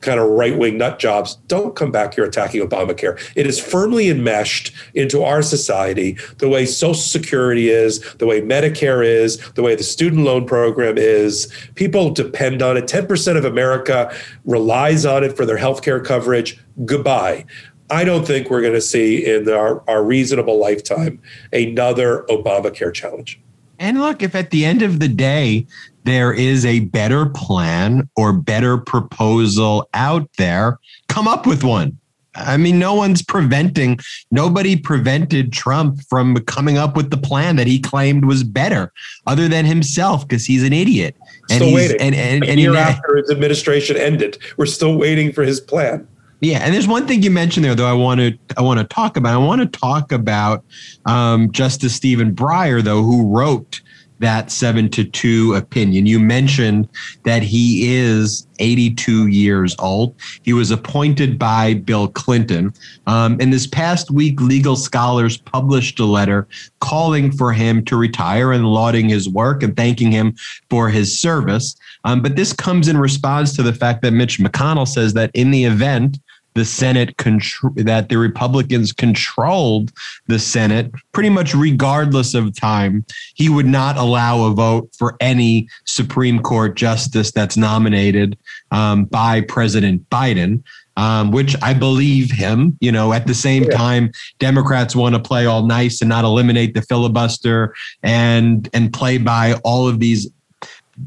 kind 0.00 0.18
of 0.18 0.30
right 0.30 0.56
wing 0.56 0.78
nut 0.78 0.98
jobs, 0.98 1.34
don't 1.46 1.76
come 1.76 1.92
back 1.92 2.14
here 2.14 2.24
attacking 2.24 2.66
Obamacare. 2.66 3.20
It 3.36 3.46
is 3.46 3.60
firmly 3.60 4.08
enmeshed 4.08 4.72
into 4.94 5.22
our 5.22 5.42
society 5.42 6.16
the 6.38 6.48
way 6.48 6.64
Social 6.64 6.94
Security 6.94 7.68
is, 7.68 8.00
the 8.14 8.24
way 8.24 8.40
Medicare 8.40 9.04
is, 9.04 9.36
the 9.52 9.62
way 9.62 9.74
the 9.74 9.82
student 9.82 10.24
loan 10.24 10.46
program 10.46 10.96
is. 10.96 11.52
People 11.74 12.10
depend 12.10 12.62
on 12.62 12.78
it. 12.78 12.84
10% 12.84 13.36
of 13.36 13.44
America 13.44 14.10
relies 14.46 15.04
on 15.04 15.22
it 15.22 15.36
for 15.36 15.44
their 15.44 15.58
health 15.58 15.82
care 15.82 16.00
coverage. 16.00 16.58
Goodbye. 16.86 17.44
I 17.90 18.04
don't 18.04 18.26
think 18.26 18.50
we're 18.50 18.60
going 18.60 18.74
to 18.74 18.80
see 18.80 19.26
in 19.26 19.48
our, 19.48 19.82
our 19.88 20.04
reasonable 20.04 20.58
lifetime 20.58 21.20
another 21.52 22.24
Obamacare 22.28 22.94
challenge. 22.94 23.40
And 23.78 23.98
look, 23.98 24.22
if 24.22 24.34
at 24.34 24.50
the 24.50 24.64
end 24.64 24.82
of 24.82 25.00
the 25.00 25.08
day, 25.08 25.66
there 26.04 26.32
is 26.32 26.64
a 26.64 26.80
better 26.80 27.26
plan 27.26 28.08
or 28.16 28.32
better 28.32 28.78
proposal 28.78 29.88
out 29.94 30.28
there, 30.36 30.78
come 31.08 31.26
up 31.26 31.46
with 31.46 31.64
one. 31.64 31.98
I 32.36 32.56
mean, 32.56 32.78
no 32.78 32.94
one's 32.94 33.22
preventing, 33.22 33.98
nobody 34.30 34.76
prevented 34.76 35.52
Trump 35.52 36.00
from 36.08 36.36
coming 36.44 36.78
up 36.78 36.96
with 36.96 37.10
the 37.10 37.16
plan 37.16 37.56
that 37.56 37.66
he 37.66 37.80
claimed 37.80 38.24
was 38.24 38.44
better, 38.44 38.92
other 39.26 39.48
than 39.48 39.64
himself, 39.64 40.26
because 40.26 40.46
he's 40.46 40.62
an 40.62 40.72
idiot. 40.72 41.16
And 41.50 41.62
still 41.62 41.74
waiting. 41.74 42.00
And, 42.00 42.14
and, 42.14 42.44
and, 42.44 42.58
a 42.58 42.62
year 42.62 42.76
after 42.76 43.16
his 43.16 43.30
administration 43.30 43.96
ended, 43.96 44.38
we're 44.56 44.66
still 44.66 44.96
waiting 44.96 45.32
for 45.32 45.42
his 45.42 45.60
plan. 45.60 46.06
Yeah, 46.40 46.58
and 46.58 46.74
there's 46.74 46.88
one 46.88 47.06
thing 47.06 47.22
you 47.22 47.30
mentioned 47.30 47.64
there, 47.64 47.74
though. 47.74 47.86
I 47.86 47.92
want 47.92 48.20
to 48.20 48.38
I 48.56 48.62
want 48.62 48.80
to 48.80 48.84
talk 48.84 49.16
about. 49.16 49.34
I 49.34 49.38
want 49.38 49.60
to 49.60 49.78
talk 49.78 50.10
about 50.10 50.64
um, 51.04 51.52
Justice 51.52 51.94
Stephen 51.94 52.34
Breyer, 52.34 52.82
though, 52.82 53.02
who 53.02 53.28
wrote 53.28 53.82
that 54.20 54.50
seven 54.50 54.88
to 54.90 55.02
two 55.02 55.54
opinion. 55.54 56.06
You 56.06 56.20
mentioned 56.20 56.88
that 57.24 57.42
he 57.42 57.94
is 57.96 58.46
82 58.58 59.28
years 59.28 59.74
old. 59.78 60.14
He 60.42 60.52
was 60.52 60.70
appointed 60.70 61.38
by 61.38 61.74
Bill 61.74 62.08
Clinton. 62.08 62.72
Um, 63.06 63.38
and 63.40 63.52
this 63.52 63.66
past 63.66 64.10
week, 64.10 64.40
legal 64.40 64.76
scholars 64.76 65.38
published 65.38 65.98
a 66.00 66.04
letter 66.04 66.46
calling 66.80 67.32
for 67.32 67.52
him 67.52 67.82
to 67.86 67.96
retire 67.96 68.52
and 68.52 68.66
lauding 68.66 69.08
his 69.08 69.28
work 69.28 69.62
and 69.62 69.74
thanking 69.74 70.12
him 70.12 70.34
for 70.68 70.90
his 70.90 71.18
service. 71.18 71.74
Um, 72.04 72.20
but 72.20 72.36
this 72.36 72.52
comes 72.52 72.88
in 72.88 72.98
response 72.98 73.56
to 73.56 73.62
the 73.62 73.72
fact 73.72 74.02
that 74.02 74.12
Mitch 74.12 74.38
McConnell 74.38 74.88
says 74.88 75.14
that 75.14 75.30
in 75.32 75.50
the 75.50 75.64
event 75.64 76.18
the 76.54 76.64
Senate 76.64 77.16
contr- 77.16 77.84
that 77.84 78.08
the 78.08 78.18
Republicans 78.18 78.92
controlled 78.92 79.92
the 80.26 80.38
Senate 80.38 80.92
pretty 81.12 81.30
much 81.30 81.54
regardless 81.54 82.34
of 82.34 82.54
time. 82.54 83.04
He 83.34 83.48
would 83.48 83.66
not 83.66 83.96
allow 83.96 84.44
a 84.44 84.50
vote 84.50 84.90
for 84.96 85.16
any 85.20 85.68
Supreme 85.84 86.40
Court 86.40 86.76
justice 86.76 87.30
that's 87.30 87.56
nominated 87.56 88.36
um, 88.70 89.04
by 89.04 89.42
President 89.42 90.08
Biden. 90.10 90.62
Um, 90.96 91.30
which 91.30 91.56
I 91.62 91.72
believe 91.72 92.30
him. 92.30 92.76
You 92.80 92.92
know, 92.92 93.14
at 93.14 93.26
the 93.26 93.32
same 93.32 93.62
yeah. 93.62 93.70
time, 93.70 94.12
Democrats 94.38 94.94
want 94.94 95.14
to 95.14 95.20
play 95.20 95.46
all 95.46 95.64
nice 95.64 96.02
and 96.02 96.10
not 96.10 96.24
eliminate 96.24 96.74
the 96.74 96.82
filibuster 96.82 97.74
and 98.02 98.68
and 98.74 98.92
play 98.92 99.16
by 99.16 99.54
all 99.64 99.88
of 99.88 100.00
these 100.00 100.28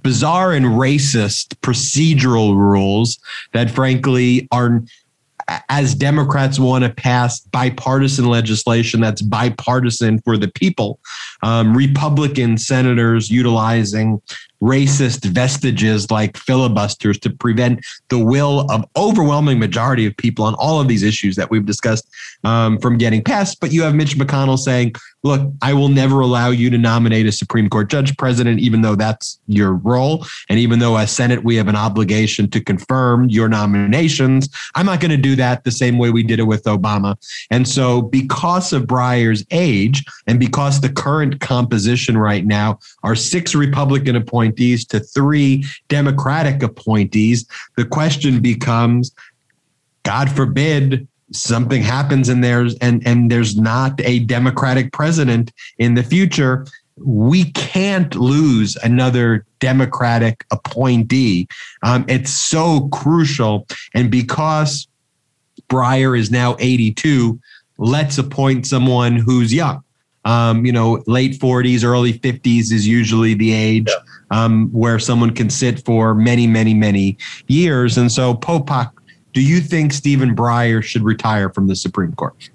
bizarre 0.01 0.53
and 0.53 0.65
racist 0.65 1.55
procedural 1.61 2.55
rules 2.55 3.19
that 3.51 3.69
frankly 3.69 4.47
are 4.51 4.83
as 5.69 5.95
Democrats 5.95 6.59
want 6.59 6.83
to 6.83 6.89
pass 6.89 7.39
bipartisan 7.39 8.25
legislation 8.25 9.01
that's 9.01 9.21
bipartisan 9.21 10.19
for 10.19 10.37
the 10.37 10.47
people, 10.49 10.99
um, 11.41 11.75
Republican 11.75 12.57
senators 12.57 13.29
utilizing 13.29 14.21
racist 14.64 15.26
vestiges 15.26 16.09
like 16.09 16.38
filibusters 16.38 17.20
to 17.20 17.30
prevent 17.30 17.86
the 18.07 18.18
will 18.18 18.61
of 18.72 18.86
overwhelming 18.95 19.59
majority 19.59 20.05
of 20.05 20.16
people 20.16 20.45
on 20.45 20.53
all 20.55 20.80
of 20.80 20.88
these 20.88 21.03
issues 21.03 21.36
that 21.36 21.51
we've 21.51 21.66
discussed 21.66 22.09
um, 22.45 22.80
from 22.80 22.97
getting 22.97 23.22
passed. 23.22 23.59
But 23.59 23.74
you 23.74 23.84
have 23.84 23.93
Mitch 23.93 24.18
McConnell 24.18 24.57
saying, 24.57 24.93
look, 25.24 25.51
I 25.61 25.74
will 25.74 25.89
never 25.89 26.22
allow 26.22 26.49
you 26.49 26.70
to 26.70 26.78
nominate 26.78 27.26
a 27.26 27.32
Supreme 27.32 27.70
Court 27.70 27.89
judge 27.89 28.16
president, 28.16 28.61
even 28.61 28.82
though 28.82 28.95
that's 28.95 29.39
your 29.47 29.74
role. 29.74 30.26
And 30.49 30.59
even 30.59 30.80
though 30.80 30.95
as 30.95 31.11
Senate, 31.11 31.43
we 31.43 31.55
have 31.57 31.68
an 31.68 31.76
obligation 31.76 32.49
to 32.51 32.61
confirm 32.61 33.30
your 33.30 33.49
nominations, 33.49 34.47
I'm 34.76 34.86
not 34.86 35.01
going 35.01 35.11
to 35.11 35.18
do 35.18 35.36
that 35.36 35.66
the 35.66 35.72
same 35.72 35.97
way 35.97 36.09
we 36.09 36.24
did 36.24 36.39
it 36.39 36.43
with 36.43 36.64
Obama. 36.64 37.16
And 37.51 37.68
so, 37.68 38.01
because 38.01 38.72
of 38.72 38.84
Breyer's 38.84 39.45
age 39.51 40.03
and 40.28 40.39
because 40.39 40.80
the 40.80 40.91
current 40.91 41.41
composition 41.41 42.18
right 42.18 42.45
now 42.45 42.80
are 43.03 43.16
six 43.16 43.55
Republican 43.55 44.16
appointees 44.16 44.52
to 44.55 44.99
three 44.99 45.65
Democratic 45.89 46.63
appointees, 46.63 47.47
the 47.77 47.85
question 47.85 48.41
becomes 48.41 49.13
God 50.03 50.29
forbid 50.29 51.07
something 51.31 51.81
happens 51.81 52.29
and 52.29 52.43
there's 52.43 52.75
and 52.75 53.05
and 53.07 53.31
there's 53.31 53.57
not 53.57 53.99
a 54.01 54.19
democratic 54.19 54.91
president 54.91 55.51
in 55.79 55.95
the 55.95 56.03
future 56.03 56.65
we 56.97 57.45
can't 57.51 58.13
lose 58.13 58.75
another 58.83 59.47
democratic 59.59 60.45
appointee. 60.51 61.47
Um, 61.81 62.05
it's 62.07 62.29
so 62.29 62.87
crucial. 62.89 63.65
And 63.95 64.11
because 64.11 64.87
breyer 65.69 66.17
is 66.17 66.29
now 66.29 66.55
82 66.59 67.39
let's 67.77 68.17
appoint 68.17 68.67
someone 68.67 69.15
who's 69.15 69.53
young 69.53 69.83
um, 70.26 70.65
you 70.65 70.71
know 70.71 71.03
late 71.07 71.39
40s 71.39 71.84
early 71.84 72.13
50s 72.13 72.71
is 72.71 72.88
usually 72.88 73.34
the 73.34 73.53
age 73.53 73.89
yeah. 73.89 74.43
um, 74.43 74.69
where 74.71 74.99
someone 74.99 75.32
can 75.32 75.49
sit 75.49 75.84
for 75.84 76.15
many 76.15 76.47
many 76.47 76.74
many 76.74 77.17
years 77.47 77.97
and 77.97 78.11
so 78.11 78.34
Popok 78.34 78.91
do 79.34 79.41
you 79.41 79.59
think 79.61 79.91
Stephen 79.91 80.36
Breyer 80.36 80.82
should 80.84 81.03
retire 81.03 81.49
from 81.49 81.67
the 81.67 81.76
Supreme 81.76 82.13
Court? 82.13 82.49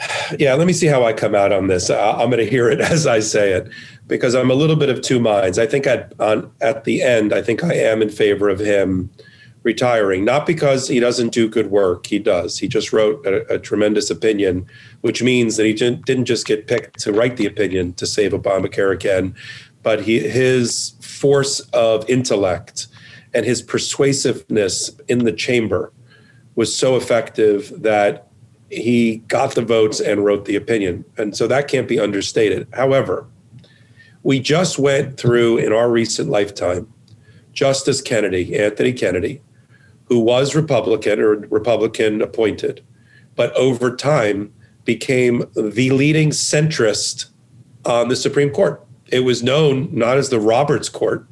Yeah, 0.38 0.54
let 0.54 0.68
me 0.68 0.72
see 0.72 0.86
how 0.86 1.02
I 1.02 1.12
come 1.12 1.34
out 1.34 1.52
on 1.52 1.66
this. 1.66 1.90
I'm 1.90 2.30
going 2.30 2.38
to 2.38 2.48
hear 2.48 2.70
it 2.70 2.80
as 2.94 3.04
I 3.04 3.18
say 3.18 3.50
it 3.50 3.68
because 4.06 4.32
I'm 4.34 4.48
a 4.48 4.54
little 4.54 4.76
bit 4.76 4.90
of 4.90 5.02
two 5.02 5.18
minds. 5.18 5.58
I 5.58 5.66
think 5.66 5.88
at 5.88 6.12
on 6.20 6.52
at 6.60 6.84
the 6.84 7.02
end, 7.02 7.32
I 7.32 7.42
think 7.42 7.64
I 7.64 7.74
am 7.74 8.00
in 8.00 8.08
favor 8.08 8.48
of 8.48 8.60
him 8.60 9.10
retiring, 9.62 10.24
not 10.24 10.46
because 10.46 10.88
he 10.88 11.00
doesn't 11.00 11.30
do 11.30 11.48
good 11.48 11.70
work. 11.70 12.06
He 12.06 12.18
does. 12.18 12.58
He 12.58 12.68
just 12.68 12.92
wrote 12.92 13.24
a, 13.26 13.54
a 13.54 13.58
tremendous 13.58 14.10
opinion, 14.10 14.66
which 15.00 15.22
means 15.22 15.56
that 15.56 15.66
he 15.66 15.72
didn't 15.72 16.24
just 16.24 16.46
get 16.46 16.66
picked 16.66 16.98
to 17.00 17.12
write 17.12 17.36
the 17.36 17.46
opinion 17.46 17.94
to 17.94 18.06
save 18.06 18.32
Obamacare 18.32 18.92
again, 18.92 19.34
but 19.82 20.02
he 20.02 20.20
his 20.20 20.94
force 21.00 21.60
of 21.72 22.08
intellect 22.08 22.86
and 23.34 23.44
his 23.44 23.62
persuasiveness 23.62 24.90
in 25.08 25.24
the 25.24 25.32
chamber 25.32 25.92
was 26.54 26.74
so 26.74 26.96
effective 26.96 27.72
that 27.82 28.28
he 28.70 29.18
got 29.28 29.54
the 29.54 29.62
votes 29.62 30.00
and 30.00 30.24
wrote 30.24 30.44
the 30.44 30.56
opinion. 30.56 31.04
And 31.16 31.36
so 31.36 31.46
that 31.46 31.68
can't 31.68 31.88
be 31.88 31.98
understated. 31.98 32.66
However, 32.72 33.26
we 34.22 34.40
just 34.40 34.78
went 34.78 35.18
through 35.18 35.58
in 35.58 35.72
our 35.72 35.90
recent 35.90 36.28
lifetime 36.28 36.92
Justice 37.52 38.00
Kennedy, 38.00 38.56
Anthony 38.56 38.92
Kennedy, 38.92 39.40
who 40.08 40.18
was 40.18 40.54
Republican 40.54 41.20
or 41.20 41.36
Republican 41.36 42.22
appointed, 42.22 42.84
but 43.36 43.52
over 43.54 43.94
time 43.94 44.52
became 44.84 45.44
the 45.54 45.90
leading 45.90 46.30
centrist 46.30 47.26
on 47.84 48.08
the 48.08 48.16
Supreme 48.16 48.50
Court. 48.50 48.84
It 49.08 49.20
was 49.20 49.42
known 49.42 49.88
not 49.92 50.16
as 50.16 50.30
the 50.30 50.40
Roberts 50.40 50.88
Court, 50.88 51.26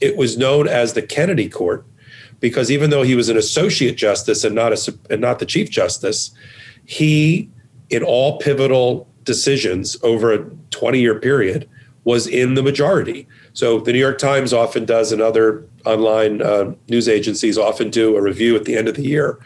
it 0.00 0.16
was 0.16 0.38
known 0.38 0.66
as 0.66 0.94
the 0.94 1.02
Kennedy 1.02 1.48
Court 1.48 1.84
because 2.40 2.70
even 2.70 2.90
though 2.90 3.02
he 3.02 3.14
was 3.14 3.28
an 3.28 3.36
associate 3.36 3.96
justice 3.96 4.44
and 4.44 4.54
not 4.54 4.72
a 4.72 4.98
and 5.10 5.20
not 5.20 5.38
the 5.38 5.46
chief 5.46 5.70
justice, 5.70 6.30
he 6.86 7.48
in 7.90 8.02
all 8.02 8.38
pivotal 8.38 9.06
decisions 9.24 9.96
over 10.02 10.32
a 10.32 10.38
20 10.70 10.98
year 10.98 11.20
period 11.20 11.68
was 12.04 12.26
in 12.26 12.54
the 12.54 12.62
majority. 12.62 13.28
So 13.52 13.80
the 13.80 13.92
New 13.92 13.98
York 13.98 14.18
Times 14.18 14.52
often 14.52 14.84
does, 14.84 15.12
and 15.12 15.20
other 15.20 15.64
online 15.84 16.42
uh, 16.42 16.72
news 16.88 17.08
agencies 17.08 17.58
often 17.58 17.90
do 17.90 18.16
a 18.16 18.22
review 18.22 18.56
at 18.56 18.64
the 18.64 18.76
end 18.76 18.88
of 18.88 18.94
the 18.94 19.02
year 19.02 19.38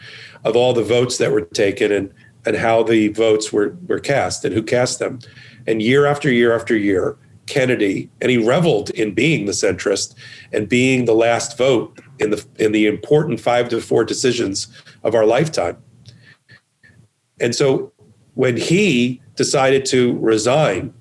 of 0.43 0.55
all 0.55 0.73
the 0.73 0.83
votes 0.83 1.17
that 1.17 1.31
were 1.31 1.41
taken 1.41 1.91
and 1.91 2.13
and 2.45 2.55
how 2.55 2.83
the 2.83 3.07
votes 3.09 3.51
were 3.51 3.75
were 3.87 3.99
cast 3.99 4.45
and 4.45 4.53
who 4.53 4.61
cast 4.61 4.99
them. 4.99 5.19
And 5.67 5.81
year 5.81 6.05
after 6.05 6.31
year 6.31 6.53
after 6.55 6.77
year, 6.77 7.17
Kennedy, 7.47 8.09
and 8.21 8.29
he 8.29 8.37
reveled 8.37 8.91
in 8.91 9.13
being 9.13 9.45
the 9.45 9.51
centrist 9.51 10.15
and 10.53 10.69
being 10.69 11.05
the 11.05 11.15
last 11.15 11.57
vote 11.57 11.99
in 12.19 12.29
the 12.29 12.45
in 12.57 12.71
the 12.71 12.85
important 12.85 13.39
five 13.39 13.69
to 13.69 13.81
four 13.81 14.05
decisions 14.05 14.67
of 15.03 15.15
our 15.15 15.25
lifetime. 15.25 15.77
And 17.39 17.55
so 17.55 17.91
when 18.35 18.57
he 18.57 19.21
decided 19.35 19.85
to 19.87 20.17
resign, 20.19 20.93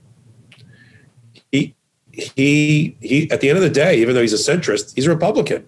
he 2.37 2.97
he 3.01 3.31
at 3.31 3.41
the 3.41 3.49
end 3.49 3.59
of 3.59 3.63
the 3.63 3.71
day, 3.71 3.99
even 4.01 4.15
though 4.15 4.21
he's 4.21 4.33
a 4.33 4.53
centrist, 4.53 4.95
he's 4.95 5.07
a 5.07 5.11
Republican. 5.11 5.65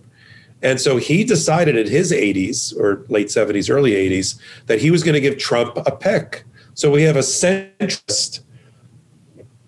And 0.62 0.80
so 0.80 0.96
he 0.96 1.22
decided 1.22 1.76
in 1.76 1.86
his 1.86 2.12
80s 2.12 2.74
or 2.78 3.04
late 3.08 3.26
70s, 3.26 3.68
early 3.70 3.92
80s, 3.92 4.38
that 4.66 4.80
he 4.80 4.90
was 4.90 5.02
going 5.02 5.14
to 5.14 5.20
give 5.20 5.38
Trump 5.38 5.76
a 5.76 5.94
pick. 5.94 6.44
So 6.74 6.90
we 6.90 7.02
have 7.02 7.16
a 7.16 7.20
centrist, 7.20 8.40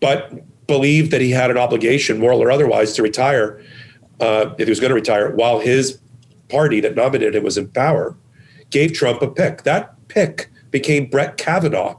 but 0.00 0.32
believed 0.66 1.10
that 1.10 1.20
he 1.20 1.30
had 1.30 1.50
an 1.50 1.58
obligation, 1.58 2.18
moral 2.18 2.42
or 2.42 2.50
otherwise, 2.50 2.94
to 2.94 3.02
retire 3.02 3.62
uh, 4.20 4.54
if 4.58 4.66
he 4.66 4.70
was 4.70 4.80
going 4.80 4.88
to 4.88 4.94
retire, 4.94 5.34
while 5.34 5.60
his 5.60 6.00
party 6.48 6.80
that 6.80 6.96
nominated 6.96 7.36
him 7.36 7.44
was 7.44 7.58
in 7.58 7.68
power, 7.68 8.16
gave 8.70 8.92
Trump 8.92 9.22
a 9.22 9.28
pick. 9.28 9.62
That 9.62 9.94
pick 10.08 10.50
became 10.70 11.08
Brett 11.08 11.36
Kavanaugh. 11.36 11.98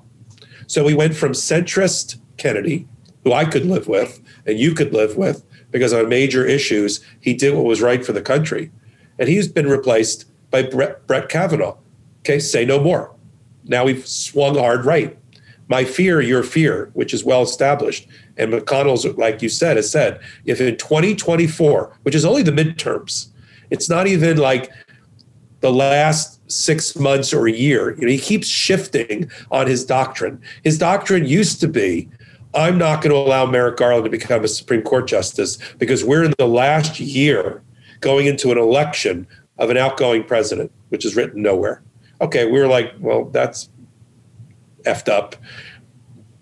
So 0.68 0.84
we 0.84 0.94
went 0.94 1.16
from 1.16 1.32
centrist 1.32 2.20
Kennedy, 2.38 2.88
who 3.24 3.34
I 3.34 3.46
could 3.46 3.66
live 3.66 3.88
with 3.88 4.22
and 4.50 4.60
you 4.60 4.74
could 4.74 4.94
live 4.94 5.16
with, 5.16 5.46
because 5.72 5.94
on 5.94 6.10
major 6.10 6.46
issues, 6.46 7.06
he 7.22 7.34
did 7.34 7.54
what 7.54 7.66
was 7.66 7.82
right 7.82 8.06
for 8.06 8.14
the 8.14 8.22
country. 8.22 8.72
And 9.20 9.30
he's 9.30 9.48
been 9.48 9.68
replaced 9.68 10.26
by 10.50 10.64
Brett, 10.64 11.06
Brett 11.06 11.30
Kavanaugh. 11.30 11.78
Okay, 12.22 12.40
say 12.40 12.66
no 12.66 12.80
more. 12.80 13.14
Now 13.66 13.86
we've 13.86 14.08
swung 14.08 14.58
hard 14.58 14.86
right. 14.86 15.18
My 15.68 15.86
fear, 15.86 16.20
your 16.20 16.42
fear, 16.42 16.90
which 16.94 17.14
is 17.14 17.24
well 17.24 17.44
established. 17.44 18.08
And 18.38 18.52
McConnell's, 18.52 19.06
like 19.18 19.42
you 19.44 19.50
said, 19.50 19.78
has 19.78 19.92
said, 19.92 20.20
if 20.46 20.60
in 20.60 20.76
2024, 20.78 22.00
which 22.02 22.16
is 22.16 22.26
only 22.26 22.42
the 22.42 22.52
midterms, 22.52 23.28
it's 23.70 23.90
not 23.90 24.08
even 24.08 24.38
like 24.38 24.72
the 25.60 25.72
last 25.72 26.40
six 26.52 26.96
months 26.96 27.34
or 27.34 27.48
a 27.48 27.52
year. 27.52 27.96
You 27.96 28.08
know, 28.08 28.12
he 28.12 28.18
keeps 28.18 28.48
shifting 28.48 29.30
on 29.52 29.68
his 29.68 29.86
doctrine. 29.86 30.42
His 30.64 30.80
doctrine 30.80 31.26
used 31.26 31.60
to 31.60 31.68
be 31.68 32.10
I'm 32.54 32.78
not 32.78 33.02
going 33.02 33.12
to 33.12 33.18
allow 33.18 33.46
Merrick 33.46 33.78
Garland 33.78 34.06
to 34.06 34.10
become 34.10 34.44
a 34.44 34.48
Supreme 34.48 34.82
Court 34.82 35.08
justice 35.08 35.58
because 35.78 36.04
we're 36.04 36.24
in 36.24 36.34
the 36.38 36.48
last 36.48 37.00
year 37.00 37.62
going 38.02 38.26
into 38.26 38.52
an 38.52 38.58
election 38.58 39.28
of 39.58 39.70
an 39.70 39.78
outgoing 39.78 40.24
president, 40.24 40.72
which 40.90 41.06
is 41.06 41.16
written 41.16 41.42
nowhere. 41.42 41.84
Okay, 42.22 42.46
we 42.46 42.60
were 42.60 42.68
like, 42.68 42.94
well, 43.00 43.26
that's 43.26 43.70
effed 44.84 45.10
up, 45.10 45.36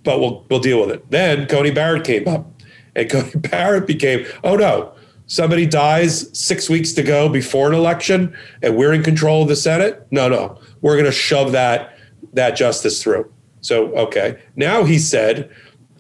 but 0.04 0.20
we'll 0.20 0.46
we'll 0.50 0.60
deal 0.60 0.80
with 0.80 0.92
it. 0.92 1.10
Then 1.12 1.48
Coney 1.48 1.72
Barrett 1.72 2.06
came 2.06 2.28
up, 2.28 2.48
and 2.96 3.10
Coney 3.10 3.32
Barrett 3.36 3.86
became, 3.86 4.26
oh 4.44 4.56
no, 4.56 4.94
somebody 5.26 5.66
dies 5.66 6.30
six 6.38 6.70
weeks 6.70 6.94
to 6.94 7.04
go 7.04 7.28
before 7.28 7.68
an 7.68 7.74
election, 7.74 8.36
and 8.62 8.78
we're 8.78 8.94
in 8.94 9.04
control 9.04 9.44
of 9.44 9.50
the 9.50 9.56
Senate. 9.56 10.08
No, 10.12 10.30
no, 10.30 10.60
we're 10.82 10.96
going 10.96 11.06
to 11.06 11.12
shove 11.12 11.52
that 11.52 11.98
that 12.34 12.56
justice 12.56 13.04
through. 13.04 13.32
So 13.62 13.94
okay, 13.96 14.40
now 14.56 14.84
he 14.84 14.98
said 14.98 15.52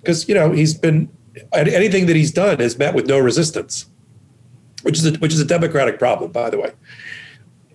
because 0.08 0.30
you 0.30 0.34
know 0.34 0.53
he's 0.53 0.74
been 0.74 1.10
anything 1.53 2.05
that 2.05 2.16
he's 2.16 2.32
done 2.32 2.60
has 2.60 2.78
met 2.80 2.95
with 2.95 3.08
no 3.08 3.20
resistance, 3.20 3.88
which 4.84 4.97
is 4.97 5.05
a, 5.05 5.12
which 5.18 5.34
is 5.34 5.41
a 5.41 5.45
democratic 5.45 5.99
problem, 5.99 6.32
by 6.32 6.49
the 6.49 6.58
way. 6.58 6.72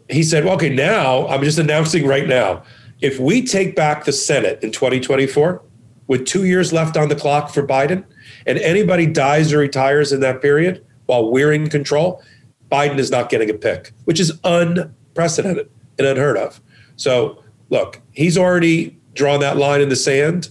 He 0.08 0.22
said, 0.22 0.46
well, 0.46 0.54
"Okay, 0.54 0.70
now 0.70 1.28
I'm 1.28 1.42
just 1.42 1.58
announcing 1.58 2.06
right 2.06 2.26
now, 2.26 2.62
if 3.02 3.20
we 3.20 3.44
take 3.44 3.76
back 3.76 4.06
the 4.06 4.12
Senate 4.12 4.62
in 4.62 4.72
2024, 4.72 5.62
with 6.06 6.24
two 6.24 6.46
years 6.46 6.72
left 6.72 6.96
on 6.96 7.10
the 7.10 7.14
clock 7.14 7.50
for 7.50 7.66
Biden, 7.66 8.02
and 8.46 8.58
anybody 8.58 9.06
dies 9.06 9.52
or 9.52 9.58
retires 9.58 10.10
in 10.10 10.20
that 10.20 10.40
period 10.40 10.84
while 11.04 11.30
we're 11.30 11.52
in 11.52 11.68
control, 11.68 12.22
Biden 12.70 12.98
is 12.98 13.10
not 13.10 13.28
getting 13.28 13.50
a 13.50 13.54
pick, 13.54 13.92
which 14.06 14.18
is 14.18 14.32
unprecedented 14.42 15.70
and 15.98 16.08
unheard 16.08 16.38
of. 16.38 16.62
So, 16.96 17.42
look, 17.68 18.00
he's 18.12 18.38
already 18.38 18.98
drawn 19.12 19.40
that 19.40 19.58
line 19.58 19.82
in 19.82 19.90
the 19.90 19.96
sand. 19.96 20.48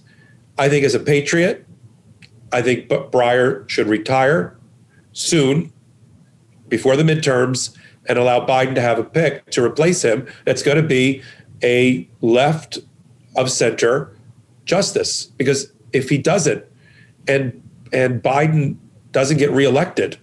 I 0.57 0.69
think 0.69 0.86
as 0.86 0.93
a 0.93 0.99
patriot, 0.99 1.65
I 2.52 2.62
think 2.62 2.89
Breyer 2.89 3.68
should 3.70 3.88
retire 3.88 4.58
soon 5.14 5.72
before 6.68 6.95
the 6.95 7.04
midterms 7.04 7.78
and 8.08 8.18
allow 8.18 8.45
Biden 8.45 8.76
to 8.76 8.82
have 8.82 8.97
a 8.99 9.04
pick 9.04 9.49
to 9.52 9.64
replace 9.64 10.04
him 10.04 10.28
that's 10.45 10.64
going 10.64 10.78
to 10.78 10.88
be 10.88 11.22
a 11.64 12.08
left 12.22 12.80
of 13.36 13.52
center 13.52 14.16
justice 14.66 15.26
because 15.26 15.72
if 15.93 16.10
he 16.10 16.18
doesn't 16.18 16.66
and 17.28 17.62
and 17.93 18.22
Biden 18.24 18.78
doesn't 19.12 19.38
get 19.38 19.52
reelected 19.52 20.18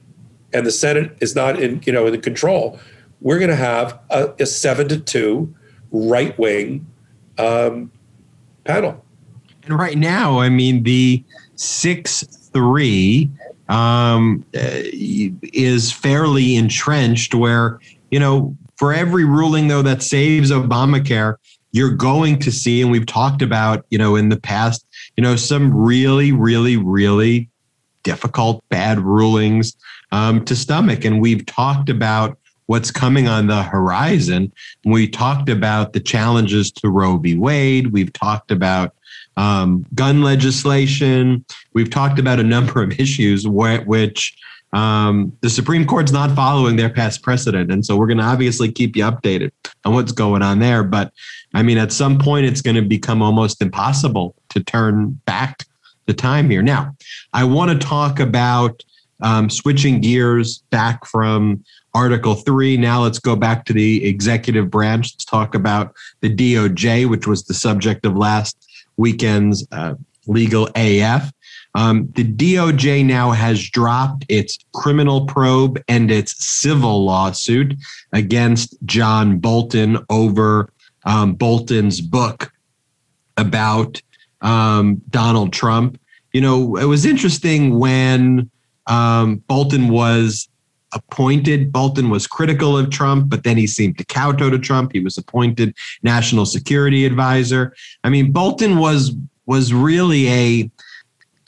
and 0.52 0.66
the 0.66 0.70
Senate 0.70 1.16
is 1.20 1.34
not 1.34 1.60
in 1.60 1.82
you 1.84 1.92
know 1.92 2.06
in 2.06 2.20
control, 2.20 2.78
we're 3.20 3.38
going 3.38 3.50
to 3.50 3.56
have 3.56 3.98
a, 4.10 4.32
a, 4.38 4.46
seven 4.46 4.88
to 4.88 4.98
two 4.98 5.54
right 5.90 6.38
wing 6.38 6.86
um, 7.36 7.90
panel. 8.64 9.04
And 9.64 9.78
right 9.78 9.98
now, 9.98 10.40
I 10.40 10.48
mean 10.48 10.82
the 10.82 11.22
six 11.58 12.22
three 12.52 13.30
um, 13.68 14.44
is 14.52 15.92
fairly 15.92 16.56
entrenched. 16.56 17.34
Where 17.34 17.80
you 18.10 18.20
know, 18.20 18.56
for 18.76 18.92
every 18.92 19.24
ruling 19.24 19.68
though 19.68 19.82
that 19.82 20.02
saves 20.02 20.50
Obamacare, 20.50 21.36
you're 21.72 21.94
going 21.94 22.38
to 22.40 22.50
see, 22.50 22.80
and 22.80 22.90
we've 22.90 23.06
talked 23.06 23.42
about, 23.42 23.84
you 23.90 23.98
know, 23.98 24.16
in 24.16 24.30
the 24.30 24.40
past, 24.40 24.86
you 25.16 25.22
know, 25.22 25.36
some 25.36 25.74
really, 25.74 26.32
really, 26.32 26.76
really 26.76 27.48
difficult, 28.02 28.64
bad 28.68 29.00
rulings 29.00 29.76
um, 30.12 30.44
to 30.46 30.56
stomach, 30.56 31.04
and 31.04 31.20
we've 31.20 31.44
talked 31.44 31.90
about 31.90 32.38
what's 32.66 32.90
coming 32.90 33.28
on 33.28 33.46
the 33.46 33.62
horizon. 33.62 34.52
We 34.84 35.08
talked 35.08 35.48
about 35.48 35.92
the 35.92 36.00
challenges 36.00 36.70
to 36.72 36.88
Roe 36.88 37.16
v. 37.16 37.34
Wade. 37.34 37.92
We've 37.92 38.12
talked 38.12 38.50
about 38.50 38.94
um, 39.38 39.86
gun 39.94 40.20
legislation. 40.22 41.44
We've 41.72 41.88
talked 41.88 42.18
about 42.18 42.40
a 42.40 42.42
number 42.42 42.82
of 42.82 42.98
issues 43.00 43.44
wh- 43.44 43.86
which 43.86 44.36
um, 44.72 45.32
the 45.40 45.48
Supreme 45.48 45.86
Court's 45.86 46.12
not 46.12 46.34
following 46.34 46.76
their 46.76 46.90
past 46.90 47.22
precedent. 47.22 47.72
And 47.72 47.86
so 47.86 47.96
we're 47.96 48.08
going 48.08 48.18
to 48.18 48.24
obviously 48.24 48.70
keep 48.70 48.96
you 48.96 49.04
updated 49.04 49.52
on 49.84 49.94
what's 49.94 50.12
going 50.12 50.42
on 50.42 50.58
there. 50.58 50.82
But 50.82 51.12
I 51.54 51.62
mean, 51.62 51.78
at 51.78 51.92
some 51.92 52.18
point, 52.18 52.46
it's 52.46 52.60
going 52.60 52.76
to 52.76 52.82
become 52.82 53.22
almost 53.22 53.62
impossible 53.62 54.34
to 54.50 54.62
turn 54.62 55.20
back 55.24 55.64
the 56.06 56.12
time 56.12 56.50
here. 56.50 56.62
Now, 56.62 56.94
I 57.32 57.44
want 57.44 57.70
to 57.70 57.86
talk 57.86 58.20
about 58.20 58.82
um, 59.20 59.48
switching 59.48 60.00
gears 60.00 60.58
back 60.70 61.06
from 61.06 61.64
Article 61.94 62.34
3. 62.34 62.76
Now 62.76 63.02
let's 63.02 63.18
go 63.18 63.36
back 63.36 63.64
to 63.66 63.72
the 63.72 64.04
executive 64.04 64.70
branch. 64.70 65.14
Let's 65.14 65.24
talk 65.24 65.54
about 65.54 65.94
the 66.20 66.34
DOJ, 66.34 67.08
which 67.08 67.26
was 67.26 67.44
the 67.44 67.54
subject 67.54 68.04
of 68.04 68.16
last 68.16 68.67
weekend's 68.98 69.66
uh, 69.72 69.94
legal 70.26 70.68
AF. 70.76 71.32
Um, 71.74 72.10
the 72.14 72.24
DOJ 72.24 73.04
now 73.04 73.30
has 73.30 73.62
dropped 73.70 74.26
its 74.28 74.58
criminal 74.74 75.26
probe 75.26 75.80
and 75.88 76.10
its 76.10 76.44
civil 76.44 77.04
lawsuit 77.04 77.74
against 78.12 78.76
John 78.84 79.38
Bolton 79.38 79.98
over 80.10 80.72
um, 81.04 81.34
Bolton's 81.34 82.00
book 82.00 82.52
about 83.36 84.02
um, 84.40 85.00
Donald 85.10 85.52
Trump. 85.52 86.00
You 86.32 86.40
know, 86.40 86.76
it 86.76 86.84
was 86.84 87.06
interesting 87.06 87.78
when 87.78 88.50
um, 88.86 89.36
Bolton 89.46 89.88
was 89.88 90.48
appointed. 90.92 91.72
Bolton 91.72 92.10
was 92.10 92.26
critical 92.26 92.76
of 92.76 92.90
Trump, 92.90 93.28
but 93.28 93.44
then 93.44 93.56
he 93.56 93.66
seemed 93.66 93.98
to 93.98 94.04
kowtow 94.04 94.50
to 94.50 94.58
Trump. 94.58 94.92
He 94.92 95.00
was 95.00 95.18
appointed 95.18 95.74
national 96.02 96.46
security 96.46 97.04
advisor. 97.04 97.74
I 98.04 98.10
mean, 98.10 98.32
Bolton 98.32 98.78
was 98.78 99.14
was 99.46 99.72
really 99.72 100.28
a 100.28 100.70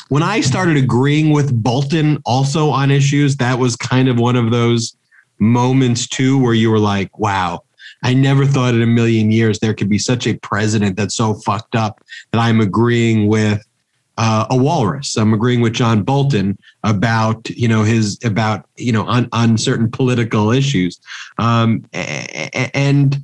when 0.09 0.23
I 0.25 0.41
started 0.41 0.77
agreeing 0.77 1.31
with 1.31 1.55
Bolton 1.63 2.21
also 2.25 2.71
on 2.71 2.91
issues, 2.91 3.37
that 3.37 3.59
was 3.59 3.77
kind 3.77 4.09
of 4.09 4.19
one 4.19 4.35
of 4.35 4.51
those 4.51 4.97
moments 5.39 6.09
too 6.09 6.37
where 6.39 6.53
you 6.53 6.71
were 6.71 6.81
like, 6.81 7.17
wow, 7.19 7.63
I 8.03 8.15
never 8.15 8.45
thought 8.45 8.75
in 8.75 8.83
a 8.83 8.87
million 8.87 9.31
years 9.31 9.59
there 9.59 9.75
could 9.75 9.89
be 9.89 9.99
such 9.99 10.27
a 10.27 10.35
president 10.39 10.97
that's 10.97 11.15
so 11.15 11.35
fucked 11.35 11.77
up 11.77 12.03
that 12.33 12.41
I'm 12.41 12.61
agreeing 12.61 13.29
with 13.29 13.65
uh, 14.21 14.47
a 14.51 14.57
walrus. 14.57 15.17
I'm 15.17 15.33
agreeing 15.33 15.63
with 15.63 15.73
John 15.73 16.03
Bolton 16.03 16.59
about 16.85 17.49
you 17.49 17.67
know 17.67 17.85
his 17.85 18.19
about 18.23 18.67
you 18.77 18.93
know 18.93 19.07
on 19.07 19.31
on 19.33 19.57
certain 19.57 19.91
political 19.91 20.51
issues, 20.51 21.01
um, 21.39 21.87
and 21.95 23.17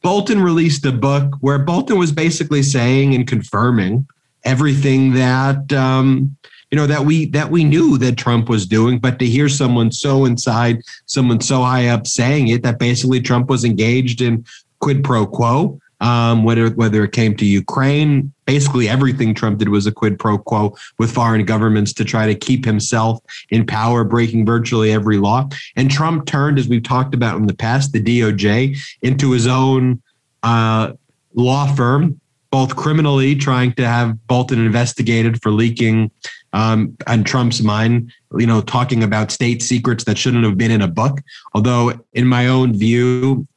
Bolton 0.00 0.40
released 0.40 0.86
a 0.86 0.92
book 0.92 1.34
where 1.40 1.58
Bolton 1.58 1.98
was 1.98 2.12
basically 2.12 2.62
saying 2.62 3.16
and 3.16 3.26
confirming 3.26 4.06
everything 4.44 5.14
that 5.14 5.72
um, 5.72 6.36
you 6.70 6.76
know 6.76 6.86
that 6.86 7.04
we 7.04 7.26
that 7.30 7.50
we 7.50 7.64
knew 7.64 7.98
that 7.98 8.16
Trump 8.16 8.48
was 8.48 8.64
doing, 8.64 9.00
but 9.00 9.18
to 9.18 9.26
hear 9.26 9.48
someone 9.48 9.90
so 9.90 10.24
inside, 10.24 10.82
someone 11.06 11.40
so 11.40 11.62
high 11.62 11.88
up 11.88 12.06
saying 12.06 12.46
it, 12.46 12.62
that 12.62 12.78
basically 12.78 13.20
Trump 13.20 13.50
was 13.50 13.64
engaged 13.64 14.20
in 14.20 14.44
quid 14.78 15.02
pro 15.02 15.26
quo 15.26 15.80
um, 16.04 16.44
whether 16.44 16.68
whether 16.70 17.02
it 17.02 17.12
came 17.12 17.34
to 17.36 17.46
Ukraine. 17.46 18.30
Basically, 18.44 18.90
everything 18.90 19.32
Trump 19.32 19.58
did 19.58 19.70
was 19.70 19.86
a 19.86 19.92
quid 19.92 20.18
pro 20.18 20.36
quo 20.36 20.76
with 20.98 21.10
foreign 21.10 21.46
governments 21.46 21.94
to 21.94 22.04
try 22.04 22.26
to 22.26 22.34
keep 22.34 22.66
himself 22.66 23.20
in 23.48 23.66
power, 23.66 24.04
breaking 24.04 24.44
virtually 24.44 24.92
every 24.92 25.16
law. 25.16 25.48
And 25.76 25.90
Trump 25.90 26.26
turned, 26.26 26.58
as 26.58 26.68
we've 26.68 26.82
talked 26.82 27.14
about 27.14 27.38
in 27.38 27.46
the 27.46 27.54
past, 27.54 27.92
the 27.92 28.02
DOJ 28.02 28.76
into 29.00 29.32
his 29.32 29.46
own 29.46 30.02
uh, 30.42 30.92
law 31.32 31.74
firm, 31.74 32.20
both 32.50 32.76
criminally 32.76 33.34
trying 33.34 33.72
to 33.72 33.86
have 33.86 34.26
Bolton 34.26 34.62
investigated 34.62 35.42
for 35.42 35.50
leaking 35.52 36.10
um, 36.52 36.94
on 37.06 37.24
Trump's 37.24 37.62
mind, 37.62 38.12
you 38.36 38.46
know, 38.46 38.60
talking 38.60 39.02
about 39.02 39.30
state 39.30 39.62
secrets 39.62 40.04
that 40.04 40.18
shouldn't 40.18 40.44
have 40.44 40.58
been 40.58 40.70
in 40.70 40.82
a 40.82 40.86
book. 40.86 41.22
Although, 41.54 41.94
in 42.12 42.26
my 42.26 42.46
own 42.46 42.74
view, 42.74 43.48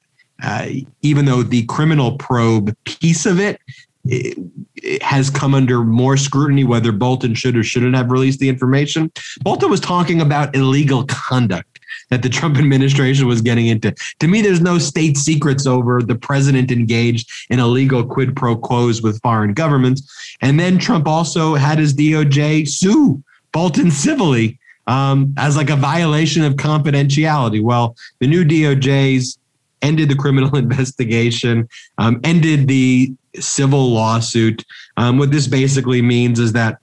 uh, 0.43 0.67
even 1.01 1.25
though 1.25 1.43
the 1.43 1.65
criminal 1.65 2.17
probe 2.17 2.75
piece 2.85 3.25
of 3.25 3.39
it, 3.39 3.59
it, 4.05 4.37
it 4.75 5.01
has 5.03 5.29
come 5.29 5.53
under 5.53 5.83
more 5.83 6.17
scrutiny 6.17 6.63
whether 6.63 6.91
Bolton 6.91 7.35
should 7.35 7.57
or 7.57 7.63
shouldn't 7.63 7.95
have 7.95 8.11
released 8.11 8.39
the 8.39 8.49
information. 8.49 9.11
Bolton 9.41 9.69
was 9.69 9.79
talking 9.79 10.21
about 10.21 10.55
illegal 10.55 11.05
conduct 11.05 11.79
that 12.09 12.21
the 12.21 12.29
Trump 12.29 12.57
administration 12.57 13.27
was 13.27 13.41
getting 13.41 13.67
into. 13.67 13.93
To 14.19 14.27
me, 14.27 14.41
there's 14.41 14.61
no 14.61 14.77
state 14.77 15.17
secrets 15.17 15.65
over 15.65 16.01
the 16.01 16.15
president 16.15 16.71
engaged 16.71 17.29
in 17.49 17.59
illegal 17.59 18.05
quid 18.05 18.35
pro 18.35 18.55
quos 18.55 19.01
with 19.01 19.21
foreign 19.21 19.53
governments. 19.53 20.35
And 20.41 20.59
then 20.59 20.77
Trump 20.77 21.07
also 21.07 21.55
had 21.55 21.79
his 21.79 21.93
DOJ 21.93 22.67
sue 22.67 23.21
Bolton 23.51 23.91
civilly 23.91 24.59
um, 24.87 25.33
as 25.37 25.57
like 25.57 25.69
a 25.69 25.75
violation 25.75 26.43
of 26.43 26.53
confidentiality. 26.53 27.61
Well, 27.61 27.95
the 28.19 28.27
new 28.27 28.45
DOJ's 28.45 29.37
ended 29.81 30.09
the 30.09 30.15
criminal 30.15 30.55
investigation, 30.65 31.67
um, 31.97 32.19
ended 32.23 32.67
the 32.67 33.13
civil 33.39 33.91
lawsuit. 33.91 34.63
Um, 34.97 35.17
what 35.17 35.31
this 35.31 35.47
basically 35.47 36.01
means 36.01 36.39
is 36.39 36.53
that 36.53 36.79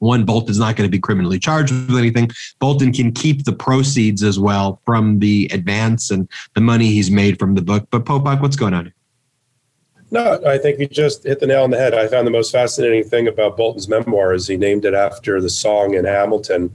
one, 0.00 0.24
Bolton's 0.24 0.58
not 0.58 0.76
going 0.76 0.88
to 0.88 0.90
be 0.90 0.98
criminally 0.98 1.38
charged 1.38 1.72
with 1.72 1.96
anything. 1.96 2.30
Bolton 2.58 2.92
can 2.92 3.12
keep 3.12 3.44
the 3.44 3.52
proceeds 3.52 4.22
as 4.22 4.38
well 4.38 4.80
from 4.86 5.18
the 5.18 5.48
advance 5.52 6.10
and 6.10 6.28
the 6.54 6.60
money 6.60 6.86
he's 6.86 7.10
made 7.10 7.38
from 7.38 7.54
the 7.54 7.62
book. 7.62 7.86
But 7.90 8.06
Popok, 8.06 8.40
what's 8.40 8.56
going 8.56 8.72
on? 8.72 8.92
No, 10.10 10.40
I 10.44 10.58
think 10.58 10.80
you 10.80 10.88
just 10.88 11.24
hit 11.24 11.38
the 11.38 11.46
nail 11.46 11.62
on 11.62 11.70
the 11.70 11.76
head. 11.76 11.94
I 11.94 12.08
found 12.08 12.26
the 12.26 12.32
most 12.32 12.50
fascinating 12.50 13.04
thing 13.04 13.28
about 13.28 13.56
Bolton's 13.56 13.88
memoir 13.88 14.32
is 14.32 14.48
he 14.48 14.56
named 14.56 14.84
it 14.84 14.94
after 14.94 15.40
the 15.40 15.50
song 15.50 15.94
in 15.94 16.04
Hamilton 16.04 16.74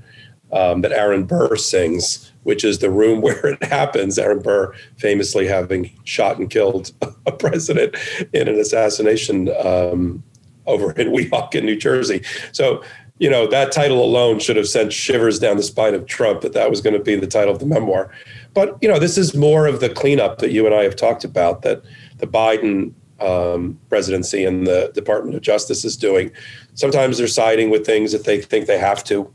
um, 0.56 0.82
that 0.82 0.94
Aaron 0.94 1.26
Burr 1.26 1.56
sings, 1.58 2.32
which 2.44 2.64
is 2.64 2.80
the 2.80 2.90
room 2.90 3.22
where 3.22 3.46
it 3.46 3.64
happens. 3.64 4.18
Aaron 4.18 4.40
Burr 4.40 4.74
famously 4.98 5.46
having 5.46 5.92
shot 6.06 6.40
and 6.40 6.50
killed 6.50 6.92
a 7.26 7.32
president 7.32 7.96
in 8.34 8.48
an 8.48 8.60
assassination 8.60 9.50
um, 9.64 10.24
over 10.66 10.92
in 10.94 11.10
Weehawken, 11.10 11.64
New 11.64 11.76
Jersey. 11.76 12.24
So, 12.52 12.82
you 13.20 13.30
know, 13.30 13.48
that 13.48 13.72
title 13.72 14.04
alone 14.04 14.40
should 14.40 14.56
have 14.56 14.68
sent 14.68 14.92
shivers 14.92 15.40
down 15.40 15.58
the 15.58 15.64
spine 15.64 15.94
of 15.94 16.06
Trump 16.06 16.42
that 16.42 16.54
that 16.54 16.70
was 16.70 16.82
going 16.82 16.98
to 16.98 17.04
be 17.04 17.16
the 17.16 17.28
title 17.28 17.54
of 17.54 17.60
the 17.60 17.66
memoir. 17.66 18.12
But, 18.54 18.78
you 18.82 18.90
know, 18.90 19.00
this 19.00 19.18
is 19.18 19.36
more 19.36 19.68
of 19.68 19.80
the 19.80 19.90
cleanup 19.90 20.40
that 20.40 20.52
you 20.52 20.66
and 20.66 20.74
I 20.74 20.84
have 20.84 20.96
talked 20.96 21.24
about 21.24 21.62
that 21.62 21.84
the 22.18 22.28
Biden 22.28 22.94
um, 23.20 23.80
presidency 23.90 24.44
and 24.44 24.68
the 24.68 24.92
Department 24.94 25.36
of 25.36 25.42
Justice 25.42 25.86
is 25.86 25.96
doing. 25.96 26.32
Sometimes 26.74 27.18
they're 27.18 27.28
siding 27.28 27.70
with 27.70 27.86
things 27.86 28.12
that 28.12 28.26
they 28.26 28.42
think 28.42 28.66
they 28.66 28.78
have 28.78 29.04
to 29.06 29.32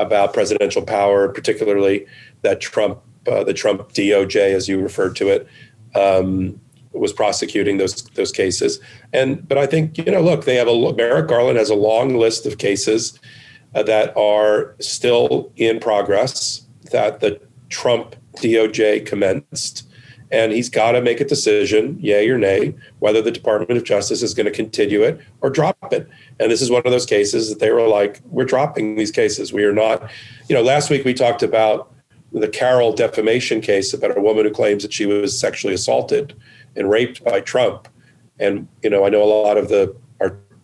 about 0.00 0.32
presidential 0.32 0.82
power, 0.82 1.28
particularly 1.28 2.06
that 2.42 2.60
Trump, 2.60 2.98
uh, 3.30 3.44
the 3.44 3.54
Trump 3.54 3.92
DOJ, 3.92 4.54
as 4.54 4.68
you 4.68 4.80
referred 4.80 5.14
to 5.16 5.28
it, 5.28 5.46
um, 5.94 6.60
was 6.92 7.12
prosecuting 7.12 7.78
those 7.78 8.02
those 8.14 8.32
cases. 8.32 8.80
And 9.12 9.46
but 9.48 9.58
I 9.58 9.66
think 9.66 9.98
you 9.98 10.04
know, 10.04 10.20
look, 10.20 10.44
they 10.44 10.56
have 10.56 10.68
a 10.68 10.92
Merrick 10.94 11.28
Garland 11.28 11.58
has 11.58 11.70
a 11.70 11.74
long 11.74 12.16
list 12.16 12.46
of 12.46 12.58
cases 12.58 13.18
uh, 13.74 13.82
that 13.84 14.16
are 14.16 14.74
still 14.80 15.52
in 15.56 15.78
progress 15.78 16.66
that 16.90 17.20
the 17.20 17.40
Trump 17.68 18.16
DOJ 18.36 19.06
commenced 19.06 19.88
and 20.32 20.52
he's 20.52 20.68
got 20.68 20.92
to 20.92 21.02
make 21.02 21.20
a 21.20 21.24
decision, 21.24 21.98
yay 22.00 22.28
or 22.28 22.38
nay, 22.38 22.74
whether 23.00 23.20
the 23.20 23.30
Department 23.30 23.76
of 23.76 23.84
Justice 23.84 24.22
is 24.22 24.34
going 24.34 24.46
to 24.46 24.52
continue 24.52 25.02
it 25.02 25.20
or 25.40 25.50
drop 25.50 25.92
it. 25.92 26.08
And 26.38 26.50
this 26.50 26.62
is 26.62 26.70
one 26.70 26.82
of 26.84 26.92
those 26.92 27.06
cases 27.06 27.48
that 27.48 27.58
they 27.58 27.70
were 27.70 27.86
like, 27.86 28.20
we're 28.26 28.44
dropping 28.44 28.96
these 28.96 29.10
cases. 29.10 29.52
We 29.52 29.64
are 29.64 29.72
not, 29.72 30.10
you 30.48 30.54
know, 30.54 30.62
last 30.62 30.88
week 30.90 31.04
we 31.04 31.14
talked 31.14 31.42
about 31.42 31.92
the 32.32 32.48
Carroll 32.48 32.92
defamation 32.92 33.60
case 33.60 33.92
about 33.92 34.16
a 34.16 34.20
woman 34.20 34.44
who 34.44 34.52
claims 34.52 34.82
that 34.84 34.92
she 34.92 35.06
was 35.06 35.38
sexually 35.38 35.74
assaulted 35.74 36.34
and 36.76 36.88
raped 36.88 37.24
by 37.24 37.40
Trump. 37.40 37.88
And, 38.38 38.68
you 38.82 38.90
know, 38.90 39.04
I 39.04 39.08
know 39.08 39.22
a 39.22 39.24
lot 39.24 39.58
of 39.58 39.68
the 39.68 39.94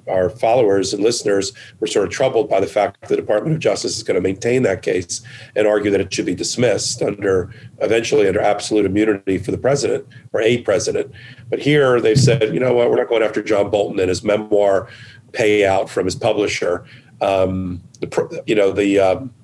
our 0.08 0.30
followers 0.30 0.92
and 0.92 1.02
listeners 1.02 1.52
were 1.80 1.86
sort 1.86 2.06
of 2.06 2.12
troubled 2.12 2.48
by 2.48 2.60
the 2.60 2.66
fact 2.66 3.00
that 3.00 3.08
the 3.08 3.16
Department 3.16 3.54
of 3.56 3.60
Justice 3.60 3.96
is 3.96 4.02
going 4.02 4.14
to 4.14 4.20
maintain 4.20 4.62
that 4.62 4.82
case 4.82 5.22
and 5.54 5.66
argue 5.66 5.90
that 5.90 6.00
it 6.00 6.12
should 6.12 6.26
be 6.26 6.34
dismissed 6.34 7.02
under 7.02 7.52
eventually 7.80 8.28
under 8.28 8.40
absolute 8.40 8.86
immunity 8.86 9.38
for 9.38 9.50
the 9.50 9.58
president 9.58 10.06
or 10.32 10.40
a 10.40 10.62
president. 10.62 11.12
But 11.48 11.60
here 11.60 12.00
they've 12.00 12.18
said, 12.18 12.54
you 12.54 12.60
know 12.60 12.72
what, 12.72 12.90
we're 12.90 12.96
not 12.96 13.08
going 13.08 13.22
after 13.22 13.42
John 13.42 13.70
Bolton 13.70 14.00
and 14.00 14.08
his 14.08 14.22
memoir 14.22 14.88
payout 15.32 15.88
from 15.88 16.04
his 16.04 16.14
publisher. 16.14 16.84
Um, 17.20 17.82
the, 18.00 18.42
you 18.46 18.54
know 18.54 18.72
the 18.72 18.98
um, 18.98 19.34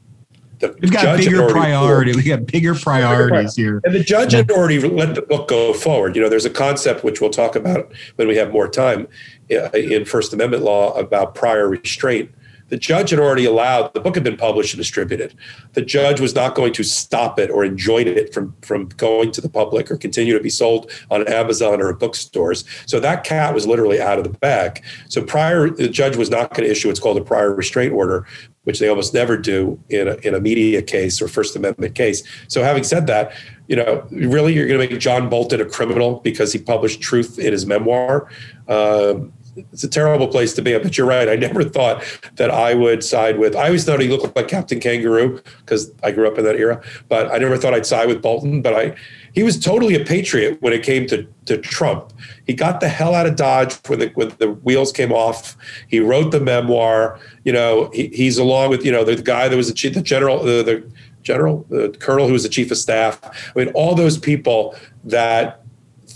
We've 0.80 0.92
got 0.92 1.18
bigger 1.18 1.48
priority. 1.48 2.14
We 2.14 2.22
got 2.22 2.46
bigger 2.46 2.74
priorities 2.74 3.56
here. 3.56 3.80
And 3.84 3.94
the 3.94 4.02
judge 4.02 4.32
had 4.32 4.50
already 4.50 4.78
let 4.80 5.14
the 5.14 5.22
book 5.22 5.48
go 5.48 5.72
forward. 5.72 6.14
You 6.14 6.22
know, 6.22 6.28
there's 6.28 6.44
a 6.44 6.50
concept 6.50 7.02
which 7.02 7.20
we'll 7.20 7.30
talk 7.30 7.56
about 7.56 7.92
when 8.16 8.28
we 8.28 8.36
have 8.36 8.52
more 8.52 8.68
time 8.68 9.08
in 9.74 10.04
First 10.04 10.32
Amendment 10.32 10.62
law 10.62 10.92
about 10.94 11.34
prior 11.34 11.68
restraint. 11.68 12.30
The 12.72 12.78
judge 12.78 13.10
had 13.10 13.18
already 13.18 13.44
allowed 13.44 13.92
the 13.92 14.00
book 14.00 14.14
had 14.14 14.24
been 14.24 14.38
published 14.38 14.72
and 14.72 14.78
distributed. 14.78 15.34
The 15.74 15.82
judge 15.82 16.20
was 16.20 16.34
not 16.34 16.54
going 16.54 16.72
to 16.72 16.82
stop 16.82 17.38
it 17.38 17.50
or 17.50 17.66
enjoin 17.66 18.08
it 18.08 18.32
from 18.32 18.54
from 18.62 18.88
going 18.96 19.30
to 19.32 19.42
the 19.42 19.50
public 19.50 19.90
or 19.90 19.98
continue 19.98 20.32
to 20.32 20.42
be 20.42 20.48
sold 20.48 20.90
on 21.10 21.28
Amazon 21.28 21.82
or 21.82 21.92
bookstores. 21.92 22.64
So 22.86 22.98
that 23.00 23.24
cat 23.24 23.52
was 23.52 23.66
literally 23.66 24.00
out 24.00 24.16
of 24.16 24.24
the 24.24 24.30
bag. 24.30 24.82
So 25.10 25.22
prior, 25.22 25.68
the 25.68 25.86
judge 25.86 26.16
was 26.16 26.30
not 26.30 26.54
going 26.54 26.66
to 26.66 26.70
issue 26.70 26.88
what's 26.88 26.98
called 26.98 27.18
a 27.18 27.24
prior 27.24 27.52
restraint 27.52 27.92
order, 27.92 28.26
which 28.64 28.78
they 28.78 28.88
almost 28.88 29.12
never 29.12 29.36
do 29.36 29.78
in 29.90 30.08
a, 30.08 30.14
in 30.26 30.34
a 30.34 30.40
media 30.40 30.80
case 30.80 31.20
or 31.20 31.28
First 31.28 31.54
Amendment 31.56 31.94
case. 31.94 32.22
So, 32.48 32.62
having 32.62 32.84
said 32.84 33.06
that, 33.08 33.32
you 33.68 33.76
know, 33.76 34.06
really, 34.10 34.54
you're 34.54 34.66
going 34.66 34.80
to 34.80 34.88
make 34.88 34.98
John 34.98 35.28
Bolton 35.28 35.60
a 35.60 35.64
criminal 35.64 36.20
because 36.20 36.52
he 36.52 36.58
published 36.58 37.00
truth 37.00 37.38
in 37.38 37.52
his 37.52 37.66
memoir. 37.66 38.28
Um, 38.68 39.32
it's 39.56 39.84
a 39.84 39.88
terrible 39.88 40.28
place 40.28 40.54
to 40.54 40.62
be. 40.62 40.76
But 40.78 40.96
you're 40.96 41.06
right. 41.06 41.28
I 41.28 41.36
never 41.36 41.64
thought 41.64 42.02
that 42.36 42.50
I 42.50 42.74
would 42.74 43.04
side 43.04 43.38
with. 43.38 43.54
I 43.54 43.66
always 43.66 43.84
thought 43.84 44.00
he 44.00 44.08
looked 44.08 44.34
like 44.34 44.48
Captain 44.48 44.80
Kangaroo 44.80 45.42
because 45.58 45.92
I 46.02 46.10
grew 46.10 46.26
up 46.26 46.38
in 46.38 46.44
that 46.44 46.56
era. 46.56 46.82
But 47.08 47.32
I 47.32 47.38
never 47.38 47.56
thought 47.56 47.74
I'd 47.74 47.86
side 47.86 48.08
with 48.08 48.22
Bolton. 48.22 48.62
But 48.62 48.74
I, 48.74 48.96
he 49.34 49.42
was 49.42 49.58
totally 49.58 49.94
a 49.94 50.04
patriot 50.04 50.60
when 50.60 50.72
it 50.72 50.82
came 50.82 51.06
to 51.08 51.26
to 51.46 51.58
Trump. 51.58 52.12
He 52.46 52.54
got 52.54 52.80
the 52.80 52.88
hell 52.88 53.14
out 53.14 53.26
of 53.26 53.36
Dodge 53.36 53.74
when 53.88 53.98
the 53.98 54.08
when 54.14 54.32
the 54.38 54.50
wheels 54.50 54.92
came 54.92 55.12
off. 55.12 55.56
He 55.88 56.00
wrote 56.00 56.30
the 56.30 56.40
memoir. 56.40 57.18
You 57.44 57.52
know, 57.52 57.90
he, 57.92 58.08
he's 58.08 58.38
along 58.38 58.70
with 58.70 58.84
you 58.84 58.92
know 58.92 59.04
the 59.04 59.16
guy 59.16 59.48
that 59.48 59.56
was 59.56 59.68
the 59.68 59.74
chief, 59.74 59.94
the 59.94 60.02
general, 60.02 60.42
the, 60.42 60.62
the 60.62 60.92
general, 61.22 61.66
the 61.68 61.94
colonel 62.00 62.26
who 62.26 62.32
was 62.32 62.42
the 62.42 62.48
chief 62.48 62.70
of 62.70 62.78
staff. 62.78 63.20
I 63.54 63.58
mean, 63.58 63.68
all 63.74 63.94
those 63.94 64.18
people 64.18 64.74
that 65.04 65.61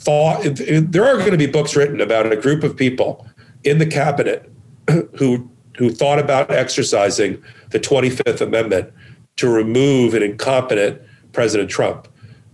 thought 0.06 0.42
there 0.44 1.04
are 1.04 1.18
going 1.18 1.32
to 1.32 1.36
be 1.36 1.48
books 1.48 1.74
written 1.74 2.00
about 2.00 2.30
a 2.30 2.36
group 2.36 2.62
of 2.62 2.76
people 2.76 3.26
in 3.64 3.78
the 3.78 3.86
cabinet 3.86 4.48
who 5.16 5.50
who 5.76 5.90
thought 5.90 6.20
about 6.20 6.50
exercising 6.50 7.42
the 7.70 7.80
25th 7.80 8.40
Amendment 8.40 8.90
to 9.34 9.48
remove 9.48 10.14
an 10.14 10.22
incompetent 10.22 11.02
President 11.32 11.68
Trump. 11.68 12.08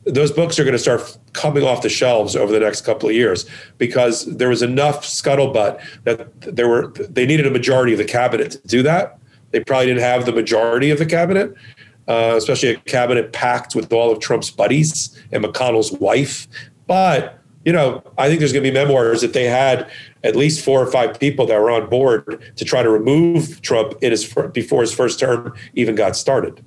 Those 0.04 0.32
books 0.32 0.58
are 0.58 0.64
going 0.64 0.72
to 0.72 0.78
start 0.78 1.16
coming 1.34 1.62
off 1.62 1.82
the 1.82 1.88
shelves 1.88 2.34
over 2.34 2.50
the 2.50 2.58
next 2.58 2.80
couple 2.80 3.08
of 3.08 3.14
years 3.14 3.48
because 3.78 4.24
there 4.24 4.48
was 4.48 4.62
enough 4.62 5.04
scuttlebutt 5.04 5.80
that 6.04 6.40
there 6.40 6.68
were 6.68 6.88
they 6.88 7.26
needed 7.26 7.46
a 7.46 7.50
majority 7.50 7.92
of 7.92 7.98
the 7.98 8.04
cabinet 8.04 8.52
to 8.52 8.66
do 8.66 8.82
that. 8.82 9.18
They 9.50 9.60
probably 9.60 9.86
didn't 9.86 10.02
have 10.02 10.24
the 10.24 10.32
majority 10.32 10.90
of 10.90 10.98
the 10.98 11.06
cabinet, 11.06 11.54
uh, 12.08 12.32
especially 12.34 12.70
a 12.70 12.76
cabinet 12.76 13.34
packed 13.34 13.74
with 13.74 13.92
all 13.92 14.10
of 14.10 14.20
Trump's 14.20 14.50
buddies 14.50 15.22
and 15.30 15.44
McConnell's 15.44 15.92
wife. 15.92 16.48
But 16.86 17.41
you 17.64 17.72
know, 17.72 18.02
I 18.18 18.28
think 18.28 18.40
there's 18.40 18.52
going 18.52 18.64
to 18.64 18.70
be 18.70 18.74
memoirs 18.74 19.20
that 19.20 19.32
they 19.32 19.44
had 19.44 19.90
at 20.24 20.36
least 20.36 20.64
four 20.64 20.80
or 20.80 20.90
five 20.90 21.18
people 21.18 21.46
that 21.46 21.60
were 21.60 21.70
on 21.70 21.88
board 21.88 22.52
to 22.56 22.64
try 22.64 22.82
to 22.82 22.90
remove 22.90 23.62
Trump 23.62 23.94
in 24.02 24.10
his 24.10 24.32
before 24.52 24.80
his 24.80 24.92
first 24.92 25.18
term 25.18 25.54
even 25.74 25.94
got 25.94 26.16
started. 26.16 26.64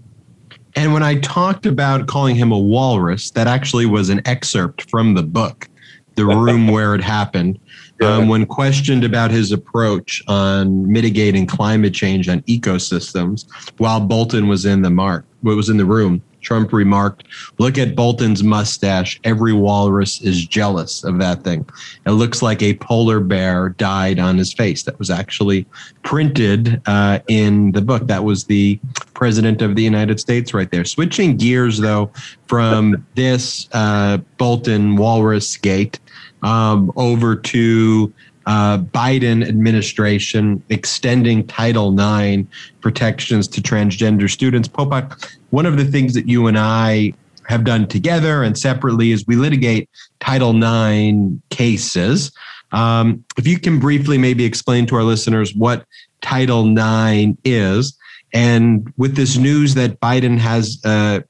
And 0.75 0.93
when 0.93 1.03
I 1.03 1.15
talked 1.19 1.65
about 1.65 2.07
calling 2.07 2.35
him 2.35 2.51
a 2.51 2.59
walrus, 2.59 3.31
that 3.31 3.47
actually 3.47 3.85
was 3.85 4.09
an 4.09 4.21
excerpt 4.25 4.89
from 4.89 5.13
the 5.13 5.23
book, 5.23 5.69
The 6.15 6.25
Room 6.25 6.67
Where 6.71 6.95
It 6.95 7.01
Happened. 7.01 7.59
Yeah. 8.01 8.13
Um, 8.13 8.27
when 8.27 8.45
questioned 8.45 9.05
about 9.05 9.31
his 9.31 9.53
approach 9.53 10.21
on 10.27 10.91
mitigating 10.91 11.45
climate 11.45 11.93
change 11.93 12.27
on 12.27 12.41
ecosystems, 12.41 13.45
while 13.77 14.01
Bolton 14.01 14.49
was 14.49 14.65
in 14.65 14.81
the 14.81 14.89
mark, 14.89 15.25
what 15.43 15.55
was 15.55 15.69
in 15.69 15.77
the 15.77 15.85
room, 15.85 16.21
Trump 16.45 16.71
remarked, 16.71 17.25
Look 17.57 17.77
at 17.77 17.95
Bolton's 17.95 18.43
mustache. 18.43 19.19
Every 19.23 19.51
walrus 19.51 20.21
is 20.21 20.45
jealous 20.45 21.03
of 21.03 21.19
that 21.19 21.43
thing. 21.43 21.67
It 22.05 22.11
looks 22.11 22.41
like 22.41 22.61
a 22.61 22.75
polar 22.75 23.19
bear 23.19 23.69
died 23.69 24.19
on 24.19 24.37
his 24.37 24.53
face. 24.53 24.83
That 24.83 24.97
was 24.99 25.09
actually 25.09 25.65
printed 26.03 26.81
uh, 26.85 27.19
in 27.27 27.71
the 27.71 27.81
book. 27.81 28.07
That 28.07 28.23
was 28.23 28.45
the 28.45 28.79
president 29.13 29.61
of 29.61 29.75
the 29.75 29.83
United 29.83 30.19
States 30.19 30.53
right 30.53 30.69
there. 30.69 30.85
Switching 30.85 31.35
gears, 31.35 31.79
though, 31.79 32.11
from 32.47 33.05
this 33.15 33.67
uh, 33.73 34.17
Bolton 34.37 34.95
walrus 34.95 35.57
gate 35.57 35.99
um, 36.43 36.91
over 36.95 37.35
to 37.35 38.13
uh, 38.45 38.77
Biden 38.77 39.47
administration 39.47 40.63
extending 40.69 41.45
Title 41.47 41.93
IX 41.99 42.47
protections 42.81 43.47
to 43.49 43.61
transgender 43.61 44.29
students. 44.29 44.67
Popok, 44.67 45.35
one 45.49 45.65
of 45.65 45.77
the 45.77 45.85
things 45.85 46.13
that 46.13 46.27
you 46.27 46.47
and 46.47 46.57
I 46.57 47.13
have 47.47 47.63
done 47.63 47.87
together 47.87 48.43
and 48.43 48.57
separately 48.57 49.11
is 49.11 49.25
we 49.27 49.35
litigate 49.35 49.89
Title 50.19 50.55
IX 50.55 51.39
cases. 51.49 52.31
Um, 52.71 53.23
if 53.37 53.47
you 53.47 53.59
can 53.59 53.79
briefly 53.79 54.17
maybe 54.17 54.45
explain 54.45 54.85
to 54.87 54.95
our 54.95 55.03
listeners 55.03 55.53
what 55.53 55.85
Title 56.21 56.67
IX 56.67 57.37
is, 57.43 57.97
and 58.33 58.91
with 58.97 59.15
this 59.15 59.37
news 59.37 59.75
that 59.75 59.99
Biden 60.01 60.37
has 60.39 60.81
uh, 60.83 61.21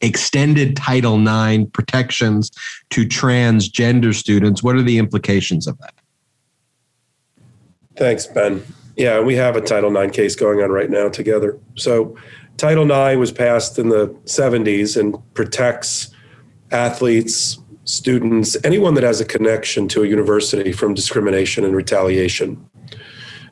extended 0.00 0.76
Title 0.76 1.18
IX 1.26 1.68
protections 1.72 2.50
to 2.90 3.04
transgender 3.04 4.14
students. 4.14 4.62
What 4.62 4.76
are 4.76 4.82
the 4.82 4.98
implications 4.98 5.66
of 5.66 5.78
that? 5.78 5.94
Thanks, 7.98 8.28
Ben. 8.28 8.64
Yeah, 8.96 9.20
we 9.20 9.34
have 9.34 9.56
a 9.56 9.60
Title 9.60 9.94
IX 9.96 10.14
case 10.14 10.36
going 10.36 10.62
on 10.62 10.70
right 10.70 10.88
now 10.88 11.08
together. 11.08 11.58
So, 11.74 12.16
Title 12.56 12.84
IX 12.84 13.18
was 13.18 13.32
passed 13.32 13.78
in 13.78 13.88
the 13.88 14.08
70s 14.24 14.96
and 14.96 15.16
protects 15.34 16.10
athletes, 16.70 17.58
students, 17.84 18.56
anyone 18.64 18.94
that 18.94 19.02
has 19.02 19.20
a 19.20 19.24
connection 19.24 19.88
to 19.88 20.04
a 20.04 20.06
university 20.06 20.72
from 20.72 20.94
discrimination 20.94 21.64
and 21.64 21.74
retaliation. 21.74 22.68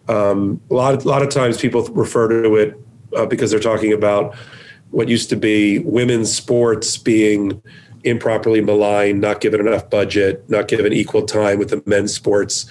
Um, 0.09 0.61
a 0.71 0.75
lot, 0.75 1.05
a 1.05 1.09
lot 1.09 1.23
of 1.23 1.31
times 1.31 1.61
people 1.61 1.83
refer 1.89 2.43
to 2.43 2.55
it 2.55 2.75
uh, 3.17 3.27
because 3.27 3.51
they're 3.51 3.59
talking 3.59 3.93
about 3.93 4.37
what 4.91 5.09
used 5.09 5.29
to 5.31 5.37
be 5.37 5.81
women's 5.81 6.33
sports 6.33 6.97
being 6.97 7.61
improperly 8.07 8.61
maligned, 8.61 9.21
not 9.21 9.41
given 9.41 9.61
enough 9.61 9.91
budget, 9.91 10.49
not 10.49 10.69
given 10.69 10.93
equal 10.93 11.23
time 11.23 11.59
with 11.59 11.71
the 11.71 11.83
men's 11.87 12.15
sports. 12.15 12.67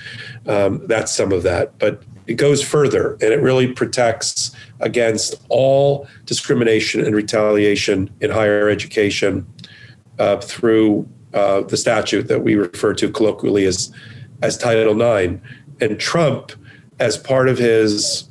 Um, 0.47 0.85
that's 0.87 1.13
some 1.13 1.31
of 1.31 1.43
that. 1.43 1.77
But 1.77 2.01
it 2.27 2.35
goes 2.35 2.63
further 2.63 3.13
and 3.13 3.33
it 3.33 3.41
really 3.41 3.71
protects 3.71 4.55
against 4.79 5.35
all 5.49 6.07
discrimination 6.25 7.05
and 7.05 7.15
retaliation 7.15 8.09
in 8.21 8.31
higher 8.31 8.69
education 8.69 9.45
uh, 10.17 10.37
through 10.37 11.07
uh, 11.33 11.61
the 11.61 11.77
statute 11.77 12.27
that 12.27 12.43
we 12.43 12.55
refer 12.55 12.93
to 12.93 13.11
colloquially 13.11 13.65
as, 13.65 13.93
as 14.41 14.57
Title 14.57 14.99
IX. 14.99 15.41
And 15.81 15.99
Trump, 15.99 16.53
as 16.99 17.17
part 17.17 17.49
of 17.49 17.57
his 17.57 18.29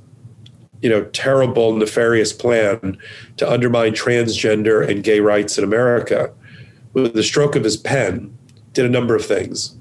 you 0.80 0.90
know, 0.90 1.04
terrible, 1.06 1.74
nefarious 1.74 2.32
plan 2.32 2.98
to 3.38 3.50
undermine 3.50 3.92
transgender 3.92 4.86
and 4.86 5.02
gay 5.02 5.18
rights 5.18 5.56
in 5.56 5.64
America, 5.64 6.30
with 6.94 7.14
the 7.14 7.22
stroke 7.22 7.56
of 7.56 7.64
his 7.64 7.76
pen, 7.76 8.36
did 8.72 8.86
a 8.86 8.88
number 8.88 9.14
of 9.14 9.24
things 9.24 9.76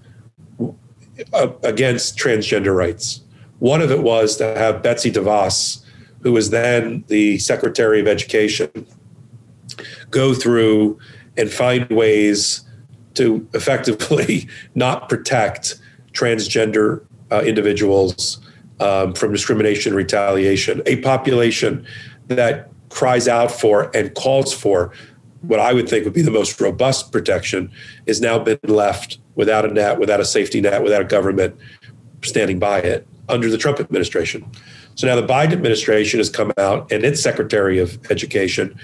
uh, 1.32 1.48
against 1.64 2.18
transgender 2.18 2.76
rights. 2.76 3.22
One 3.60 3.82
of 3.82 3.92
it 3.92 4.04
was 4.04 4.36
to 4.38 4.46
have 4.58 4.84
Betsy 4.84 5.12
DeVos, 5.12 5.84
who 6.22 6.34
was 6.34 6.50
then 6.50 7.04
the 7.08 7.38
Secretary 7.40 8.02
of 8.02 8.08
Education, 8.08 8.86
go 10.10 10.34
through 10.34 11.00
and 11.38 11.50
find 11.50 11.90
ways 11.90 12.62
to 13.16 13.48
effectively 13.54 14.48
not 14.76 15.08
protect 15.08 15.80
transgender 16.12 17.06
uh, 17.32 17.42
individuals 17.42 18.40
um, 18.80 19.14
from 19.14 19.32
discrimination 19.32 19.92
and 19.92 19.98
retaliation, 19.98 20.82
a 20.86 20.98
population 20.98 21.86
that 22.28 22.70
cries 22.90 23.28
out 23.28 23.52
for 23.52 23.90
and 23.96 24.14
calls 24.14 24.54
for 24.54 24.92
what 25.44 25.60
I 25.60 25.74
would 25.74 25.90
think 25.90 26.06
would 26.06 26.14
be 26.14 26.22
the 26.22 26.32
most 26.32 26.60
robust 26.60 27.12
protection 27.12 27.70
is 28.06 28.22
now 28.22 28.40
been 28.40 28.60
left 28.64 29.20
without 29.36 29.66
a 29.66 29.68
net, 29.68 30.00
without 30.00 30.20
a 30.20 30.26
safety 30.26 30.62
net, 30.62 30.84
without 30.84 31.02
a 31.02 31.06
government 31.06 31.56
standing 32.24 32.60
by 32.60 32.80
it 32.80 33.06
under 33.28 33.50
the 33.50 33.58
Trump 33.58 33.80
administration. 33.80 34.50
So 34.96 35.06
now 35.08 35.16
the 35.16 35.28
Biden 35.28 35.52
administration 35.52 36.20
has 36.20 36.30
come 36.30 36.54
out 36.58 36.92
and 36.92 37.04
its 37.04 37.22
Secretary 37.22 37.78
of 37.80 38.00
Education, 38.10 38.80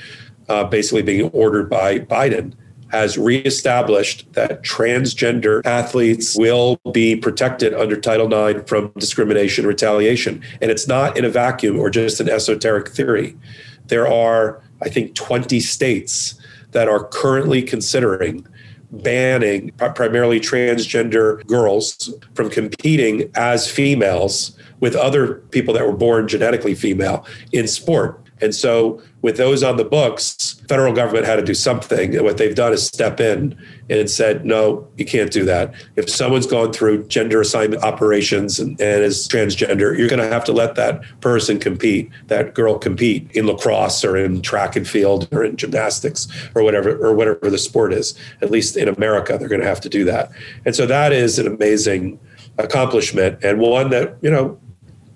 uh, 0.49 0.65
basically 0.65 1.01
being 1.01 1.29
ordered 1.29 1.69
by 1.69 1.99
Biden, 1.99 2.53
has 2.91 3.17
reestablished 3.17 4.31
that 4.33 4.63
transgender 4.63 5.63
athletes 5.65 6.35
will 6.37 6.77
be 6.91 7.15
protected 7.15 7.73
under 7.73 7.95
Title 7.95 8.33
IX 8.33 8.67
from 8.67 8.91
discrimination 8.97 9.65
retaliation. 9.65 10.41
And 10.61 10.71
it's 10.71 10.87
not 10.87 11.15
in 11.15 11.23
a 11.23 11.29
vacuum 11.29 11.79
or 11.79 11.89
just 11.89 12.19
an 12.19 12.27
esoteric 12.27 12.89
theory. 12.89 13.37
There 13.85 14.07
are, 14.07 14.61
I 14.81 14.89
think, 14.89 15.13
20 15.13 15.59
states 15.59 16.39
that 16.71 16.87
are 16.87 17.05
currently 17.05 17.61
considering 17.61 18.45
banning 18.91 19.71
primarily 19.95 20.39
transgender 20.39 21.45
girls 21.45 22.13
from 22.33 22.49
competing 22.49 23.29
as 23.35 23.69
females 23.69 24.57
with 24.79 24.95
other 24.95 25.35
people 25.51 25.73
that 25.73 25.85
were 25.85 25.95
born 25.95 26.27
genetically 26.27 26.73
female 26.73 27.25
in 27.51 27.67
sport. 27.67 28.19
And 28.41 28.55
so, 28.55 29.01
with 29.21 29.37
those 29.37 29.63
on 29.63 29.77
the 29.77 29.83
books, 29.83 30.61
federal 30.67 30.93
government 30.93 31.25
had 31.25 31.35
to 31.35 31.43
do 31.43 31.53
something. 31.53 32.15
And 32.15 32.23
what 32.23 32.37
they've 32.37 32.55
done 32.55 32.71
is 32.71 32.85
step 32.85 33.19
in 33.19 33.57
and 33.89 34.09
said, 34.09 34.45
no, 34.45 34.87
you 34.97 35.05
can't 35.05 35.31
do 35.31 35.43
that. 35.45 35.73
If 35.95 36.09
someone's 36.09 36.47
gone 36.47 36.71
through 36.71 37.07
gender 37.07 37.41
assignment 37.41 37.83
operations 37.83 38.59
and, 38.59 38.79
and 38.79 39.03
is 39.03 39.27
transgender, 39.27 39.97
you're 39.97 40.07
going 40.07 40.21
to 40.21 40.27
have 40.27 40.45
to 40.45 40.53
let 40.53 40.75
that 40.75 41.01
person 41.21 41.59
compete, 41.59 42.09
that 42.27 42.53
girl 42.53 42.77
compete 42.77 43.29
in 43.31 43.45
lacrosse 43.45 44.05
or 44.05 44.15
in 44.15 44.41
track 44.41 44.75
and 44.75 44.87
field 44.87 45.27
or 45.31 45.43
in 45.43 45.57
gymnastics 45.57 46.27
or 46.55 46.63
whatever 46.63 46.95
or 47.05 47.13
whatever 47.13 47.49
the 47.49 47.57
sport 47.57 47.91
is. 47.91 48.17
At 48.41 48.51
least 48.51 48.77
in 48.77 48.87
America, 48.87 49.37
they're 49.37 49.49
going 49.49 49.61
to 49.61 49.67
have 49.67 49.81
to 49.81 49.89
do 49.89 50.05
that. 50.05 50.31
And 50.65 50.75
so 50.75 50.85
that 50.85 51.11
is 51.11 51.39
an 51.39 51.47
amazing 51.47 52.19
accomplishment 52.57 53.41
and 53.43 53.59
one 53.59 53.89
that 53.89 54.17
you 54.21 54.29
know 54.29 54.59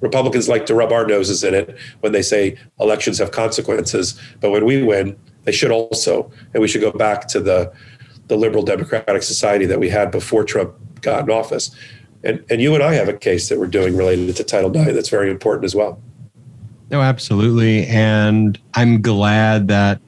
Republicans 0.03 0.49
like 0.49 0.65
to 0.65 0.75
rub 0.75 0.91
our 0.91 1.07
noses 1.07 1.45
in 1.45 1.53
it 1.55 1.77
when 2.01 2.11
they 2.11 2.21
say 2.21 2.57
elections 2.79 3.17
have 3.19 3.31
consequences. 3.31 4.19
But 4.41 4.51
when 4.51 4.65
we 4.65 4.83
win, 4.83 5.17
they 5.45 5.53
should 5.53 5.71
also. 5.71 6.29
And 6.53 6.61
we 6.61 6.67
should 6.67 6.81
go 6.81 6.91
back 6.91 7.27
to 7.29 7.39
the, 7.39 7.73
the 8.27 8.35
liberal 8.35 8.63
democratic 8.63 9.23
society 9.23 9.65
that 9.65 9.79
we 9.79 9.89
had 9.89 10.11
before 10.11 10.43
Trump 10.43 10.75
got 11.01 11.23
in 11.23 11.31
office. 11.31 11.73
And, 12.21 12.43
and 12.49 12.61
you 12.61 12.75
and 12.75 12.83
I 12.83 12.93
have 12.95 13.07
a 13.07 13.13
case 13.13 13.47
that 13.47 13.57
we're 13.57 13.67
doing 13.67 13.95
related 13.95 14.35
to 14.35 14.43
Title 14.43 14.75
IX 14.75 14.93
that's 14.93 15.09
very 15.09 15.31
important 15.31 15.63
as 15.63 15.73
well. 15.73 16.01
No, 16.91 17.01
absolutely. 17.01 17.87
And 17.87 18.59
I'm 18.73 19.01
glad 19.01 19.69
that 19.69 20.01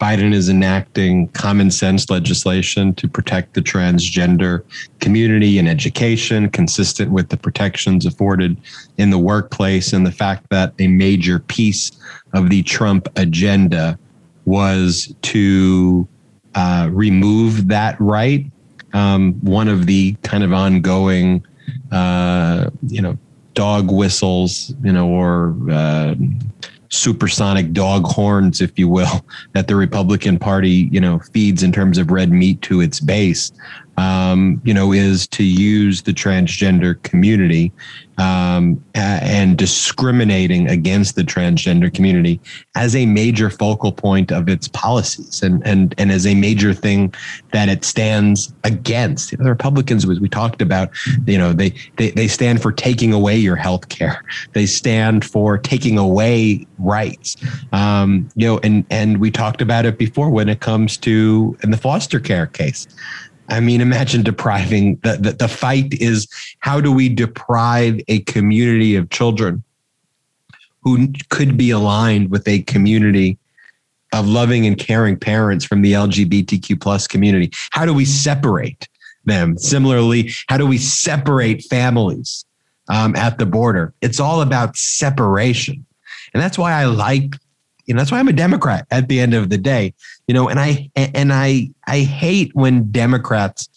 Biden 0.00 0.32
is 0.32 0.48
enacting 0.48 1.28
common 1.28 1.70
sense 1.70 2.08
legislation 2.08 2.94
to 2.94 3.06
protect 3.06 3.52
the 3.52 3.60
transgender 3.60 4.64
community 4.98 5.58
and 5.58 5.68
education, 5.68 6.48
consistent 6.48 7.10
with 7.10 7.28
the 7.28 7.36
protections 7.36 8.06
afforded 8.06 8.56
in 8.96 9.10
the 9.10 9.18
workplace, 9.18 9.92
and 9.92 10.06
the 10.06 10.12
fact 10.12 10.48
that 10.48 10.72
a 10.78 10.88
major 10.88 11.38
piece 11.38 11.92
of 12.32 12.48
the 12.48 12.62
Trump 12.62 13.08
agenda 13.16 13.98
was 14.46 15.14
to 15.20 16.08
uh, 16.54 16.88
remove 16.90 17.68
that 17.68 18.00
right. 18.00 18.46
Um, 18.94 19.34
one 19.42 19.68
of 19.68 19.84
the 19.84 20.14
kind 20.22 20.42
of 20.42 20.52
ongoing, 20.54 21.44
uh, 21.92 22.70
you 22.86 23.02
know, 23.02 23.18
dog 23.52 23.90
whistles, 23.92 24.72
you 24.82 24.92
know, 24.92 25.08
or 25.08 25.54
uh, 25.70 26.14
supersonic 26.90 27.72
dog 27.72 28.04
horns, 28.04 28.60
if 28.60 28.78
you 28.78 28.88
will, 28.88 29.24
that 29.52 29.68
the 29.68 29.76
Republican 29.76 30.38
Party, 30.38 30.88
you 30.92 31.00
know, 31.00 31.18
feeds 31.32 31.62
in 31.62 31.72
terms 31.72 31.98
of 31.98 32.10
red 32.10 32.30
meat 32.30 32.60
to 32.62 32.80
its 32.80 33.00
base, 33.00 33.52
um, 33.96 34.60
you 34.64 34.72
know, 34.72 34.92
is 34.92 35.26
to 35.28 35.44
use 35.44 36.02
the 36.02 36.12
transgender 36.12 37.02
community 37.02 37.72
um, 38.20 38.82
and 38.94 39.56
discriminating 39.56 40.68
against 40.68 41.16
the 41.16 41.22
transgender 41.22 41.92
community 41.92 42.38
as 42.74 42.94
a 42.94 43.06
major 43.06 43.48
focal 43.48 43.92
point 43.92 44.30
of 44.30 44.48
its 44.48 44.68
policies 44.68 45.42
and 45.42 45.66
and 45.66 45.94
and 45.96 46.12
as 46.12 46.26
a 46.26 46.34
major 46.34 46.74
thing 46.74 47.14
that 47.52 47.68
it 47.68 47.84
stands 47.84 48.52
against. 48.64 49.36
The 49.36 49.44
Republicans, 49.44 50.06
we 50.06 50.28
talked 50.28 50.60
about, 50.60 50.90
you 51.26 51.38
know, 51.38 51.52
they, 51.54 51.74
they 51.96 52.10
they 52.10 52.28
stand 52.28 52.60
for 52.60 52.72
taking 52.72 53.14
away 53.14 53.36
your 53.36 53.56
health 53.56 53.88
care. 53.88 54.22
They 54.52 54.66
stand 54.66 55.24
for 55.24 55.56
taking 55.56 55.96
away 55.96 56.66
rights. 56.78 57.36
Um, 57.72 58.28
you 58.34 58.46
know, 58.46 58.60
and 58.62 58.84
and 58.90 59.18
we 59.18 59.30
talked 59.30 59.62
about 59.62 59.86
it 59.86 59.96
before 59.96 60.28
when 60.30 60.48
it 60.48 60.60
comes 60.60 60.98
to 60.98 61.56
in 61.62 61.70
the 61.70 61.78
foster 61.78 62.20
care 62.20 62.46
case. 62.46 62.86
I 63.50 63.60
mean, 63.60 63.80
imagine 63.80 64.22
depriving 64.22 64.96
the, 65.02 65.16
the, 65.16 65.32
the 65.32 65.48
fight 65.48 65.94
is 65.94 66.28
how 66.60 66.80
do 66.80 66.92
we 66.92 67.08
deprive 67.08 68.00
a 68.08 68.20
community 68.20 68.96
of 68.96 69.10
children 69.10 69.62
who 70.82 71.12
could 71.28 71.56
be 71.56 71.70
aligned 71.70 72.30
with 72.30 72.46
a 72.48 72.62
community 72.62 73.38
of 74.12 74.26
loving 74.26 74.66
and 74.66 74.78
caring 74.78 75.16
parents 75.16 75.64
from 75.64 75.82
the 75.82 75.92
LGBTQ 75.92 76.80
plus 76.80 77.06
community? 77.06 77.50
How 77.70 77.84
do 77.84 77.92
we 77.92 78.04
separate 78.04 78.88
them? 79.24 79.58
Similarly, 79.58 80.32
how 80.48 80.56
do 80.56 80.66
we 80.66 80.78
separate 80.78 81.64
families 81.64 82.44
um, 82.88 83.14
at 83.16 83.38
the 83.38 83.46
border? 83.46 83.92
It's 84.00 84.20
all 84.20 84.42
about 84.42 84.76
separation. 84.76 85.84
And 86.32 86.42
that's 86.42 86.56
why 86.56 86.72
I 86.72 86.84
like 86.84 87.34
you 87.90 87.94
know, 87.94 87.98
that's 87.98 88.12
why 88.12 88.20
I'm 88.20 88.28
a 88.28 88.32
Democrat 88.32 88.86
at 88.92 89.08
the 89.08 89.18
end 89.18 89.34
of 89.34 89.50
the 89.50 89.58
day. 89.58 89.92
You 90.28 90.34
know, 90.34 90.48
and 90.48 90.60
I 90.60 90.88
and 90.94 91.32
I 91.32 91.70
I 91.88 92.02
hate 92.02 92.54
when 92.54 92.88
Democrats 92.92 93.68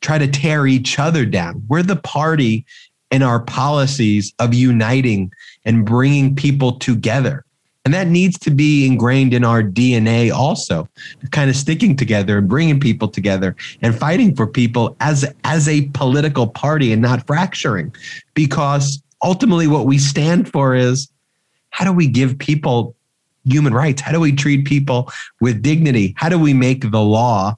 try 0.00 0.18
to 0.18 0.26
tear 0.26 0.66
each 0.66 0.98
other 0.98 1.24
down. 1.24 1.62
We're 1.68 1.84
the 1.84 1.94
party 1.94 2.66
in 3.12 3.22
our 3.22 3.38
policies 3.38 4.34
of 4.40 4.54
uniting 4.54 5.32
and 5.64 5.86
bringing 5.86 6.34
people 6.34 6.80
together. 6.80 7.44
And 7.84 7.94
that 7.94 8.08
needs 8.08 8.40
to 8.40 8.50
be 8.50 8.86
ingrained 8.86 9.32
in 9.32 9.44
our 9.44 9.62
DNA 9.62 10.32
also, 10.32 10.88
kind 11.30 11.48
of 11.48 11.54
sticking 11.54 11.94
together 11.94 12.38
and 12.38 12.48
bringing 12.48 12.80
people 12.80 13.06
together 13.06 13.54
and 13.82 13.96
fighting 13.96 14.34
for 14.34 14.48
people 14.48 14.96
as, 14.98 15.24
as 15.44 15.68
a 15.68 15.88
political 15.90 16.48
party 16.48 16.92
and 16.92 17.00
not 17.00 17.24
fracturing. 17.24 17.94
Because 18.34 19.00
ultimately, 19.22 19.68
what 19.68 19.86
we 19.86 19.96
stand 19.96 20.50
for 20.50 20.74
is 20.74 21.08
how 21.70 21.84
do 21.84 21.92
we 21.92 22.08
give 22.08 22.36
people 22.36 22.96
human 23.44 23.72
rights? 23.72 24.00
How 24.00 24.12
do 24.12 24.20
we 24.20 24.32
treat 24.32 24.64
people 24.64 25.10
with 25.40 25.62
dignity? 25.62 26.14
How 26.16 26.28
do 26.28 26.38
we 26.38 26.54
make 26.54 26.90
the 26.90 27.02
law 27.02 27.56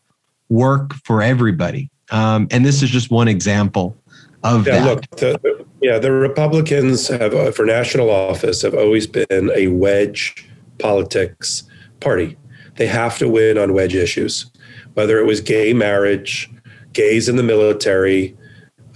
work 0.48 0.94
for 1.04 1.22
everybody? 1.22 1.90
Um, 2.10 2.46
and 2.50 2.64
this 2.64 2.82
is 2.82 2.90
just 2.90 3.10
one 3.10 3.28
example 3.28 3.96
of 4.42 4.66
yeah, 4.66 4.80
that. 4.80 4.86
Look, 4.86 5.10
the, 5.16 5.66
yeah, 5.80 5.98
the 5.98 6.12
Republicans 6.12 7.08
have, 7.08 7.34
uh, 7.34 7.50
for 7.52 7.64
national 7.64 8.10
office, 8.10 8.62
have 8.62 8.74
always 8.74 9.06
been 9.06 9.50
a 9.54 9.68
wedge 9.68 10.48
politics 10.78 11.64
party. 12.00 12.36
They 12.76 12.86
have 12.86 13.18
to 13.18 13.28
win 13.28 13.58
on 13.58 13.72
wedge 13.72 13.94
issues, 13.94 14.50
whether 14.94 15.18
it 15.18 15.26
was 15.26 15.40
gay 15.40 15.72
marriage, 15.72 16.50
gays 16.92 17.28
in 17.28 17.36
the 17.36 17.42
military, 17.42 18.36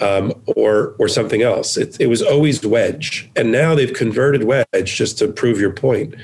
um, 0.00 0.32
or 0.56 0.94
or 0.98 1.08
something 1.08 1.42
else. 1.42 1.76
It, 1.76 1.96
it 2.00 2.06
was 2.06 2.22
always 2.22 2.64
wedge, 2.64 3.30
and 3.36 3.50
now 3.50 3.74
they've 3.74 3.92
converted 3.92 4.44
wedge. 4.44 4.96
Just 4.96 5.18
to 5.18 5.28
prove 5.28 5.60
your 5.60 5.72
point, 5.72 6.14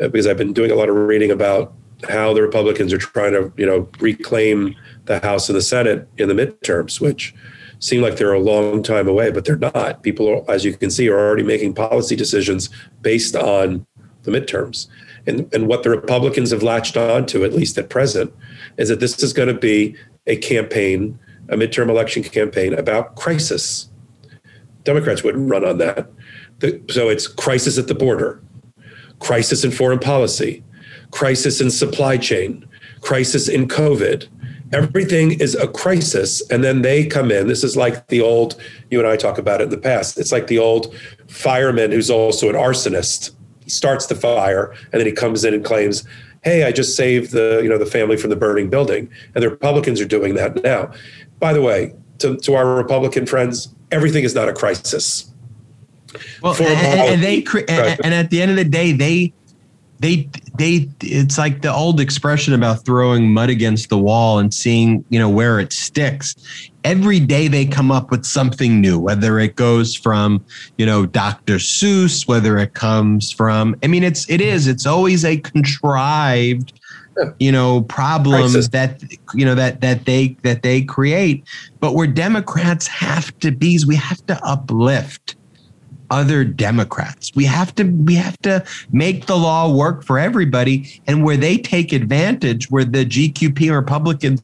Uh, 0.00 0.08
because 0.08 0.26
I've 0.26 0.38
been 0.38 0.52
doing 0.52 0.70
a 0.70 0.74
lot 0.74 0.88
of 0.88 0.96
reading 0.96 1.30
about 1.30 1.72
how 2.08 2.34
the 2.34 2.42
Republicans 2.42 2.92
are 2.92 2.98
trying 2.98 3.32
to 3.32 3.52
you 3.56 3.66
know 3.66 3.88
reclaim 4.00 4.74
the 5.06 5.20
House 5.20 5.48
and 5.48 5.56
the 5.56 5.62
Senate 5.62 6.08
in 6.18 6.28
the 6.28 6.34
midterms, 6.34 7.00
which 7.00 7.34
seem 7.80 8.00
like 8.00 8.16
they're 8.16 8.32
a 8.32 8.40
long 8.40 8.82
time 8.82 9.08
away, 9.08 9.30
but 9.30 9.44
they're 9.44 9.56
not. 9.56 10.02
People, 10.02 10.44
as 10.48 10.64
you 10.64 10.74
can 10.74 10.90
see, 10.90 11.08
are 11.08 11.18
already 11.18 11.42
making 11.42 11.74
policy 11.74 12.16
decisions 12.16 12.70
based 13.02 13.36
on 13.36 13.86
the 14.22 14.30
midterms. 14.30 14.86
And, 15.26 15.52
and 15.54 15.68
what 15.68 15.82
the 15.82 15.90
Republicans 15.90 16.50
have 16.50 16.62
latched 16.62 16.96
onto, 16.96 17.44
at 17.44 17.52
least 17.52 17.78
at 17.78 17.90
present, 17.90 18.32
is 18.76 18.88
that 18.88 19.00
this 19.00 19.22
is 19.22 19.32
going 19.32 19.48
to 19.48 19.58
be 19.58 19.96
a 20.26 20.36
campaign, 20.36 21.18
a 21.48 21.56
midterm 21.56 21.88
election 21.88 22.22
campaign 22.22 22.72
about 22.74 23.16
crisis. 23.16 23.88
Democrats 24.84 25.22
wouldn't 25.22 25.50
run 25.50 25.64
on 25.64 25.78
that. 25.78 26.10
The, 26.60 26.80
so 26.90 27.08
it's 27.08 27.26
crisis 27.26 27.78
at 27.78 27.88
the 27.88 27.94
border, 27.94 28.42
crisis 29.20 29.64
in 29.64 29.70
foreign 29.70 29.98
policy, 29.98 30.62
crisis 31.10 31.60
in 31.60 31.70
supply 31.70 32.16
chain, 32.16 32.66
crisis 33.00 33.48
in 33.48 33.68
COVID, 33.68 34.28
everything 34.72 35.32
is 35.40 35.54
a 35.54 35.68
crisis 35.68 36.42
and 36.50 36.64
then 36.64 36.82
they 36.82 37.06
come 37.06 37.30
in. 37.30 37.46
This 37.46 37.62
is 37.62 37.76
like 37.76 38.08
the 38.08 38.20
old 38.20 38.60
you 38.90 38.98
and 38.98 39.08
i 39.08 39.16
talk 39.16 39.38
about 39.38 39.60
it 39.60 39.64
in 39.64 39.70
the 39.70 39.78
past 39.78 40.18
it's 40.18 40.32
like 40.32 40.46
the 40.46 40.58
old 40.58 40.94
fireman 41.28 41.92
who's 41.92 42.10
also 42.10 42.48
an 42.48 42.56
arsonist. 42.56 43.30
He 43.62 43.70
starts 43.70 44.06
the 44.06 44.14
fire 44.14 44.74
and 44.92 45.00
then 45.00 45.06
he 45.06 45.12
comes 45.12 45.44
in 45.44 45.54
and 45.54 45.64
claims 45.64 46.04
hey 46.42 46.64
i 46.64 46.72
just 46.72 46.96
saved 46.96 47.30
the 47.30 47.60
you 47.62 47.68
know 47.68 47.78
the 47.78 47.86
family 47.86 48.16
from 48.16 48.30
the 48.30 48.36
burning 48.36 48.68
building 48.68 49.10
and 49.34 49.42
the 49.42 49.50
republicans 49.50 50.00
are 50.00 50.06
doing 50.06 50.34
that 50.34 50.62
now. 50.62 50.90
By 51.38 51.52
the 51.52 51.62
way 51.62 51.94
to, 52.18 52.36
to 52.38 52.54
our 52.54 52.74
republican 52.74 53.26
friends 53.26 53.68
everything 53.90 54.24
is 54.24 54.34
not 54.34 54.48
a 54.48 54.52
crisis 54.52 55.32
well 56.42 56.54
and, 56.54 56.62
and, 56.62 57.22
they 57.22 57.44
and, 57.68 58.00
and 58.04 58.14
at 58.14 58.30
the 58.30 58.40
end 58.40 58.50
of 58.50 58.56
the 58.56 58.64
day 58.64 58.92
they 58.92 59.32
they 60.00 60.28
they 60.58 60.88
it's 61.00 61.38
like 61.38 61.62
the 61.62 61.72
old 61.72 62.00
expression 62.00 62.52
about 62.52 62.84
throwing 62.84 63.32
mud 63.32 63.48
against 63.48 63.88
the 63.88 63.98
wall 63.98 64.38
and 64.38 64.52
seeing 64.52 65.04
you 65.08 65.18
know 65.18 65.30
where 65.30 65.60
it 65.60 65.72
sticks. 65.72 66.34
Every 66.82 67.18
day 67.18 67.48
they 67.48 67.64
come 67.64 67.90
up 67.90 68.10
with 68.10 68.26
something 68.26 68.80
new 68.80 68.98
whether 68.98 69.38
it 69.38 69.56
goes 69.56 69.94
from 69.94 70.44
you 70.76 70.84
know 70.84 71.06
dr 71.06 71.54
seuss 71.54 72.28
whether 72.28 72.58
it 72.58 72.74
comes 72.74 73.30
from 73.30 73.74
i 73.82 73.86
mean 73.86 74.04
it's 74.04 74.28
it 74.28 74.42
is 74.42 74.66
it's 74.66 74.84
always 74.84 75.24
a 75.24 75.38
contrived 75.38 76.78
you 77.38 77.52
know 77.52 77.82
problem 77.82 78.52
that 78.72 79.02
you 79.34 79.44
know 79.44 79.54
that 79.54 79.80
that 79.80 80.04
they 80.04 80.36
that 80.42 80.62
they 80.62 80.82
create. 80.82 81.44
But 81.80 81.94
where 81.94 82.06
democrats 82.06 82.86
have 82.86 83.38
to 83.40 83.50
be 83.50 83.80
we 83.86 83.96
have 83.96 84.24
to 84.26 84.38
uplift 84.44 85.36
other 86.14 86.44
Democrats. 86.44 87.32
We 87.34 87.44
have 87.44 87.74
to 87.74 87.84
we 87.84 88.14
have 88.14 88.38
to 88.42 88.64
make 88.92 89.26
the 89.26 89.36
law 89.36 89.74
work 89.74 90.04
for 90.04 90.18
everybody. 90.18 91.02
And 91.08 91.24
where 91.24 91.36
they 91.36 91.58
take 91.58 91.92
advantage, 91.92 92.70
where 92.70 92.84
the 92.84 93.04
GQP 93.04 93.74
Republicans 93.74 94.40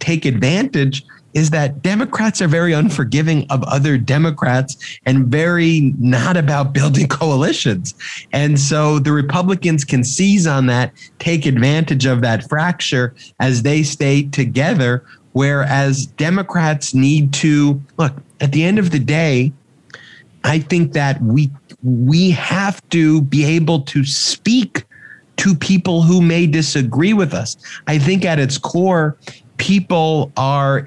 take 0.00 0.24
advantage, 0.24 1.04
is 1.34 1.50
that 1.50 1.80
Democrats 1.80 2.42
are 2.42 2.48
very 2.48 2.72
unforgiving 2.72 3.46
of 3.50 3.62
other 3.64 3.96
Democrats 3.96 4.76
and 5.06 5.28
very 5.28 5.94
not 5.98 6.36
about 6.36 6.72
building 6.72 7.06
coalitions. 7.08 7.94
And 8.32 8.58
so 8.58 8.98
the 8.98 9.12
Republicans 9.12 9.84
can 9.84 10.02
seize 10.02 10.46
on 10.46 10.66
that, 10.66 10.92
take 11.20 11.46
advantage 11.46 12.04
of 12.04 12.20
that 12.22 12.48
fracture 12.48 13.14
as 13.38 13.62
they 13.62 13.84
stay 13.84 14.24
together. 14.24 15.04
Whereas 15.32 16.06
Democrats 16.06 16.92
need 16.94 17.32
to 17.34 17.80
look 17.96 18.12
at 18.40 18.52
the 18.52 18.64
end 18.64 18.78
of 18.78 18.90
the 18.90 18.98
day, 18.98 19.52
I 20.44 20.58
think 20.58 20.92
that 20.92 21.20
we 21.22 21.50
we 21.82 22.30
have 22.30 22.86
to 22.90 23.22
be 23.22 23.44
able 23.44 23.82
to 23.82 24.04
speak 24.04 24.84
to 25.38 25.54
people 25.54 26.02
who 26.02 26.20
may 26.20 26.46
disagree 26.46 27.12
with 27.12 27.34
us. 27.34 27.56
I 27.86 27.98
think 27.98 28.24
at 28.24 28.38
its 28.38 28.58
core, 28.58 29.16
people 29.56 30.32
are 30.36 30.84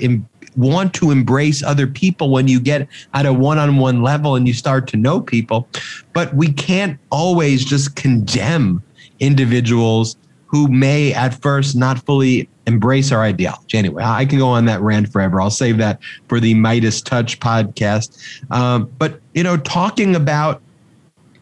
want 0.55 0.93
to 0.93 1.11
embrace 1.11 1.61
other 1.63 1.85
people 1.85 2.29
when 2.29 2.47
you 2.47 2.59
get 2.59 2.87
at 3.13 3.25
a 3.25 3.33
one-on-one 3.33 4.01
level 4.01 4.35
and 4.35 4.47
you 4.47 4.53
start 4.53 4.87
to 4.87 4.97
know 4.97 5.19
people, 5.19 5.67
but 6.13 6.33
we 6.33 6.51
can't 6.51 6.97
always 7.09 7.65
just 7.65 7.95
condemn 7.95 8.81
individuals 9.19 10.15
who 10.55 10.69
may 10.69 11.13
at 11.13 11.41
first 11.41 11.75
not 11.75 11.99
fully 12.05 12.47
embrace 12.65 13.11
our 13.11 13.21
ideology. 13.21 13.77
Anyway, 13.77 14.01
I 14.01 14.25
can 14.25 14.39
go 14.39 14.47
on 14.47 14.63
that 14.65 14.79
rant 14.79 15.11
forever. 15.11 15.41
I'll 15.41 15.49
save 15.49 15.77
that 15.79 15.99
for 16.29 16.39
the 16.39 16.53
Meidas 16.55 17.03
Touch 17.03 17.41
podcast. 17.41 18.17
Um, 18.51 18.89
but, 18.97 19.19
you 19.33 19.43
know, 19.43 19.57
talking 19.57 20.15
about 20.15 20.61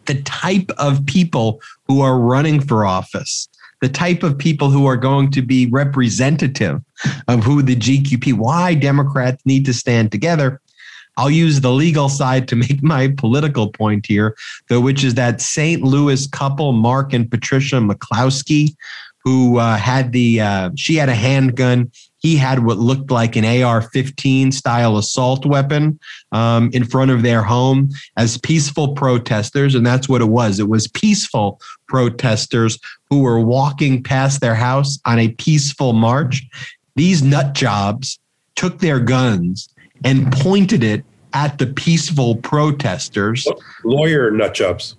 the 0.06 0.20
type 0.22 0.68
of 0.78 1.06
people 1.06 1.60
who 1.86 2.00
are 2.00 2.18
running 2.18 2.60
for 2.60 2.84
office, 2.84 3.48
the 3.80 3.88
type 3.88 4.24
of 4.24 4.36
people 4.36 4.70
who 4.70 4.84
are 4.86 4.96
going 4.96 5.30
to 5.30 5.42
be 5.42 5.66
representative 5.66 6.82
of 7.28 7.44
who 7.44 7.62
the 7.62 7.76
GQP, 7.76 8.32
why 8.32 8.74
Democrats 8.74 9.46
need 9.46 9.64
to 9.66 9.72
stand 9.72 10.10
together. 10.10 10.60
I'll 11.16 11.30
use 11.30 11.60
the 11.60 11.72
legal 11.72 12.08
side 12.08 12.48
to 12.48 12.56
make 12.56 12.82
my 12.82 13.08
political 13.16 13.70
point 13.70 14.06
here, 14.06 14.36
though, 14.68 14.80
which 14.80 15.04
is 15.04 15.14
that 15.14 15.40
St. 15.40 15.82
Louis 15.82 16.26
couple, 16.26 16.72
Mark 16.72 17.12
and 17.12 17.30
Patricia 17.30 17.76
McCloskey, 17.76 18.74
who 19.24 19.58
uh, 19.58 19.76
had 19.76 20.12
the 20.12 20.40
uh, 20.40 20.70
she 20.76 20.96
had 20.96 21.08
a 21.08 21.14
handgun. 21.14 21.90
He 22.18 22.36
had 22.36 22.64
what 22.64 22.78
looked 22.78 23.10
like 23.10 23.36
an 23.36 23.44
AR-15 23.44 24.52
style 24.52 24.96
assault 24.96 25.44
weapon 25.44 25.98
um, 26.32 26.70
in 26.72 26.84
front 26.84 27.10
of 27.10 27.22
their 27.22 27.42
home 27.42 27.90
as 28.16 28.38
peaceful 28.38 28.94
protesters, 28.94 29.74
and 29.74 29.86
that's 29.86 30.08
what 30.08 30.22
it 30.22 30.28
was. 30.28 30.58
It 30.58 30.68
was 30.68 30.88
peaceful 30.88 31.60
protesters 31.86 32.78
who 33.10 33.20
were 33.20 33.40
walking 33.40 34.02
past 34.02 34.40
their 34.40 34.54
house 34.54 34.98
on 35.04 35.18
a 35.18 35.32
peaceful 35.32 35.92
march. 35.92 36.42
These 36.96 37.22
nut 37.22 37.54
jobs 37.54 38.18
took 38.56 38.78
their 38.78 39.00
guns 39.00 39.68
and 40.04 40.30
pointed 40.32 40.84
it 40.84 41.04
at 41.32 41.58
the 41.58 41.66
peaceful 41.66 42.36
protesters. 42.36 43.46
Lawyer 43.84 44.30
nut 44.30 44.54
jobs. 44.54 44.96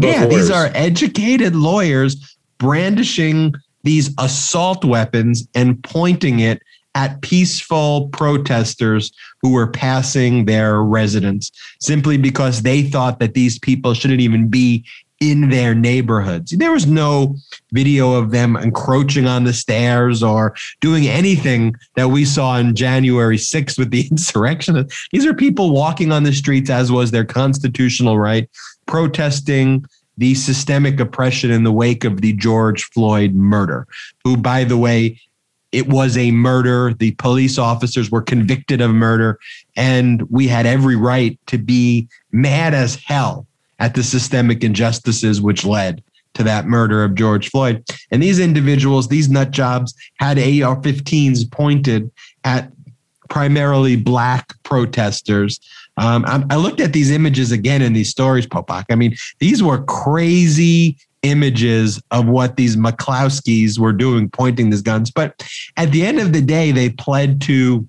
yeah, 0.00 0.24
lawyers. 0.24 0.34
these 0.34 0.50
are 0.50 0.70
educated 0.74 1.56
lawyers 1.56 2.36
brandishing 2.58 3.54
these 3.82 4.14
assault 4.18 4.84
weapons 4.84 5.48
and 5.54 5.82
pointing 5.82 6.40
it 6.40 6.62
at 6.94 7.20
peaceful 7.22 8.08
protesters 8.08 9.12
who 9.42 9.52
were 9.52 9.68
passing 9.68 10.44
their 10.44 10.82
residence 10.82 11.50
simply 11.80 12.18
because 12.18 12.62
they 12.62 12.82
thought 12.82 13.20
that 13.20 13.34
these 13.34 13.58
people 13.58 13.94
shouldn't 13.94 14.20
even 14.20 14.48
be 14.48 14.84
in 15.20 15.50
their 15.50 15.74
neighborhoods. 15.74 16.50
There 16.52 16.72
was 16.72 16.86
no 16.86 17.36
video 17.72 18.14
of 18.14 18.30
them 18.30 18.56
encroaching 18.56 19.26
on 19.26 19.44
the 19.44 19.52
stairs 19.52 20.22
or 20.22 20.56
doing 20.80 21.06
anything 21.06 21.76
that 21.94 22.08
we 22.08 22.24
saw 22.24 22.52
on 22.52 22.74
January 22.74 23.36
6th 23.36 23.78
with 23.78 23.90
the 23.90 24.08
insurrection. 24.10 24.88
These 25.12 25.26
are 25.26 25.34
people 25.34 25.72
walking 25.72 26.10
on 26.10 26.22
the 26.22 26.32
streets, 26.32 26.70
as 26.70 26.90
was 26.90 27.10
their 27.10 27.26
constitutional 27.26 28.18
right, 28.18 28.48
protesting 28.86 29.84
the 30.16 30.34
systemic 30.34 30.98
oppression 31.00 31.50
in 31.50 31.64
the 31.64 31.72
wake 31.72 32.04
of 32.04 32.22
the 32.22 32.32
George 32.32 32.84
Floyd 32.84 33.34
murder, 33.34 33.86
who, 34.24 34.36
by 34.36 34.64
the 34.64 34.76
way, 34.76 35.20
it 35.72 35.88
was 35.88 36.16
a 36.16 36.30
murder. 36.32 36.94
The 36.94 37.12
police 37.12 37.56
officers 37.56 38.10
were 38.10 38.22
convicted 38.22 38.80
of 38.80 38.90
murder, 38.90 39.38
and 39.76 40.22
we 40.30 40.48
had 40.48 40.66
every 40.66 40.96
right 40.96 41.38
to 41.46 41.58
be 41.58 42.08
mad 42.32 42.74
as 42.74 42.96
hell 42.96 43.46
at 43.80 43.94
the 43.94 44.02
systemic 44.02 44.62
injustices 44.62 45.40
which 45.40 45.64
led 45.64 46.02
to 46.34 46.44
that 46.44 46.66
murder 46.66 47.02
of 47.02 47.16
George 47.16 47.50
Floyd. 47.50 47.84
And 48.12 48.22
these 48.22 48.38
individuals, 48.38 49.08
these 49.08 49.28
nut 49.28 49.50
jobs, 49.50 49.94
had 50.20 50.38
AR 50.38 50.76
15s 50.76 51.50
pointed 51.50 52.10
at 52.44 52.70
primarily 53.28 53.96
black 53.96 54.54
protesters 54.62 55.58
um, 56.00 56.24
I, 56.26 56.42
I, 56.54 56.56
looked 56.56 56.80
at 56.80 56.94
these 56.94 57.10
images 57.10 57.52
again 57.52 57.82
in 57.82 57.92
these 57.92 58.08
stories, 58.08 58.46
Popok. 58.46 58.86
I 58.88 58.94
mean, 58.94 59.14
these 59.38 59.62
were 59.62 59.84
crazy 59.84 60.96
images 61.22 62.00
of 62.10 62.26
what 62.26 62.56
these 62.56 62.76
McCloskeys 62.76 63.78
were 63.78 63.92
doing, 63.92 64.30
pointing 64.30 64.70
these 64.70 64.80
guns. 64.80 65.10
But 65.10 65.46
at 65.76 65.92
the 65.92 66.06
end 66.06 66.18
of 66.18 66.32
the 66.32 66.40
day, 66.40 66.72
they 66.72 66.88
pled 66.88 67.42
to 67.42 67.86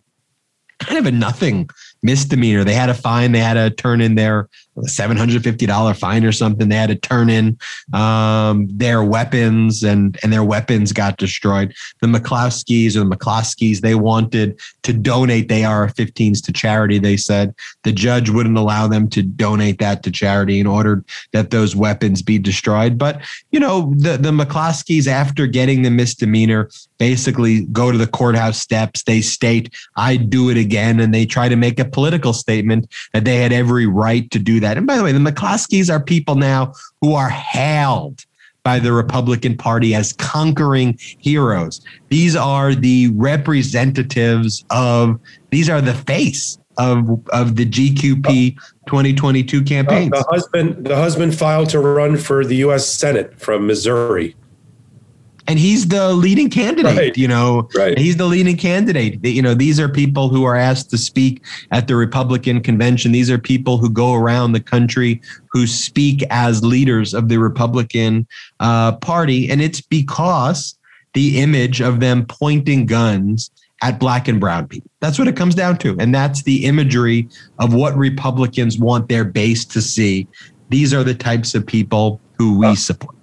kind 0.79 0.97
of 0.97 1.05
a 1.05 1.11
nothing 1.11 1.69
misdemeanor. 2.03 2.65
They 2.65 2.73
had 2.73 2.89
a 2.89 2.93
fine, 2.93 3.31
they 3.31 3.39
had 3.39 3.53
to 3.53 3.69
turn 3.69 4.01
in 4.01 4.15
their 4.15 4.49
a 4.77 4.81
$750 4.81 5.97
fine 5.97 6.23
or 6.23 6.31
something. 6.31 6.69
They 6.69 6.75
had 6.75 6.89
to 6.89 6.95
turn 6.95 7.29
in 7.29 7.57
um, 7.93 8.67
their 8.71 9.03
weapons 9.03 9.83
and, 9.83 10.17
and 10.23 10.31
their 10.31 10.43
weapons 10.43 10.93
got 10.93 11.17
destroyed. 11.17 11.73
The 11.99 12.07
McCloskeys 12.07 12.95
or 12.95 13.03
the 13.03 13.15
McCloskeys, 13.15 13.81
they 13.81 13.95
wanted 13.95 14.59
to 14.83 14.93
donate 14.93 15.49
the 15.49 15.65
AR-15s 15.65 16.43
to 16.45 16.53
charity. 16.53 16.99
They 16.99 17.17
said 17.17 17.53
the 17.83 17.91
judge 17.91 18.29
wouldn't 18.29 18.57
allow 18.57 18.87
them 18.87 19.09
to 19.09 19.21
donate 19.21 19.79
that 19.79 20.03
to 20.03 20.11
charity 20.11 20.59
and 20.59 20.67
ordered 20.67 21.03
that 21.33 21.51
those 21.51 21.75
weapons 21.75 22.21
be 22.21 22.39
destroyed. 22.39 22.97
But, 22.97 23.21
you 23.51 23.59
know, 23.59 23.93
the, 23.97 24.17
the 24.17 24.31
McCloskeys, 24.31 25.07
after 25.07 25.47
getting 25.47 25.81
the 25.81 25.91
misdemeanor, 25.91 26.69
basically 26.97 27.65
go 27.65 27.91
to 27.91 27.97
the 27.97 28.07
courthouse 28.07 28.61
steps. 28.61 29.03
They 29.03 29.21
state, 29.21 29.73
I 29.97 30.15
do 30.15 30.49
it 30.49 30.57
again. 30.57 30.99
And 30.99 31.13
they 31.13 31.25
try 31.25 31.49
to 31.49 31.55
make 31.55 31.79
a 31.79 31.85
political 31.85 32.31
statement 32.31 32.87
that 33.11 33.25
they 33.25 33.37
had 33.37 33.51
every 33.51 33.85
right 33.85 34.29
to 34.31 34.39
do 34.39 34.60
that. 34.61 34.77
And 34.77 34.87
by 34.87 34.97
the 34.97 35.03
way, 35.03 35.11
the 35.11 35.19
McCloskeys 35.19 35.93
are 35.93 36.01
people 36.01 36.35
now 36.35 36.73
who 37.01 37.13
are 37.13 37.29
hailed 37.29 38.25
by 38.63 38.79
the 38.79 38.93
Republican 38.93 39.57
Party 39.57 39.95
as 39.95 40.13
conquering 40.13 40.97
heroes. 40.99 41.81
These 42.09 42.35
are 42.35 42.75
the 42.75 43.09
representatives 43.15 44.63
of, 44.69 45.19
these 45.49 45.69
are 45.69 45.81
the 45.81 45.95
face 45.95 46.59
of, 46.77 47.27
of 47.29 47.55
the 47.55 47.65
GQP 47.65 48.55
2022 48.87 49.57
uh, 49.59 49.63
campaigns. 49.63 50.11
the 50.11 50.25
husband, 50.29 50.85
the 50.85 50.95
husband 50.95 51.35
filed 51.35 51.69
to 51.69 51.79
run 51.79 52.17
for 52.17 52.45
the 52.45 52.57
U.S. 52.57 52.87
Senate 52.87 53.39
from 53.39 53.67
Missouri 53.67 54.35
and 55.47 55.59
he's 55.59 55.87
the 55.87 56.13
leading 56.13 56.49
candidate 56.49 56.97
right. 56.97 57.17
you 57.17 57.27
know? 57.27 57.69
Right. 57.75 57.97
he's 57.97 58.17
the 58.17 58.25
leading 58.25 58.57
candidate. 58.57 59.23
You 59.23 59.41
know 59.41 59.53
these 59.53 59.79
are 59.79 59.89
people 59.89 60.29
who 60.29 60.43
are 60.43 60.55
asked 60.55 60.89
to 60.91 60.97
speak 60.97 61.43
at 61.71 61.87
the 61.87 61.95
republican 61.95 62.61
convention. 62.61 63.11
These 63.11 63.29
are 63.29 63.37
people 63.37 63.77
who 63.77 63.89
go 63.89 64.13
around 64.13 64.51
the 64.51 64.59
country 64.59 65.21
who 65.51 65.67
speak 65.67 66.23
as 66.29 66.63
leaders 66.63 67.13
of 67.13 67.29
the 67.29 67.37
republican 67.37 68.27
uh, 68.59 68.93
party. 68.97 69.49
And 69.49 69.61
it's 69.61 69.81
because 69.81 70.77
the 71.13 71.39
image 71.39 71.81
of 71.81 71.99
them 71.99 72.25
pointing 72.25 72.85
guns 72.85 73.51
at 73.81 73.99
black 73.99 74.27
and 74.27 74.39
brown 74.39 74.67
people. 74.67 74.89
That's 74.99 75.17
what 75.17 75.27
it 75.27 75.35
comes 75.35 75.55
down 75.55 75.77
to. 75.79 75.97
And 75.99 76.13
that's 76.13 76.43
the 76.43 76.65
imagery 76.65 77.27
of 77.59 77.73
what 77.73 77.95
republicans 77.97 78.77
want 78.77 79.09
their 79.09 79.25
base 79.25 79.65
to 79.65 79.81
see. 79.81 80.27
These 80.69 80.93
are 80.93 81.03
the 81.03 81.15
types 81.15 81.55
of 81.55 81.65
people 81.65 82.21
who 82.37 82.59
we 82.59 82.75
support 82.75 83.15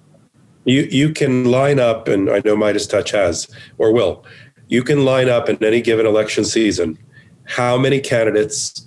you 0.69 0.83
you 0.91 1.13
can 1.13 1.51
line 1.51 1.79
up, 1.79 2.09
and 2.09 2.31
I 2.31 2.41
know 2.45 2.57
Meidas 2.57 2.89
Touch 2.89 3.11
has 3.13 3.49
or 3.79 3.93
will. 3.93 4.25
You 4.69 4.83
can 4.83 5.05
line 5.05 5.29
up 5.29 5.49
in 5.49 5.63
any 5.65 5.81
given 5.81 6.07
election 6.07 6.45
season 6.45 6.99
how 7.45 7.79
many 7.79 8.01
candidates 8.01 8.87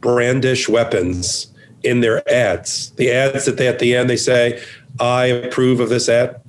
brandish 0.00 0.68
weapons 0.68 1.54
in 1.82 2.00
their 2.00 2.28
ads. 2.28 2.90
The 2.92 3.12
ads 3.12 3.44
that 3.44 3.56
they 3.56 3.68
at 3.68 3.78
the 3.78 3.94
end 3.94 4.10
they 4.10 4.16
say, 4.16 4.60
"I 4.98 5.26
approve 5.26 5.80
of 5.80 5.88
this 5.88 6.08
ad." 6.08 6.40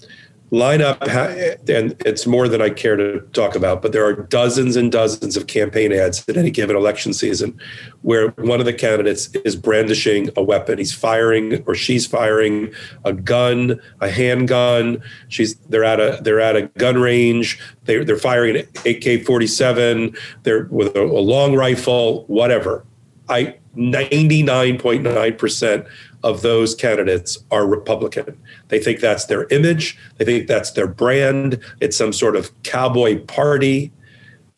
Line 0.50 0.82
up 0.82 1.02
and 1.02 1.94
it's 2.06 2.26
more 2.26 2.48
than 2.48 2.62
i 2.62 2.70
care 2.70 2.96
to 2.96 3.20
talk 3.34 3.54
about 3.54 3.82
but 3.82 3.92
there 3.92 4.06
are 4.06 4.14
dozens 4.14 4.78
and 4.78 4.94
dozens 4.94 5.36
of 5.36 5.48
campaign 5.48 5.92
ads 5.92 6.28
at 6.30 6.38
any 6.38 6.50
given 6.50 6.76
election 6.76 7.14
season 7.14 7.60
where 8.08 8.30
one 8.38 8.60
of 8.62 8.66
the 8.66 8.74
candidates 8.74 9.28
is 9.44 9.56
brandishing 9.56 10.30
a 10.38 10.44
weapon. 10.44 10.78
He's 10.78 10.94
firing 10.94 11.62
or 11.66 11.74
she's 11.76 12.08
firing 12.08 12.72
a 13.04 13.12
gun 13.14 13.82
a 14.00 14.10
handgun. 14.10 15.04
She's 15.28 15.56
they're 15.70 15.84
at 15.84 16.00
a 16.00 16.22
they're 16.24 16.40
at 16.40 16.56
a 16.56 16.68
gun 16.78 17.02
range. 17.02 17.60
They, 17.84 18.02
they're 18.04 18.18
firing 18.18 18.58
an 18.58 18.66
ak-47 18.86 20.18
they're 20.44 20.66
with 20.66 20.96
a, 20.96 21.02
a 21.02 21.22
long 21.22 21.56
rifle 21.56 22.26
whatever. 22.28 22.86
I 23.30 23.56
99.9% 23.76 25.88
of 26.28 26.42
those 26.42 26.76
candidates 26.76 27.38
are 27.52 27.66
Republican. 27.66 28.38
They 28.68 28.80
think 28.80 29.00
that's 29.00 29.26
their 29.26 29.48
image, 29.48 29.98
they 30.18 30.26
think 30.26 30.48
that's 30.48 30.72
their 30.72 30.88
brand, 30.88 31.60
it's 31.80 31.96
some 31.96 32.12
sort 32.12 32.36
of 32.36 32.52
cowboy 32.64 33.22
party. 33.22 33.94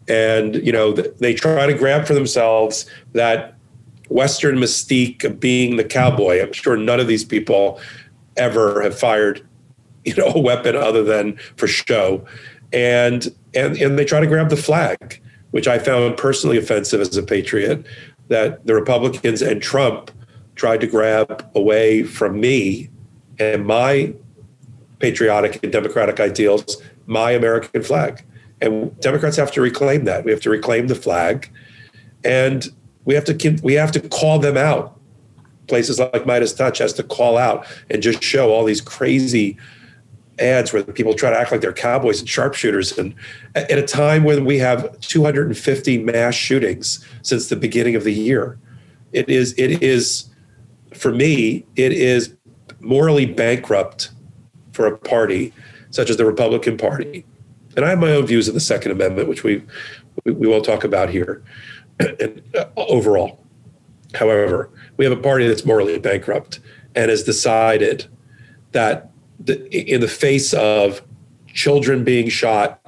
And, 0.07 0.55
you 0.55 0.71
know, 0.71 0.91
they 0.93 1.35
try 1.35 1.67
to 1.67 1.73
grab 1.75 2.07
for 2.07 2.15
themselves 2.15 2.87
that 3.13 3.53
Western 4.09 4.55
mystique 4.55 5.23
of 5.23 5.39
being 5.39 5.77
the 5.77 5.83
cowboy. 5.83 6.41
I'm 6.41 6.51
sure 6.51 6.75
none 6.75 6.99
of 6.99 7.05
these 7.05 7.23
people 7.23 7.79
ever 8.35 8.81
have 8.81 8.97
fired, 8.97 9.47
you 10.03 10.15
know, 10.15 10.25
a 10.35 10.39
weapon 10.39 10.75
other 10.75 11.03
than 11.03 11.37
for 11.55 11.67
show. 11.67 12.25
And 12.73 13.27
and 13.53 13.77
and 13.77 13.99
they 13.99 14.05
try 14.05 14.19
to 14.19 14.27
grab 14.27 14.49
the 14.49 14.57
flag, 14.57 15.21
which 15.51 15.67
I 15.67 15.77
found 15.77 16.17
personally 16.17 16.57
offensive 16.57 17.01
as 17.01 17.15
a 17.15 17.21
patriot, 17.21 17.85
that 18.29 18.65
the 18.65 18.73
Republicans 18.73 19.43
and 19.43 19.61
Trump 19.61 20.09
tried 20.59 20.81
to 20.81 20.87
grab 20.87 21.49
away 21.55 22.03
from 22.03 22.37
me 22.39 22.89
and 23.39 23.65
my 23.65 24.13
patriotic 24.99 25.63
and 25.63 25.71
democratic 25.71 26.19
ideals, 26.19 26.81
my 27.05 27.31
American 27.31 27.81
flag. 27.81 28.25
And 28.59 28.99
Democrats 28.99 29.37
have 29.37 29.53
to 29.53 29.61
reclaim 29.61 30.03
that. 30.03 30.25
We 30.25 30.31
have 30.31 30.41
to 30.41 30.49
reclaim 30.49 30.87
the 30.87 30.95
flag, 30.95 31.49
and 32.25 32.67
we 33.05 33.15
have 33.15 33.23
to 33.23 33.59
we 33.63 33.75
have 33.75 33.93
to 33.93 34.01
call 34.01 34.39
them 34.39 34.57
out. 34.57 34.99
Places 35.67 35.97
like 35.97 36.25
Meidas 36.25 36.57
Touch 36.57 36.79
has 36.79 36.91
to 36.93 37.03
call 37.03 37.37
out 37.37 37.65
and 37.89 38.03
just 38.03 38.21
show 38.21 38.51
all 38.51 38.65
these 38.65 38.81
crazy 38.81 39.57
ads 40.39 40.73
where 40.73 40.83
people 40.83 41.13
try 41.13 41.29
to 41.29 41.39
act 41.39 41.53
like 41.53 41.61
they're 41.61 41.71
cowboys 41.71 42.19
and 42.19 42.27
sharpshooters. 42.27 42.97
And 42.97 43.15
at 43.55 43.77
a 43.77 43.83
time 43.83 44.25
when 44.25 44.43
we 44.43 44.57
have 44.57 44.99
250 44.99 46.03
mass 46.03 46.35
shootings 46.35 47.05
since 47.21 47.47
the 47.47 47.55
beginning 47.55 47.95
of 47.95 48.03
the 48.03 48.13
year, 48.13 48.57
it 49.13 49.29
is 49.29 49.53
it 49.57 49.81
is 49.81 50.28
for 50.93 51.11
me, 51.11 51.65
it 51.75 51.91
is 51.91 52.35
morally 52.79 53.25
bankrupt 53.25 54.11
for 54.73 54.85
a 54.85 54.97
party 54.97 55.53
such 55.91 56.09
as 56.09 56.17
the 56.17 56.25
Republican 56.25 56.77
Party. 56.77 57.25
And 57.75 57.85
I 57.85 57.89
have 57.89 57.99
my 57.99 58.11
own 58.11 58.25
views 58.25 58.47
of 58.47 58.53
the 58.53 58.59
Second 58.59 58.91
Amendment, 58.91 59.27
which 59.27 59.43
we 59.43 59.63
we, 60.25 60.47
won't 60.47 60.65
talk 60.65 60.83
about 60.83 61.09
here. 61.09 61.43
and, 61.99 62.41
uh, 62.55 62.65
overall, 62.77 63.43
however, 64.13 64.69
we 64.97 65.05
have 65.05 65.17
a 65.17 65.21
party 65.21 65.47
that's 65.47 65.65
morally 65.65 65.97
bankrupt 65.97 66.59
and 66.95 67.09
has 67.09 67.23
decided 67.23 68.05
that 68.71 69.11
the, 69.39 69.69
in 69.71 70.01
the 70.01 70.07
face 70.07 70.53
of 70.53 71.01
children 71.47 72.03
being 72.03 72.29
shot, 72.29 72.81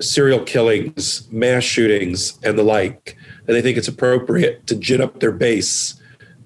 serial 0.00 0.40
killings, 0.40 1.30
mass 1.30 1.62
shootings, 1.62 2.38
and 2.42 2.58
the 2.58 2.62
like, 2.62 3.16
and 3.46 3.54
they 3.54 3.62
think 3.62 3.76
it's 3.76 3.88
appropriate 3.88 4.66
to 4.66 4.74
gin 4.74 5.00
up 5.00 5.20
their 5.20 5.32
base 5.32 6.00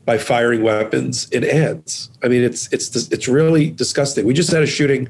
by 0.08 0.16
firing 0.16 0.62
weapons 0.62 1.28
in 1.32 1.44
ads. 1.44 2.10
I 2.24 2.28
mean, 2.28 2.42
it's 2.42 2.72
it's 2.72 2.96
it's 3.12 3.28
really 3.28 3.68
disgusting. 3.70 4.24
We 4.24 4.32
just 4.32 4.50
had 4.50 4.62
a 4.62 4.66
shooting 4.66 5.06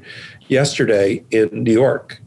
yesterday 0.49 1.23
in 1.31 1.63
New 1.63 1.71
York, 1.71 2.21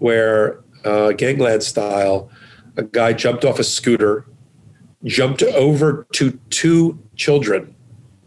where 0.00 0.60
uh, 0.84 1.12
gangland 1.12 1.62
style, 1.62 2.28
a 2.76 2.82
guy 2.82 3.14
jumped 3.14 3.46
off 3.46 3.58
a 3.58 3.64
scooter, 3.64 4.26
jumped 5.04 5.42
over 5.42 6.06
to 6.12 6.38
two 6.50 6.98
children 7.16 7.74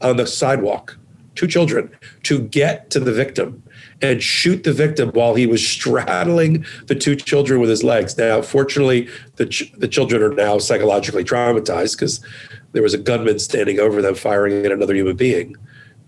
on 0.02 0.18
the 0.18 0.26
sidewalk, 0.26 0.98
two 1.36 1.46
children, 1.46 1.96
to 2.24 2.39
get 2.39 2.89
to 2.89 3.00
the 3.00 3.14
victim 3.14 3.62
and 4.02 4.24
shoot 4.24 4.64
the 4.64 4.74
victim 4.74 5.10
while 5.10 5.36
he 5.36 5.46
was 5.46 5.66
straddling 5.66 6.66
the 6.88 6.96
two 6.96 7.16
children 7.16 7.62
with 7.62 7.70
his 7.70 7.84
legs. 7.84 8.18
Now, 8.18 8.41
fortunately, 8.41 9.08
the 9.36 9.46
ch- 9.46 9.72
the 9.78 9.88
children 9.88 10.24
are 10.24 10.34
now 10.34 10.58
psychologically 10.58 11.24
traumatized 11.24 11.96
because 11.96 12.26
there 12.74 12.84
was 12.84 12.93
a 12.93 12.97
gunman 12.97 13.39
standing 13.39 13.80
over 13.80 14.01
them 14.01 14.15
firing 14.15 14.65
at 14.65 14.71
another 14.71 14.93
human 14.93 15.15
being. 15.15 15.55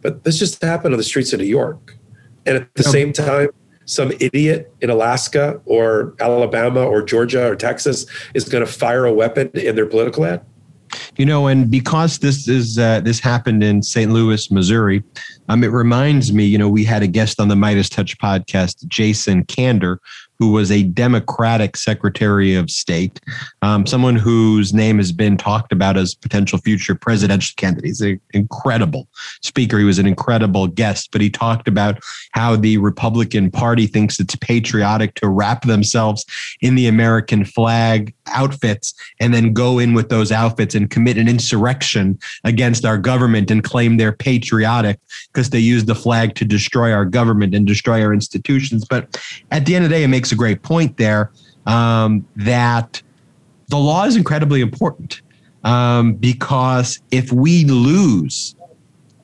But 0.01 0.23
this 0.23 0.37
just 0.37 0.61
happened 0.61 0.93
on 0.93 0.97
the 0.97 1.03
streets 1.03 1.33
of 1.33 1.39
New 1.39 1.45
York. 1.45 1.97
And 2.45 2.57
at 2.57 2.73
the 2.75 2.83
same 2.83 3.13
time, 3.13 3.49
some 3.85 4.11
idiot 4.19 4.73
in 4.81 4.89
Alaska 4.89 5.61
or 5.65 6.15
Alabama 6.19 6.83
or 6.83 7.01
Georgia 7.01 7.47
or 7.47 7.55
Texas 7.55 8.05
is 8.33 8.47
going 8.49 8.65
to 8.65 8.71
fire 8.71 9.05
a 9.05 9.13
weapon 9.13 9.49
in 9.53 9.75
their 9.75 9.85
political 9.85 10.25
ad. 10.25 10.45
You 11.17 11.25
know, 11.25 11.47
and 11.47 11.69
because 11.69 12.19
this 12.19 12.47
is 12.47 12.77
uh, 12.77 13.01
this 13.01 13.19
happened 13.19 13.63
in 13.63 13.81
St. 13.81 14.11
Louis, 14.11 14.49
Missouri, 14.51 15.03
um, 15.49 15.63
it 15.63 15.71
reminds 15.71 16.31
me. 16.31 16.45
You 16.45 16.57
know, 16.57 16.69
we 16.69 16.83
had 16.83 17.03
a 17.03 17.07
guest 17.07 17.39
on 17.39 17.47
the 17.47 17.55
Meidas 17.55 17.89
Touch 17.89 18.17
podcast, 18.17 18.87
Jason 18.87 19.43
Kander, 19.45 19.97
who 20.39 20.51
was 20.51 20.71
a 20.71 20.83
Democratic 20.83 21.77
Secretary 21.77 22.55
of 22.55 22.69
State, 22.69 23.19
um, 23.61 23.85
someone 23.85 24.15
whose 24.15 24.73
name 24.73 24.97
has 24.97 25.11
been 25.11 25.37
talked 25.37 25.71
about 25.71 25.97
as 25.97 26.15
potential 26.15 26.59
future 26.59 26.95
presidential 26.95 27.53
candidate. 27.57 27.85
He's 27.85 28.01
an 28.01 28.19
incredible 28.33 29.07
speaker. 29.41 29.77
He 29.79 29.85
was 29.85 29.99
an 29.99 30.07
incredible 30.07 30.67
guest, 30.67 31.09
but 31.11 31.21
he 31.21 31.29
talked 31.29 31.67
about 31.67 31.99
how 32.31 32.55
the 32.55 32.77
Republican 32.77 33.51
Party 33.51 33.87
thinks 33.87 34.19
it's 34.19 34.35
patriotic 34.35 35.15
to 35.15 35.29
wrap 35.29 35.63
themselves 35.63 36.25
in 36.61 36.75
the 36.75 36.87
American 36.87 37.45
flag 37.45 38.13
outfits 38.27 38.93
and 39.19 39.33
then 39.33 39.53
go 39.53 39.79
in 39.79 39.93
with 39.93 40.09
those 40.09 40.31
outfits 40.31 40.75
and 40.75 40.89
commit 40.89 41.17
an 41.17 41.27
insurrection 41.27 42.17
against 42.43 42.85
our 42.85 42.97
government 42.97 43.51
and 43.51 43.63
claim 43.63 43.97
they're 43.97 44.11
patriotic 44.11 44.99
because 45.31 45.49
they 45.49 45.59
use 45.59 45.85
the 45.85 45.95
flag 45.95 46.35
to 46.35 46.45
destroy 46.45 46.91
our 46.91 47.05
government 47.05 47.53
and 47.53 47.67
destroy 47.67 48.03
our 48.03 48.13
institutions. 48.13 48.85
But 48.85 49.21
at 49.51 49.65
the 49.65 49.75
end 49.75 49.85
of 49.85 49.89
the 49.89 49.95
day, 49.95 50.03
it 50.03 50.07
makes 50.07 50.24
makes 50.25 50.31
a 50.31 50.35
great 50.35 50.63
point 50.63 50.97
there 50.97 51.31
um, 51.67 52.25
that 52.35 52.99
the 53.67 53.77
law 53.77 54.05
is 54.05 54.15
incredibly 54.15 54.59
important. 54.59 55.21
um, 55.63 56.13
because 56.13 56.99
if 57.11 57.31
we 57.31 57.65
lose 57.65 58.55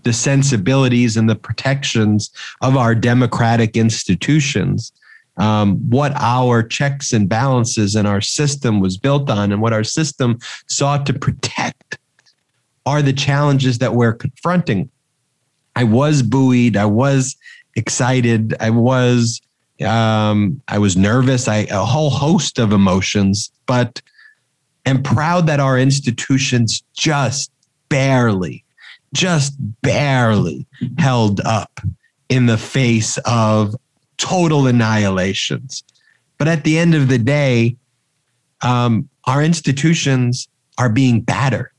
the 0.04 0.14
sensibilities 0.14 1.16
and 1.18 1.30
the 1.30 1.36
protections 1.36 2.32
of 2.62 2.76
our 2.76 2.96
democratic 2.96 3.78
institutions, 3.78 4.92
um, 5.38 5.78
what 5.90 6.12
our 6.16 6.64
checks 6.64 7.14
and 7.14 7.30
balances 7.30 7.96
and 7.96 8.08
our 8.08 8.22
system 8.22 8.80
was 8.80 8.98
built 8.98 9.30
on 9.30 9.52
and 9.52 9.62
what 9.62 9.74
our 9.74 9.84
system 9.84 10.38
sought 10.68 11.06
to 11.06 11.14
protect 11.14 12.00
are 12.86 13.04
the 13.04 13.14
challenges 13.14 13.78
that 13.78 13.94
we're 13.94 14.14
confronting. 14.14 14.90
I 15.76 15.84
was 15.84 16.24
buoyed. 16.24 16.76
I 16.76 16.86
was 16.86 17.36
excited. 17.76 18.56
I 18.60 18.72
was 18.72 19.42
um, 19.84 20.62
I 20.68 20.78
was 20.78 20.96
nervous. 20.98 21.48
I 21.48 21.68
a 21.70 21.86
whole 21.86 22.10
host 22.10 22.60
of 22.60 22.72
emotions, 22.72 23.52
but 23.66 24.02
am 24.86 25.04
proud 25.04 25.48
that 25.48 25.60
our 25.60 25.78
institutions 25.78 26.84
just 26.94 27.52
barely, 27.90 28.64
just 29.14 29.54
barely 29.82 30.66
held 30.98 31.42
up 31.42 31.80
in 32.30 32.46
the 32.46 32.58
face 32.58 33.18
of 33.26 33.76
total 34.18 34.68
annihilations. 34.68 35.84
But 36.38 36.48
at 36.48 36.64
the 36.64 36.78
end 36.78 36.96
of 36.96 37.08
the 37.08 37.18
day, 37.18 37.76
um, 38.62 39.10
our 39.26 39.44
institutions 39.44 40.48
are 40.78 40.90
being 40.90 41.22
battered. 41.22 41.70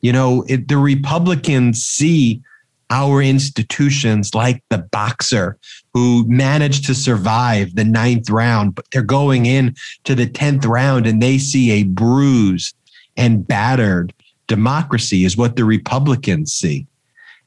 You 0.00 0.12
know, 0.12 0.44
it, 0.48 0.68
the 0.68 0.78
Republicans 0.78 1.82
see 1.82 2.42
our 2.90 3.22
institutions 3.22 4.34
like 4.34 4.62
the 4.68 4.78
boxer 4.78 5.56
who 5.94 6.26
managed 6.28 6.84
to 6.86 6.94
survive 6.94 7.74
the 7.76 7.84
ninth 7.84 8.28
round, 8.28 8.74
but 8.74 8.86
they're 8.90 9.02
going 9.02 9.46
in 9.46 9.74
to 10.04 10.14
the 10.14 10.26
10th 10.26 10.66
round 10.66 11.06
and 11.06 11.22
they 11.22 11.38
see 11.38 11.70
a 11.70 11.84
bruised 11.84 12.74
and 13.16 13.46
battered 13.46 14.12
democracy, 14.46 15.24
is 15.24 15.36
what 15.36 15.56
the 15.56 15.64
Republicans 15.64 16.52
see. 16.52 16.86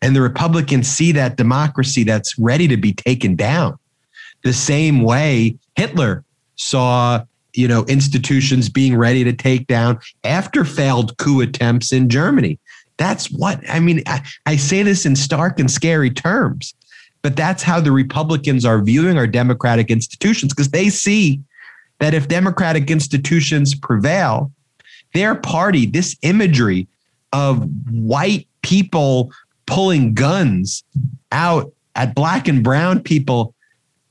And 0.01 0.15
the 0.15 0.21
Republicans 0.21 0.87
see 0.87 1.11
that 1.13 1.37
democracy 1.37 2.03
that's 2.03 2.37
ready 2.39 2.67
to 2.67 2.77
be 2.77 2.93
taken 2.93 3.35
down. 3.35 3.77
The 4.43 4.53
same 4.53 5.01
way 5.01 5.57
Hitler 5.75 6.23
saw 6.55 7.23
you 7.53 7.67
know 7.67 7.85
institutions 7.85 8.69
being 8.69 8.97
ready 8.97 9.23
to 9.23 9.33
take 9.33 9.67
down 9.67 9.99
after 10.23 10.65
failed 10.65 11.17
coup 11.17 11.41
attempts 11.41 11.93
in 11.93 12.09
Germany. 12.09 12.59
That's 13.03 13.29
what 13.29 13.59
I 13.69 13.81
mean. 13.81 14.01
I, 14.07 14.21
I 14.45 14.55
say 14.55 14.81
this 14.81 15.05
in 15.05 15.17
stark 15.17 15.59
and 15.59 15.69
scary 15.69 16.09
terms, 16.09 16.73
but 17.21 17.35
that's 17.35 17.61
how 17.61 17.81
the 17.81 17.91
Republicans 17.91 18.63
are 18.63 18.81
viewing 18.81 19.17
our 19.17 19.27
democratic 19.27 19.91
institutions 19.91 20.53
because 20.53 20.69
they 20.69 20.87
see 20.87 21.41
that 21.99 22.13
if 22.13 22.29
democratic 22.29 22.89
institutions 22.89 23.75
prevail, 23.75 24.53
their 25.13 25.35
party, 25.35 25.85
this 25.85 26.15
imagery 26.21 26.87
of 27.33 27.69
white 27.91 28.47
people 28.61 29.33
pulling 29.65 30.13
guns 30.13 30.85
out 31.33 31.73
at 31.95 32.15
black 32.15 32.47
and 32.47 32.63
brown 32.63 33.01
people, 33.01 33.53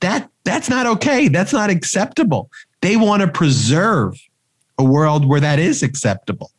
that 0.01 0.29
that's 0.43 0.69
not 0.69 0.85
okay. 0.85 1.29
That's 1.29 1.51
not 1.51 1.71
acceptable. 1.71 2.47
They 2.81 2.95
want 2.95 3.23
to 3.23 3.27
preserve 3.27 4.13
a 4.77 4.83
world 4.83 5.25
where 5.27 5.39
that 5.39 5.57
is 5.57 5.81
acceptable. 5.81 6.51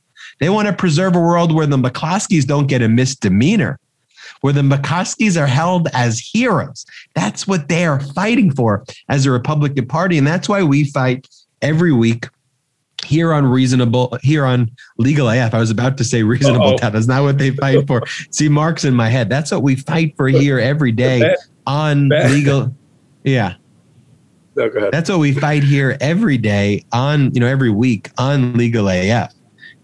They 0.44 0.50
want 0.50 0.68
to 0.68 0.74
preserve 0.74 1.16
a 1.16 1.20
world 1.20 1.54
where 1.54 1.64
the 1.64 1.78
McCloskeys 1.78 2.44
don't 2.44 2.66
get 2.66 2.82
a 2.82 2.88
misdemeanor, 2.88 3.80
where 4.42 4.52
the 4.52 4.60
McCloskeys 4.60 5.40
are 5.40 5.46
held 5.46 5.88
as 5.94 6.18
heroes. 6.18 6.84
That's 7.14 7.48
what 7.48 7.70
they 7.70 7.86
are 7.86 7.98
fighting 7.98 8.50
for 8.54 8.84
as 9.08 9.24
a 9.24 9.30
Republican 9.30 9.86
Party. 9.86 10.18
And 10.18 10.26
that's 10.26 10.46
why 10.46 10.62
we 10.62 10.84
fight 10.84 11.26
every 11.62 11.92
week 11.92 12.28
here 13.06 13.32
on 13.32 13.46
reasonable 13.46 14.18
here 14.22 14.44
on 14.44 14.70
legal 14.98 15.30
AF. 15.30 15.54
I 15.54 15.58
was 15.58 15.70
about 15.70 15.96
to 15.96 16.04
say 16.04 16.22
reasonable 16.22 16.76
doubt. 16.76 16.92
That's 16.92 17.06
not 17.06 17.22
what 17.22 17.38
they 17.38 17.52
fight 17.52 17.86
for. 17.86 18.02
See, 18.30 18.50
Mark's 18.50 18.84
in 18.84 18.92
my 18.92 19.08
head. 19.08 19.30
That's 19.30 19.50
what 19.50 19.62
we 19.62 19.76
fight 19.76 20.14
for 20.14 20.28
here 20.28 20.58
every 20.58 20.92
day 20.92 21.34
on 21.66 22.10
legal. 22.10 22.70
Yeah. 23.22 23.54
No, 24.56 24.68
go 24.68 24.78
ahead. 24.78 24.92
That's 24.92 25.08
what 25.08 25.20
we 25.20 25.32
fight 25.32 25.62
here 25.62 25.96
every 26.02 26.36
day 26.36 26.84
on, 26.92 27.32
you 27.32 27.40
know, 27.40 27.46
every 27.46 27.70
week 27.70 28.10
on 28.18 28.52
legal 28.58 28.90
AF 28.90 29.32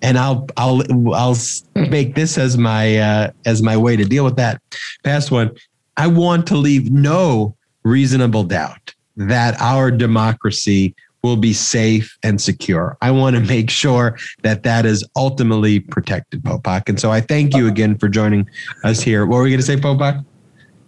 and 0.03 0.19
I'll 0.19 0.47
I'll 0.57 0.83
I'll 1.15 1.37
make 1.75 2.15
this 2.15 2.39
as 2.39 2.57
my 2.57 2.99
uh, 2.99 3.31
as 3.47 3.63
my 3.63 3.77
way 3.77 3.97
to 3.97 4.05
deal 4.05 4.25
with 4.25 4.37
that 4.37 4.61
past 5.05 5.31
one. 5.31 5.51
I 5.97 6.07
want 6.07 6.47
to 6.49 6.57
leave 6.57 6.91
no 6.91 7.57
reasonable 7.83 8.45
doubt 8.45 8.95
that 9.17 9.61
our 9.61 9.91
democracy 9.91 10.95
will 11.23 11.37
be 11.37 11.53
safe 11.53 12.17
and 12.23 12.41
secure. 12.41 12.97
I 13.03 13.11
want 13.11 13.37
to 13.37 13.43
make 13.43 13.69
sure 13.69 14.17
that 14.43 14.63
that 14.63 14.87
is 14.87 15.05
ultimately 15.17 15.81
protected, 15.81 16.43
Popok. 16.43 16.89
And 16.89 16.99
so 16.99 17.11
I 17.11 17.21
thank 17.21 17.55
you 17.55 17.67
again 17.67 17.99
for 17.99 18.09
joining 18.09 18.49
us 18.85 19.03
here. 19.03 19.27
What 19.27 19.37
were 19.37 19.43
we 19.43 19.51
going 19.51 19.61
to 19.61 19.67
say, 19.67 19.77
Popok? 19.77 20.25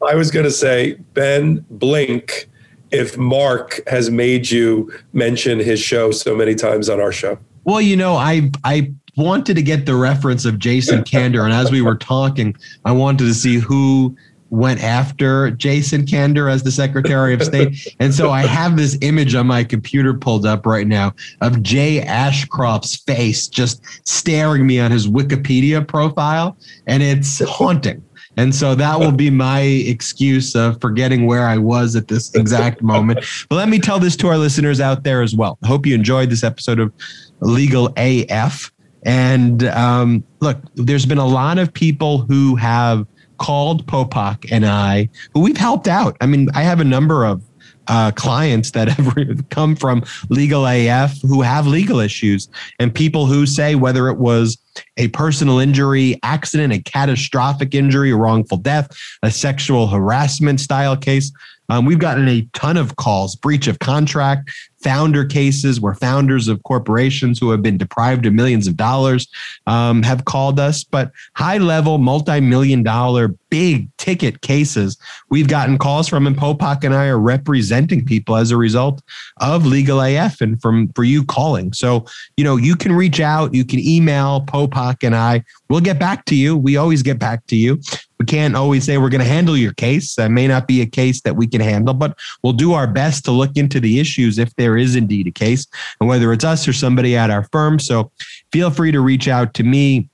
I 0.09 0.15
was 0.15 0.31
going 0.31 0.45
to 0.45 0.51
say, 0.51 0.95
Ben, 1.13 1.65
blink 1.71 2.49
if 2.91 3.17
Mark 3.19 3.81
has 3.87 4.11
made 4.11 4.51
you 4.51 4.93
mention 5.13 5.59
his 5.59 5.81
show 5.81 6.11
so 6.11 6.35
many 6.35 6.55
times 6.55 6.89
on 6.89 7.01
our 7.01 7.13
show. 7.13 7.39
Well, 7.65 7.81
you 7.81 7.97
know, 7.97 8.15
I 8.15 8.51
I 8.65 8.93
wanted 9.17 9.57
to 9.57 9.63
get 9.63 9.87
the 9.87 9.95
reference 9.95 10.45
of 10.45 10.59
Jason 10.59 11.03
Kander, 11.05 11.45
and 11.45 11.53
as 11.53 11.71
we 11.71 11.83
were 11.83 11.97
talking, 11.97 12.57
I 12.85 12.93
wanted 12.93 13.25
to 13.25 13.35
see 13.35 13.57
who 13.57 14.17
went 14.53 14.83
after 14.83 15.51
Jason 15.51 16.05
Kander 16.05 16.53
as 16.53 16.63
the 16.63 16.71
Secretary 16.71 17.33
of 17.33 17.43
State. 17.43 17.89
And 18.01 18.13
so 18.15 18.31
I 18.31 18.43
have 18.43 18.77
this 18.77 18.99
image 19.01 19.35
on 19.35 19.47
my 19.47 19.65
computer 19.65 20.13
pulled 20.13 20.45
up 20.45 20.67
right 20.67 20.87
now 20.87 21.15
of 21.41 21.63
Jay 21.63 22.03
Ashcroft's 22.03 22.97
face 22.97 23.49
just 23.49 23.83
staring 24.07 24.67
me 24.67 24.79
on 24.79 24.91
his 24.91 25.09
Wikipedia 25.09 25.87
profile, 25.87 26.57
and 26.87 27.03
it's 27.03 27.43
haunting. 27.49 28.03
And 28.37 28.55
so 28.55 28.75
that 28.75 28.99
will 28.99 29.13
be 29.13 29.31
my 29.31 29.61
excuse 29.61 30.55
of 30.55 30.81
forgetting 30.81 31.27
where 31.27 31.47
I 31.47 31.59
was 31.59 31.97
at 31.97 32.09
this 32.09 32.35
exact 32.35 32.83
moment. 32.83 33.25
But 33.49 33.57
let 33.57 33.69
me 33.69 33.79
tell 33.79 33.99
this 33.99 34.17
to 34.17 34.29
our 34.29 34.39
listeners 34.39 34.81
out 34.81 35.05
there 35.05 35.23
as 35.23 35.35
well. 35.35 35.59
I 35.63 35.67
hope 35.67 35.85
you 35.87 35.95
enjoyed 35.95 36.31
this 36.31 36.43
episode 36.43 36.81
of 36.81 36.93
Legal 37.41 37.93
AF. 37.97 38.72
And 39.05 39.65
um, 39.65 40.25
look, 40.41 40.59
there's 40.75 41.07
been 41.07 41.19
a 41.19 41.27
lot 41.27 41.59
of 41.59 41.73
people 41.73 42.19
who 42.19 42.57
have 42.57 43.07
called 43.39 43.87
Popok 43.87 44.51
and 44.53 44.65
I, 44.65 45.09
who 45.35 45.41
we've 45.41 45.57
helped 45.57 45.89
out. 45.89 46.17
I 46.21 46.27
mean, 46.27 46.49
I 46.55 46.63
have 46.63 46.81
a 46.81 46.85
number 46.85 47.25
of 47.25 47.43
uh, 47.89 48.13
clients 48.13 48.71
that 48.73 48.89
have 48.89 49.49
come 49.51 49.75
from 49.75 50.05
Legal 50.29 50.67
AF 50.67 51.21
who 51.23 51.43
have 51.43 51.67
legal 51.67 51.99
issues, 52.01 52.49
and 52.79 52.95
people 52.95 53.27
who 53.27 53.47
say 53.47 53.75
whether 53.75 54.09
it 54.09 54.19
was 54.19 54.59
a 54.97 55.09
personal 55.09 55.59
injury, 55.59 56.19
accident, 56.23 56.73
a 56.73 56.81
catastrophic 56.81 57.75
injury, 57.75 58.11
a 58.11 58.17
wrongful 58.17 58.59
death, 58.59 58.89
a 59.23 59.31
sexual 59.31 59.89
harassment 59.89 60.61
style 60.61 60.97
case. 60.97 61.33
Um, 61.73 61.87
we've 61.87 61.99
gotten 61.99 62.29
a 62.29 62.47
ton 62.53 62.77
of 62.77 62.97
calls, 62.97 63.35
breach 63.35 63.67
of 63.67 63.79
contract, 63.79 64.51
founder 64.83 65.25
cases 65.25 65.81
where 65.81 65.95
founders 65.95 66.47
of 66.47 66.63
corporations 66.65 67.39
who 67.39 67.51
have 67.51 67.63
been 67.63 67.79
deprived 67.79 68.27
of 68.27 68.35
millions 68.35 68.67
of 68.67 68.77
dollars 68.77 69.27
um, 69.67 70.03
have 70.03 70.27
called 70.27 70.61
us. 70.61 70.85
But 70.85 71.13
high 71.35 71.57
level, 71.57 71.97
multi 71.97 72.41
million 72.41 72.83
dollar, 72.83 73.29
big 73.49 73.89
ticket 73.97 74.43
cases, 74.43 74.99
we've 75.31 75.49
gotten 75.49 75.79
calls 75.79 76.09
from, 76.09 76.27
and 76.27 76.37
Popok 76.37 76.85
and 76.85 76.95
I 76.95 77.07
are 77.07 77.19
representing 77.19 78.05
people 78.05 78.37
as 78.37 78.51
a 78.51 78.57
result 78.59 79.03
of 79.41 79.65
Legal 79.65 80.03
AF 80.03 80.43
and 80.43 80.61
from 80.61 80.89
for 80.89 81.05
you 81.05 81.25
calling. 81.25 81.73
So, 81.73 82.05
you 82.37 82.45
know, 82.45 82.57
you 82.57 82.77
can 82.77 82.93
reach 82.93 83.19
out, 83.19 83.55
you 83.55 83.65
can 83.65 83.79
email 83.79 84.43
Popok 84.43 85.03
and 85.03 85.17
I. 85.17 85.43
We'll 85.71 85.81
get 85.81 85.99
back 85.99 86.27
to 86.27 86.35
you. 86.35 86.55
We 86.55 86.77
always 86.77 87.03
get 87.03 87.19
back 87.19 87.47
to 87.47 87.57
you. 87.57 87.81
We 88.23 88.27
can't 88.27 88.55
always 88.55 88.85
say 88.85 88.99
we're 88.99 89.09
going 89.09 89.21
to 89.21 89.27
handle 89.27 89.57
your 89.57 89.73
case. 89.73 90.15
That 90.15 90.31
may 90.31 90.47
not 90.47 90.69
be 90.69 90.81
a 90.81 90.87
case 90.87 91.23
that 91.23 91.35
we 91.35 91.49
can 91.49 91.61
handle, 91.61 91.93
but 91.93 92.17
we'll 92.45 92.53
do 92.53 92.73
our 92.73 92.87
best 92.87 93.25
to 93.25 93.33
look 93.33 93.57
into 93.57 93.81
the 93.81 93.99
issues 93.99 94.39
if 94.39 94.55
there 94.55 94.77
is 94.77 94.95
indeed 94.95 95.27
a 95.27 95.33
case, 95.33 95.67
and 95.99 96.09
whether 96.09 96.33
it's 96.33 96.45
us 96.45 96.69
or 96.69 96.73
somebody 96.73 97.17
at 97.17 97.31
our 97.31 97.49
firm. 97.51 97.81
So 97.81 98.13
feel 98.53 98.71
free 98.71 98.93
to 98.93 99.01
reach 99.01 99.27
out 99.27 99.55
to 99.55 99.65
me 99.65 100.09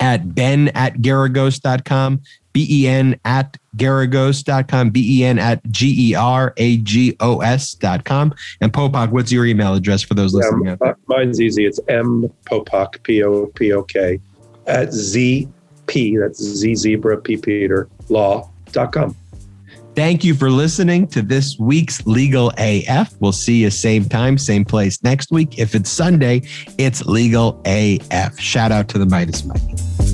at 0.00 0.34
ben 0.34 0.68
at 0.68 0.94
geragos.com, 0.94 2.22
B-E-N 2.54 3.20
at 3.26 3.58
geragos.com, 3.76 4.88
B-E-N 4.88 5.38
at 5.38 5.70
G-E-R-A-G-O-S.com. 5.70 8.34
And 8.62 8.72
Popok, 8.72 9.10
what's 9.10 9.30
your 9.30 9.44
email 9.44 9.74
address 9.74 10.00
for 10.00 10.14
those 10.14 10.32
listening? 10.32 10.78
Yeah, 10.82 10.94
mine's 11.06 11.38
easy. 11.38 11.66
It's 11.66 11.80
M 11.88 12.32
Popok, 12.46 13.02
P-O-P-O-K, 13.02 14.20
at 14.66 14.94
Z 14.94 15.48
P, 15.86 16.16
that's 16.16 16.42
Z 16.42 16.74
Zebra 16.74 17.20
P 17.20 17.36
Peter 17.36 17.88
law.com. 18.08 19.16
Thank 19.94 20.24
you 20.24 20.34
for 20.34 20.50
listening 20.50 21.06
to 21.08 21.22
this 21.22 21.58
week's 21.58 22.06
Legal 22.06 22.52
AF. 22.58 23.14
We'll 23.18 23.32
see 23.32 23.62
you 23.62 23.70
same 23.70 24.04
time, 24.04 24.36
same 24.36 24.64
place 24.64 25.02
next 25.02 25.30
week. 25.30 25.58
If 25.58 25.74
it's 25.74 25.88
Sunday, 25.88 26.42
it's 26.76 27.06
Legal 27.06 27.62
AF. 27.64 28.38
Shout 28.38 28.72
out 28.72 28.88
to 28.88 28.98
the 28.98 29.06
Midas 29.06 29.44
Mike. 29.46 30.05